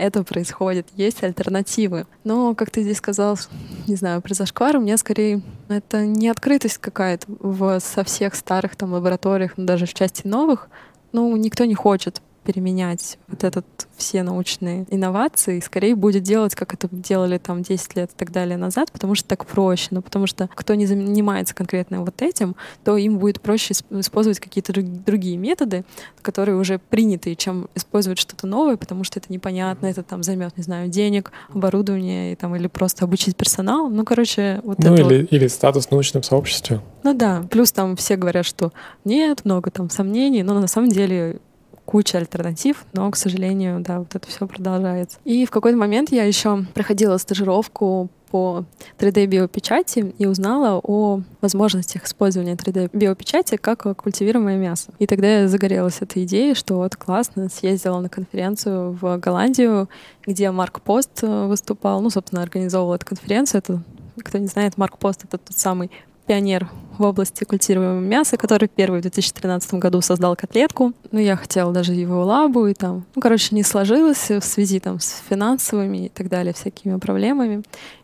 это 0.00 0.24
происходит, 0.24 0.88
есть 0.96 1.22
альтернативы. 1.22 2.06
Но, 2.24 2.54
как 2.54 2.70
ты 2.70 2.82
здесь 2.82 2.96
сказал, 2.96 3.38
не 3.86 3.96
знаю, 3.96 4.22
про 4.22 4.34
зашквар, 4.34 4.76
у 4.76 4.80
меня 4.80 4.96
скорее 4.96 5.42
это 5.68 6.04
не 6.06 6.28
открытость 6.28 6.78
какая-то 6.78 7.26
в, 7.28 7.78
со 7.80 8.02
всех 8.04 8.34
старых 8.34 8.76
там 8.76 8.92
лабораториях, 8.92 9.52
но 9.56 9.64
даже 9.64 9.86
в 9.86 9.94
части 9.94 10.26
новых. 10.26 10.68
Ну, 11.12 11.36
никто 11.36 11.64
не 11.64 11.74
хочет 11.74 12.22
переменять 12.50 13.16
вот 13.28 13.44
этот 13.44 13.64
все 13.96 14.24
научные 14.24 14.84
инновации, 14.90 15.60
скорее 15.60 15.94
будет 15.94 16.24
делать, 16.24 16.56
как 16.56 16.74
это 16.74 16.88
делали 16.90 17.38
там 17.38 17.62
10 17.62 17.94
лет 17.94 18.10
и 18.10 18.16
так 18.16 18.32
далее 18.32 18.56
назад, 18.56 18.90
потому 18.90 19.14
что 19.14 19.28
так 19.28 19.46
проще. 19.46 19.88
Но 19.92 20.02
потому 20.02 20.26
что 20.26 20.48
кто 20.54 20.74
не 20.74 20.86
занимается 20.86 21.54
конкретно 21.54 22.00
вот 22.00 22.22
этим, 22.22 22.56
то 22.82 22.96
им 22.96 23.18
будет 23.18 23.40
проще 23.40 23.74
использовать 23.90 24.40
какие-то 24.40 24.72
другие 24.72 25.36
методы, 25.36 25.84
которые 26.22 26.56
уже 26.56 26.80
приняты, 26.80 27.36
чем 27.36 27.68
использовать 27.76 28.18
что-то 28.18 28.48
новое, 28.48 28.76
потому 28.76 29.04
что 29.04 29.20
это 29.20 29.32
непонятно, 29.32 29.86
это 29.86 30.02
там 30.02 30.24
займет, 30.24 30.56
не 30.56 30.64
знаю, 30.64 30.88
денег, 30.88 31.30
оборудование 31.50 32.32
и, 32.32 32.34
там, 32.34 32.56
или 32.56 32.66
просто 32.66 33.04
обучить 33.04 33.36
персонал. 33.36 33.88
Ну, 33.90 34.04
короче, 34.04 34.60
вот 34.64 34.78
ну, 34.80 34.94
это 34.94 35.02
или, 35.02 35.20
вот. 35.20 35.32
или 35.32 35.46
статус 35.46 35.86
в 35.86 35.90
научном 35.92 36.24
сообществе. 36.24 36.80
Ну 37.04 37.14
да, 37.14 37.44
плюс 37.48 37.70
там 37.70 37.94
все 37.94 38.16
говорят, 38.16 38.44
что 38.44 38.72
нет, 39.04 39.44
много 39.44 39.70
там 39.70 39.88
сомнений, 39.88 40.42
но 40.42 40.58
на 40.58 40.66
самом 40.66 40.88
деле 40.88 41.40
куча 41.90 42.18
альтернатив, 42.18 42.84
но, 42.92 43.10
к 43.10 43.16
сожалению, 43.16 43.80
да, 43.80 43.98
вот 43.98 44.14
это 44.14 44.28
все 44.28 44.46
продолжается. 44.46 45.18
И 45.24 45.44
в 45.44 45.50
какой-то 45.50 45.76
момент 45.76 46.12
я 46.12 46.22
еще 46.22 46.64
проходила 46.72 47.16
стажировку 47.16 48.08
по 48.30 48.64
3D-биопечати 49.00 50.14
и 50.16 50.26
узнала 50.26 50.80
о 50.84 51.22
возможностях 51.40 52.04
использования 52.04 52.54
3D-биопечати 52.54 53.56
как 53.56 53.96
культивируемое 53.96 54.56
мясо. 54.56 54.92
И 55.00 55.08
тогда 55.08 55.40
я 55.40 55.48
загорелась 55.48 56.00
этой 56.00 56.22
идеей, 56.22 56.54
что 56.54 56.76
вот 56.76 56.94
классно, 56.94 57.48
съездила 57.48 57.98
на 57.98 58.08
конференцию 58.08 58.92
в 58.92 59.18
Голландию, 59.18 59.88
где 60.24 60.52
Марк 60.52 60.82
Пост 60.82 61.22
выступал, 61.22 62.00
ну, 62.00 62.10
собственно, 62.10 62.42
организовывал 62.42 62.94
эту 62.94 63.06
конференцию. 63.06 63.58
Это, 63.58 63.82
кто 64.22 64.38
не 64.38 64.46
знает, 64.46 64.78
Марк 64.78 64.96
Пост— 64.98 65.24
это 65.24 65.38
тот 65.38 65.58
самый 65.58 65.90
пионер 66.26 66.68
в 66.98 67.02
области 67.02 67.44
культивируемого 67.44 68.00
мяса, 68.00 68.36
который 68.36 68.68
первый 68.68 69.00
в 69.00 69.02
2013 69.02 69.74
году 69.74 70.00
создал 70.02 70.36
котлетку. 70.36 70.92
Ну, 71.10 71.18
я 71.18 71.36
хотела 71.36 71.72
даже 71.72 71.94
его 71.94 72.24
лабу, 72.24 72.66
и 72.66 72.74
там, 72.74 73.04
ну, 73.14 73.22
короче, 73.22 73.54
не 73.54 73.62
сложилось 73.62 74.30
в 74.30 74.42
связи 74.42 74.80
там 74.80 75.00
с 75.00 75.22
финансовыми 75.28 76.06
и 76.06 76.08
так 76.08 76.28
далее, 76.28 76.52
всякими 76.52 76.98
проблемами. 76.98 77.62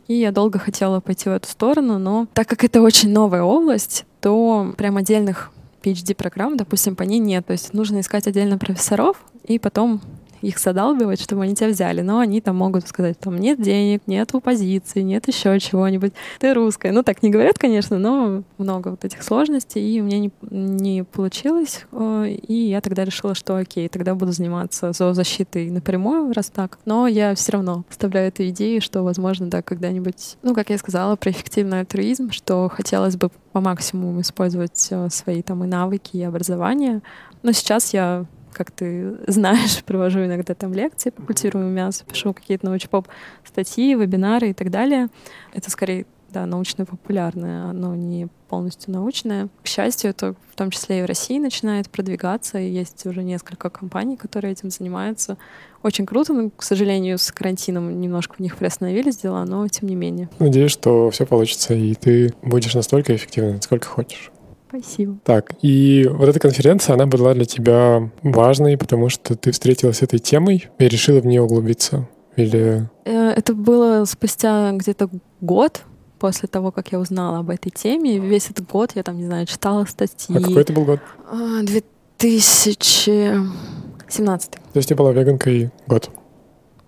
И 0.09 0.15
я 0.15 0.33
долго 0.33 0.59
хотела 0.59 1.01
пойти 1.01 1.29
в 1.29 1.33
эту 1.33 1.49
сторону, 1.49 1.99
но 1.99 2.27
так 2.33 2.49
как 2.49 2.65
это 2.65 2.81
очень 2.81 3.11
новая 3.11 3.43
область, 3.43 4.07
то 4.21 4.73
прям 4.77 4.97
отдельных 4.97 5.51
PhD-программ, 5.83 6.57
допустим, 6.57 6.97
по 6.97 7.03
ней 7.03 7.19
нет. 7.19 7.47
То 7.47 7.53
есть 7.53 7.75
нужно 7.75 8.01
искать 8.01 8.27
отдельно 8.27 8.59
профессоров 8.59 9.17
и 9.45 9.59
потом 9.59 10.01
их 10.47 10.59
задалбивать, 10.59 11.21
чтобы 11.21 11.43
они 11.43 11.55
тебя 11.55 11.69
взяли. 11.69 12.01
Но 12.01 12.21
они 12.21 12.41
там 12.41 12.57
могут 12.57 12.87
сказать, 12.87 13.19
там 13.19 13.37
нет 13.37 13.61
денег, 13.61 14.03
нет 14.07 14.33
позиции, 14.43 15.01
нет 15.01 15.27
еще 15.29 15.59
чего-нибудь. 15.59 16.13
Ты 16.39 16.55
русская. 16.55 16.93
Ну, 16.93 17.03
так 17.03 17.23
не 17.23 17.31
говорят, 17.31 17.59
конечно, 17.59 17.99
но 17.99 18.43
много 18.59 18.89
вот 18.91 19.05
этих 19.05 19.23
сложностей, 19.23 19.83
и 19.83 20.01
у 20.01 20.05
меня 20.05 20.19
не, 20.19 20.31
не 20.51 21.05
получилось. 21.05 21.87
И 21.93 22.55
я 22.55 22.81
тогда 22.81 23.05
решила, 23.05 23.35
что 23.35 23.57
окей, 23.57 23.89
тогда 23.89 24.15
буду 24.15 24.33
заниматься 24.33 24.93
зоозащитой 24.93 25.71
напрямую, 25.71 26.33
раз 26.33 26.51
так. 26.51 26.79
Но 26.85 27.07
я 27.07 27.35
все 27.35 27.53
равно 27.53 27.85
оставляю 27.89 28.29
эту 28.29 28.47
идею, 28.49 28.81
что, 28.81 29.03
возможно, 29.03 29.49
да, 29.49 29.63
когда-нибудь, 29.63 30.37
ну, 30.43 30.55
как 30.55 30.71
я 30.71 30.79
сказала, 30.79 31.17
про 31.17 31.31
эффективный 31.31 31.81
альтруизм, 31.81 32.31
что 32.31 32.69
хотелось 32.69 33.17
бы 33.17 33.31
по 33.53 33.61
максимуму 33.61 34.21
использовать 34.21 34.89
э, 34.91 35.09
свои 35.11 35.43
там 35.43 35.65
и 35.65 35.67
навыки, 35.67 36.17
и 36.17 36.23
образование. 36.23 37.01
Но 37.43 37.53
сейчас 37.53 37.95
я 37.95 38.27
как 38.57 38.71
ты 38.71 39.17
знаешь, 39.27 39.83
провожу 39.87 40.25
иногда 40.25 40.55
там 40.55 40.73
лекции 40.73 41.11
по 41.11 41.23
культируемому 41.23 41.73
мясу, 41.73 42.05
пишу 42.07 42.33
какие-то 42.33 42.67
научпоп 42.67 43.09
статьи, 43.45 43.95
вебинары 43.95 44.51
и 44.51 44.55
так 44.55 44.71
далее. 44.71 45.09
Это 45.53 45.71
скорее 45.71 46.07
да, 46.31 46.45
научно-популярное, 46.45 47.67
оно 47.71 47.95
не 47.95 48.29
полностью 48.49 48.93
научное. 48.93 49.49
К 49.63 49.67
счастью, 49.67 50.11
это 50.11 50.35
в 50.53 50.57
том 50.57 50.71
числе 50.71 51.01
и 51.01 51.03
в 51.03 51.07
России 51.07 51.39
начинает 51.39 51.89
продвигаться, 51.89 52.59
и 52.59 52.69
есть 52.69 53.07
уже 53.07 53.23
несколько 53.23 53.71
компаний, 53.71 54.17
которые 54.17 54.53
этим 54.53 54.71
занимаются. 54.71 55.39
Очень 55.83 56.05
круто, 56.05 56.33
но, 56.33 56.51
к 56.51 56.63
сожалению, 56.63 57.19
с 57.19 57.31
карантином 57.31 58.01
немножко 58.01 58.37
у 58.39 58.43
них 58.43 58.57
приостановились 58.57 59.19
дела, 59.19 59.45
но 59.45 59.67
тем 59.69 59.89
не 59.89 59.95
менее. 59.95 60.29
Надеюсь, 60.39 60.73
что 60.73 61.11
все 61.11 61.27
получится, 61.27 61.75
и 61.75 61.95
ты 61.95 62.35
будешь 62.43 62.75
настолько 62.75 63.15
эффективной, 63.15 63.55
насколько 63.55 63.87
хочешь. 63.87 64.31
Спасибо. 64.81 65.19
Так, 65.25 65.55
и 65.63 66.09
вот 66.11 66.29
эта 66.29 66.41
конференция, 66.41 66.95
она 66.95 67.07
была 67.07 67.35
для 67.35 67.45
тебя 67.45 68.11
важной, 68.23 68.77
потому 68.77 69.09
что 69.09 69.37
ты 69.37 69.53
встретилась 69.53 69.99
с 69.99 70.03
этой 70.03 70.19
темой 70.19 70.69
и 70.79 70.89
решила 70.89 71.21
в 71.21 71.27
нее 71.27 71.43
углубиться? 71.43 72.09
Или... 72.37 72.89
Э, 73.05 73.31
это 73.31 73.55
было 73.55 74.05
спустя 74.05 74.73
где-то 74.73 75.09
год 75.41 75.83
после 76.19 76.49
того, 76.49 76.73
как 76.73 76.93
я 76.93 76.99
узнала 76.99 77.39
об 77.39 77.51
этой 77.51 77.71
теме. 77.71 78.19
Весь 78.19 78.51
этот 78.51 78.71
год 78.71 78.93
я 78.95 79.03
там, 79.03 79.17
не 79.17 79.27
знаю, 79.27 79.47
читала 79.47 79.85
статьи. 79.85 80.37
А 80.37 80.41
какой 80.41 80.63
это 80.63 80.73
был 80.73 80.85
год? 80.85 81.01
2017. 82.19 84.51
То 84.51 84.59
есть 84.75 84.89
ты 84.89 84.95
была 84.95 85.13
веганкой 85.13 85.71
год? 85.87 86.11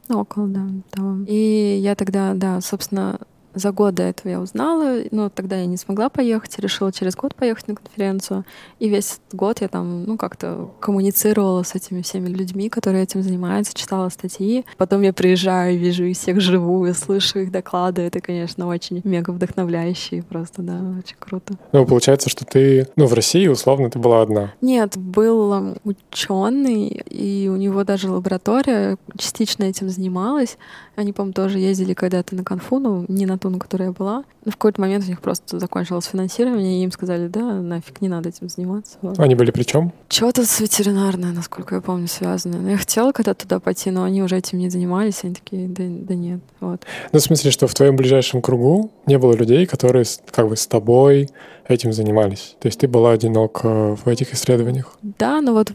Около, 0.08 0.48
да, 0.48 0.66
того. 0.90 1.18
И 1.26 1.78
я 1.82 1.94
тогда, 1.94 2.32
да, 2.34 2.62
собственно, 2.62 3.20
за 3.58 3.72
год 3.72 3.94
до 3.94 4.04
этого 4.04 4.30
я 4.30 4.40
узнала, 4.40 5.00
но 5.10 5.28
тогда 5.28 5.56
я 5.56 5.66
не 5.66 5.76
смогла 5.76 6.08
поехать, 6.08 6.58
решила 6.58 6.92
через 6.92 7.16
год 7.16 7.34
поехать 7.34 7.68
на 7.68 7.74
конференцию. 7.74 8.44
И 8.78 8.88
весь 8.88 9.14
этот 9.14 9.38
год 9.38 9.60
я 9.60 9.68
там, 9.68 10.04
ну, 10.04 10.16
как-то 10.16 10.70
коммуницировала 10.80 11.62
с 11.62 11.74
этими 11.74 12.02
всеми 12.02 12.28
людьми, 12.28 12.68
которые 12.68 13.04
этим 13.04 13.22
занимаются, 13.22 13.74
читала 13.74 14.08
статьи. 14.08 14.64
Потом 14.76 15.02
я 15.02 15.12
приезжаю, 15.12 15.78
вижу 15.78 16.04
их 16.04 16.16
всех 16.16 16.40
живую, 16.40 16.94
слышу 16.94 17.40
их 17.40 17.52
доклады. 17.52 18.02
Это, 18.02 18.20
конечно, 18.20 18.66
очень 18.66 19.00
мега 19.04 19.30
вдохновляюще, 19.30 20.22
просто, 20.22 20.62
да, 20.62 20.80
очень 20.98 21.16
круто. 21.18 21.54
Ну, 21.72 21.86
получается, 21.86 22.30
что 22.30 22.44
ты, 22.44 22.88
ну, 22.96 23.06
в 23.06 23.14
России, 23.14 23.46
условно, 23.48 23.90
ты 23.90 23.98
была 23.98 24.22
одна. 24.22 24.54
Нет, 24.60 24.96
был 24.96 25.76
ученый, 25.84 26.88
и 26.88 27.48
у 27.48 27.56
него 27.56 27.84
даже 27.84 28.10
лаборатория 28.10 28.96
частично 29.16 29.64
этим 29.64 29.88
занималась. 29.88 30.58
Они, 30.96 31.12
по-моему, 31.12 31.32
тоже 31.32 31.58
ездили 31.58 31.94
когда-то 31.94 32.34
на 32.34 32.44
конфу, 32.44 32.78
ну, 32.78 33.04
не 33.08 33.26
на 33.26 33.38
ту 33.38 33.47
агентуру, 33.48 33.50
на 33.50 33.58
которой 33.58 33.84
я 33.84 33.92
была. 33.92 34.24
В 34.44 34.52
какой-то 34.52 34.80
момент 34.80 35.04
у 35.04 35.08
них 35.08 35.20
просто 35.20 35.58
закончилось 35.58 36.06
финансирование, 36.06 36.80
и 36.80 36.84
им 36.84 36.92
сказали, 36.92 37.28
да, 37.28 37.40
нафиг, 37.40 38.00
не 38.00 38.08
надо 38.08 38.28
этим 38.28 38.48
заниматься. 38.48 38.98
Вот. 39.02 39.18
Они 39.18 39.34
были 39.34 39.50
при 39.50 39.62
чем? 39.62 39.92
Чего-то 40.08 40.44
с 40.46 40.60
ветеринарное, 40.60 41.32
насколько 41.32 41.74
я 41.74 41.80
помню, 41.80 42.08
связано. 42.08 42.58
Но 42.58 42.70
я 42.70 42.78
хотела 42.78 43.12
когда-то 43.12 43.42
туда 43.42 43.60
пойти, 43.60 43.90
но 43.90 44.04
они 44.04 44.22
уже 44.22 44.36
этим 44.36 44.58
не 44.58 44.70
занимались, 44.70 45.24
они 45.24 45.34
такие, 45.34 45.68
да, 45.68 45.84
да 45.86 46.14
нет. 46.14 46.40
Вот. 46.60 46.82
Ну, 47.12 47.18
в 47.18 47.22
смысле, 47.22 47.50
что 47.50 47.66
в 47.66 47.74
твоем 47.74 47.96
ближайшем 47.96 48.40
кругу 48.40 48.90
не 49.06 49.18
было 49.18 49.34
людей, 49.34 49.66
которые 49.66 50.04
как 50.30 50.48
бы 50.48 50.56
с 50.56 50.66
тобой 50.66 51.28
этим 51.68 51.92
занимались. 51.92 52.56
То 52.60 52.66
есть 52.66 52.80
ты 52.80 52.88
была 52.88 53.12
одинока 53.12 53.94
в 53.94 54.08
этих 54.08 54.32
исследованиях? 54.32 54.96
Да, 55.02 55.40
ну 55.40 55.52
вот, 55.52 55.72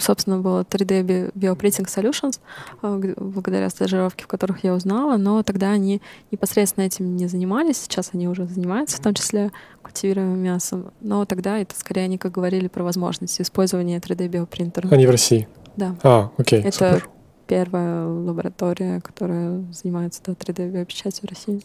собственно, 0.00 0.38
было 0.38 0.62
3D 0.62 1.32
Bioprinting 1.34 1.86
Solutions, 1.88 2.38
э, 2.82 3.14
благодаря 3.16 3.68
стажировке, 3.68 4.24
в 4.24 4.28
которых 4.28 4.64
я 4.64 4.74
узнала, 4.74 5.16
но 5.16 5.42
тогда 5.42 5.70
они 5.70 6.00
непосредственно 6.30 6.84
этим 6.84 7.01
не 7.02 7.26
занимались, 7.26 7.78
сейчас 7.78 8.10
они 8.12 8.28
уже 8.28 8.46
занимаются, 8.46 8.96
в 8.96 9.00
том 9.00 9.14
числе 9.14 9.50
культивируемым 9.82 10.38
мясом, 10.38 10.92
но 11.00 11.24
тогда 11.24 11.58
это 11.58 11.74
скорее 11.76 12.02
они 12.02 12.18
как 12.18 12.32
говорили 12.32 12.68
про 12.68 12.82
возможность 12.84 13.40
использования 13.40 13.98
3D 13.98 14.28
биопринтера. 14.28 14.88
Они 14.90 15.06
в 15.06 15.10
России? 15.10 15.48
Да. 15.76 15.96
А, 16.02 16.30
окей, 16.36 16.60
Это 16.60 16.72
супер. 16.94 17.08
первая 17.46 18.06
лаборатория, 18.06 19.00
которая 19.00 19.64
занимается 19.72 20.20
да, 20.24 20.32
3D 20.32 20.70
биопечатью 20.70 21.26
в 21.26 21.30
России 21.30 21.62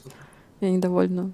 и 0.59 0.65
они 0.65 0.77
довольно. 0.79 1.31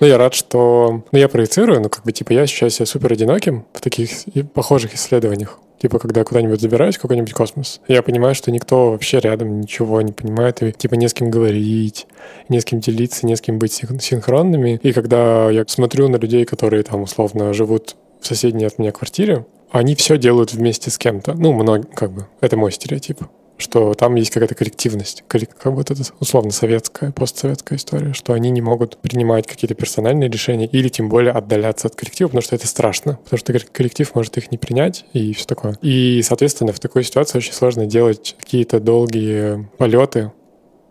Ну, 0.00 0.06
я 0.06 0.18
рад, 0.18 0.34
что... 0.34 1.04
Ну, 1.12 1.18
я 1.18 1.28
проецирую, 1.28 1.80
но 1.80 1.88
как 1.88 2.04
бы, 2.04 2.12
типа, 2.12 2.32
я 2.32 2.42
ощущаю 2.42 2.70
себя 2.70 2.86
супер 2.86 3.12
одиноким 3.12 3.66
в 3.72 3.80
таких 3.80 4.10
похожих 4.54 4.94
исследованиях. 4.94 5.58
Типа, 5.80 5.98
когда 5.98 6.24
куда-нибудь 6.24 6.60
забираюсь 6.60 6.96
в 6.96 7.00
какой-нибудь 7.00 7.32
космос, 7.32 7.80
я 7.88 8.02
понимаю, 8.02 8.34
что 8.34 8.50
никто 8.50 8.90
вообще 8.90 9.18
рядом 9.18 9.60
ничего 9.60 10.02
не 10.02 10.12
понимает, 10.12 10.62
и, 10.62 10.72
типа, 10.72 10.94
не 10.94 11.08
с 11.08 11.14
кем 11.14 11.30
говорить, 11.30 12.06
не 12.50 12.60
с 12.60 12.66
кем 12.66 12.80
делиться, 12.80 13.26
не 13.26 13.34
с 13.34 13.40
кем 13.40 13.58
быть 13.58 13.72
синхронными. 13.72 14.78
И 14.82 14.92
когда 14.92 15.50
я 15.50 15.64
смотрю 15.66 16.08
на 16.08 16.16
людей, 16.16 16.44
которые 16.44 16.82
там, 16.82 17.02
условно, 17.02 17.54
живут 17.54 17.96
в 18.20 18.26
соседней 18.26 18.66
от 18.66 18.78
меня 18.78 18.92
квартире, 18.92 19.46
они 19.70 19.94
все 19.94 20.18
делают 20.18 20.52
вместе 20.52 20.90
с 20.90 20.98
кем-то. 20.98 21.32
Ну, 21.32 21.52
много, 21.52 21.86
как 21.94 22.12
бы, 22.12 22.26
это 22.42 22.58
мой 22.58 22.72
стереотип 22.72 23.22
что 23.60 23.94
там 23.94 24.14
есть 24.16 24.30
какая-то 24.30 24.54
коллективность, 24.54 25.24
как 25.28 25.74
будто 25.74 25.94
это 25.94 26.02
условно 26.18 26.50
советская, 26.50 27.12
постсоветская 27.12 27.78
история, 27.78 28.12
что 28.12 28.32
они 28.32 28.50
не 28.50 28.60
могут 28.60 28.96
принимать 28.98 29.46
какие-то 29.46 29.74
персональные 29.74 30.28
решения 30.28 30.66
или 30.66 30.88
тем 30.88 31.08
более 31.08 31.32
отдаляться 31.32 31.88
от 31.88 31.94
коллектива, 31.94 32.28
потому 32.28 32.42
что 32.42 32.56
это 32.56 32.66
страшно, 32.66 33.18
потому 33.24 33.38
что 33.38 33.52
коллектив 33.72 34.14
может 34.14 34.36
их 34.38 34.50
не 34.50 34.58
принять 34.58 35.04
и 35.12 35.32
все 35.34 35.46
такое. 35.46 35.76
И, 35.82 36.22
соответственно, 36.24 36.72
в 36.72 36.80
такой 36.80 37.04
ситуации 37.04 37.38
очень 37.38 37.52
сложно 37.52 37.86
делать 37.86 38.36
какие-то 38.38 38.80
долгие 38.80 39.68
полеты 39.78 40.32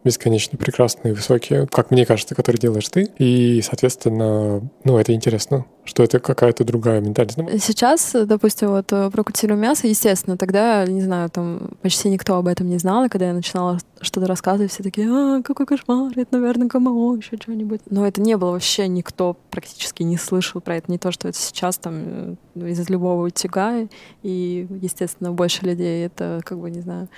бесконечно 0.04 0.58
прекрасные, 0.58 1.14
высокие, 1.14 1.68
как 1.68 1.92
мне 1.92 2.06
кажется, 2.06 2.36
которые 2.36 2.60
делаешь 2.60 2.88
ты. 2.90 3.10
И, 3.18 3.62
соответственно, 3.62 4.62
ну, 4.84 4.98
это 4.98 5.14
интересно, 5.14 5.66
что 5.84 6.04
это 6.04 6.20
какая-то 6.20 6.64
другая 6.64 7.02
ментальность. 7.02 7.38
Ну, 7.38 7.50
Сейчас, 7.58 8.12
допустим, 8.14 8.70
вот 8.70 8.92
э, 8.94 9.10
про 9.10 9.24
культуру 9.24 9.56
мяса, 9.56 9.88
естественно, 9.88 10.38
тогда, 10.38 10.86
не 10.86 11.02
знаю, 11.02 11.30
там 11.30 11.72
почти 11.82 12.10
никто 12.10 12.36
об 12.36 12.48
этом 12.48 12.70
не 12.70 12.78
знал, 12.78 13.06
и 13.06 13.10
когда 13.10 13.28
я 13.28 13.34
начинала 13.34 13.80
что-то 14.02 14.28
рассказывать, 14.28 14.72
все 14.72 14.84
такие, 14.84 15.08
а, 15.10 15.42
какой 15.42 15.66
кошмар, 15.66 16.12
это, 16.16 16.38
наверное, 16.38 16.68
ГМО, 16.68 17.18
еще 17.18 17.38
что-нибудь. 17.38 17.82
Но 17.90 18.06
это 18.06 18.22
не 18.22 18.38
было 18.38 18.52
вообще, 18.52 18.88
никто 18.88 19.36
практически 19.50 20.04
не 20.04 20.18
слышал 20.18 20.62
про 20.62 20.78
это. 20.78 20.92
Не 20.92 20.98
то, 20.98 21.12
что 21.12 21.28
это 21.28 21.38
сейчас 21.38 21.78
там 21.78 22.38
э, 22.56 22.70
из 22.70 22.90
любого 22.90 23.26
утюга, 23.26 23.88
и, 24.22 24.68
естественно, 24.82 25.32
больше 25.32 25.66
людей 25.66 26.06
это, 26.06 26.42
как 26.46 26.60
бы, 26.60 26.70
не 26.70 26.82
знаю, 26.82 27.10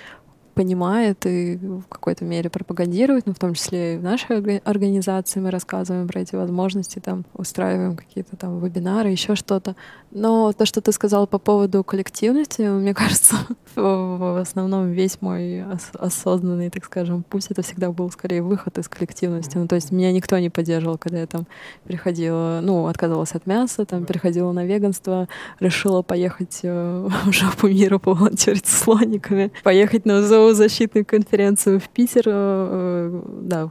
понимает 0.54 1.24
и 1.26 1.56
в 1.56 1.84
какой-то 1.88 2.24
мере 2.24 2.50
пропагандирует, 2.50 3.26
ну, 3.26 3.34
в 3.34 3.38
том 3.38 3.54
числе 3.54 3.94
и 3.94 3.98
в 3.98 4.02
нашей 4.02 4.58
организации 4.58 5.40
мы 5.40 5.50
рассказываем 5.50 6.06
про 6.08 6.20
эти 6.20 6.34
возможности, 6.34 6.98
там, 6.98 7.24
устраиваем 7.34 7.96
какие-то 7.96 8.36
там 8.36 8.58
вебинары, 8.58 9.10
еще 9.10 9.34
что-то. 9.34 9.74
Но 10.10 10.52
то, 10.52 10.66
что 10.66 10.82
ты 10.82 10.92
сказал 10.92 11.26
по 11.26 11.38
поводу 11.38 11.82
коллективности, 11.82 12.62
мне 12.70 12.94
кажется, 12.94 13.36
в 13.74 14.40
основном 14.40 14.90
весь 14.90 15.20
мой 15.20 15.64
осознанный, 15.94 16.70
так 16.70 16.84
скажем, 16.84 17.22
путь 17.22 17.46
это 17.48 17.62
всегда 17.62 17.90
был 17.90 18.10
скорее 18.10 18.42
выход 18.42 18.78
из 18.78 18.88
коллективности. 18.88 19.56
Ну, 19.56 19.66
то 19.66 19.74
есть 19.74 19.90
меня 19.90 20.12
никто 20.12 20.38
не 20.38 20.50
поддерживал, 20.50 20.98
когда 20.98 21.20
я 21.20 21.26
там 21.26 21.46
переходила, 21.84 22.60
ну, 22.62 22.86
отказывалась 22.86 23.32
от 23.32 23.46
мяса, 23.46 23.84
там, 23.84 24.04
переходила 24.04 24.52
на 24.52 24.64
веганство, 24.64 25.28
решила 25.60 26.02
поехать 26.02 26.60
э, 26.62 27.08
в 27.24 27.32
жопу 27.32 27.68
мира 27.68 27.98
поволонтерить 27.98 28.66
с 28.66 28.82
слониками, 28.82 29.52
поехать 29.62 30.04
на 30.04 30.22
зоозащитную 30.48 31.04
конференцию 31.04 31.80
в 31.80 31.88
Питер, 31.88 32.24
э, 32.26 32.32
э, 32.32 33.22
да, 33.42 33.70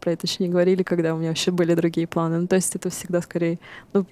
про 0.00 0.12
это 0.12 0.26
еще 0.26 0.42
не 0.42 0.48
говорили, 0.48 0.82
когда 0.82 1.14
у 1.14 1.18
меня 1.18 1.28
вообще 1.28 1.50
были 1.50 1.74
другие 1.74 2.06
планы. 2.06 2.38
Ну, 2.38 2.46
то 2.46 2.56
есть 2.56 2.74
это 2.74 2.90
всегда 2.90 3.20
скорее, 3.22 3.58
ну, 3.92 4.06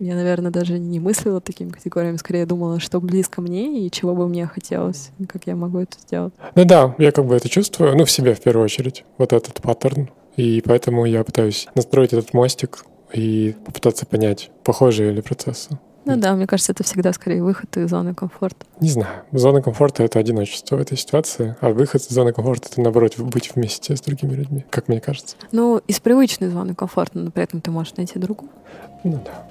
я, 0.00 0.14
наверное, 0.14 0.50
даже 0.50 0.78
не 0.78 1.00
мыслила 1.00 1.40
такими 1.40 1.70
категориями, 1.70 2.16
скорее 2.16 2.46
думала, 2.46 2.80
что 2.80 3.00
близко 3.00 3.40
мне 3.40 3.86
и 3.86 3.90
чего 3.90 4.14
бы 4.14 4.28
мне 4.28 4.46
хотелось, 4.46 5.10
как 5.28 5.46
я 5.46 5.54
могу 5.54 5.78
это 5.78 5.98
сделать. 6.00 6.34
Ну 6.54 6.64
да, 6.64 6.94
я 6.98 7.12
как 7.12 7.26
бы 7.26 7.34
это 7.34 7.48
чувствую, 7.48 7.96
ну, 7.96 8.04
в 8.04 8.10
себе 8.10 8.34
в 8.34 8.40
первую 8.40 8.64
очередь, 8.64 9.04
вот 9.18 9.32
этот 9.32 9.60
паттерн. 9.62 10.10
И 10.36 10.62
поэтому 10.64 11.04
я 11.04 11.22
пытаюсь 11.22 11.68
настроить 11.74 12.12
этот 12.12 12.34
мостик 12.34 12.84
и 13.12 13.54
попытаться 13.64 14.04
понять, 14.06 14.50
похожие 14.64 15.12
ли 15.12 15.22
процессы. 15.22 15.78
Ну 16.04 16.16
да, 16.16 16.34
мне 16.34 16.46
кажется, 16.46 16.72
это 16.72 16.84
всегда 16.84 17.12
скорее 17.12 17.42
выход 17.42 17.74
из 17.76 17.88
зоны 17.88 18.14
комфорта. 18.14 18.66
Не 18.80 18.90
знаю. 18.90 19.22
Зона 19.32 19.62
комфорта— 19.62 20.02
это 20.04 20.18
одиночество 20.18 20.76
в 20.76 20.80
этой 20.80 20.98
ситуации, 20.98 21.56
а 21.60 21.70
выход 21.70 22.02
из 22.02 22.08
зоны 22.08 22.32
комфорта— 22.32 22.68
это, 22.70 22.80
наоборот, 22.80 23.18
быть 23.18 23.54
вместе 23.54 23.96
с 23.96 24.00
другими 24.02 24.34
людьми, 24.34 24.66
как 24.70 24.88
мне 24.88 25.00
кажется. 25.00 25.36
Ну, 25.50 25.78
из 25.88 26.00
привычной 26.00 26.48
зоны 26.48 26.74
комфорта, 26.74 27.18
но 27.18 27.30
при 27.30 27.42
этом 27.42 27.60
ты 27.60 27.70
можешь 27.70 27.96
найти 27.96 28.18
другую. 28.18 28.50
Ну 29.02 29.22
да. 29.24 29.46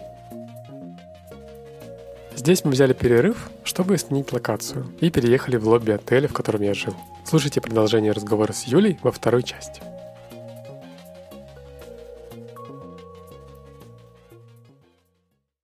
Здесь 2.35 2.65
мы 2.65 2.71
взяли 2.71 2.93
перерыв, 2.93 3.49
чтобы 3.63 3.97
сменить 3.97 4.31
локацию, 4.31 4.85
и 4.99 5.09
переехали 5.09 5.55
в 5.55 5.67
лобби 5.67 5.91
отеля, 5.91 6.27
в 6.27 6.33
котором 6.33 6.61
я 6.61 6.73
жил. 6.73 6.93
Слушайте 7.25 7.61
продолжение 7.61 8.11
разговора 8.11 8.53
с 8.53 8.63
Юлей 8.63 8.99
во 9.01 9.11
второй 9.11 9.43
части. 9.43 9.81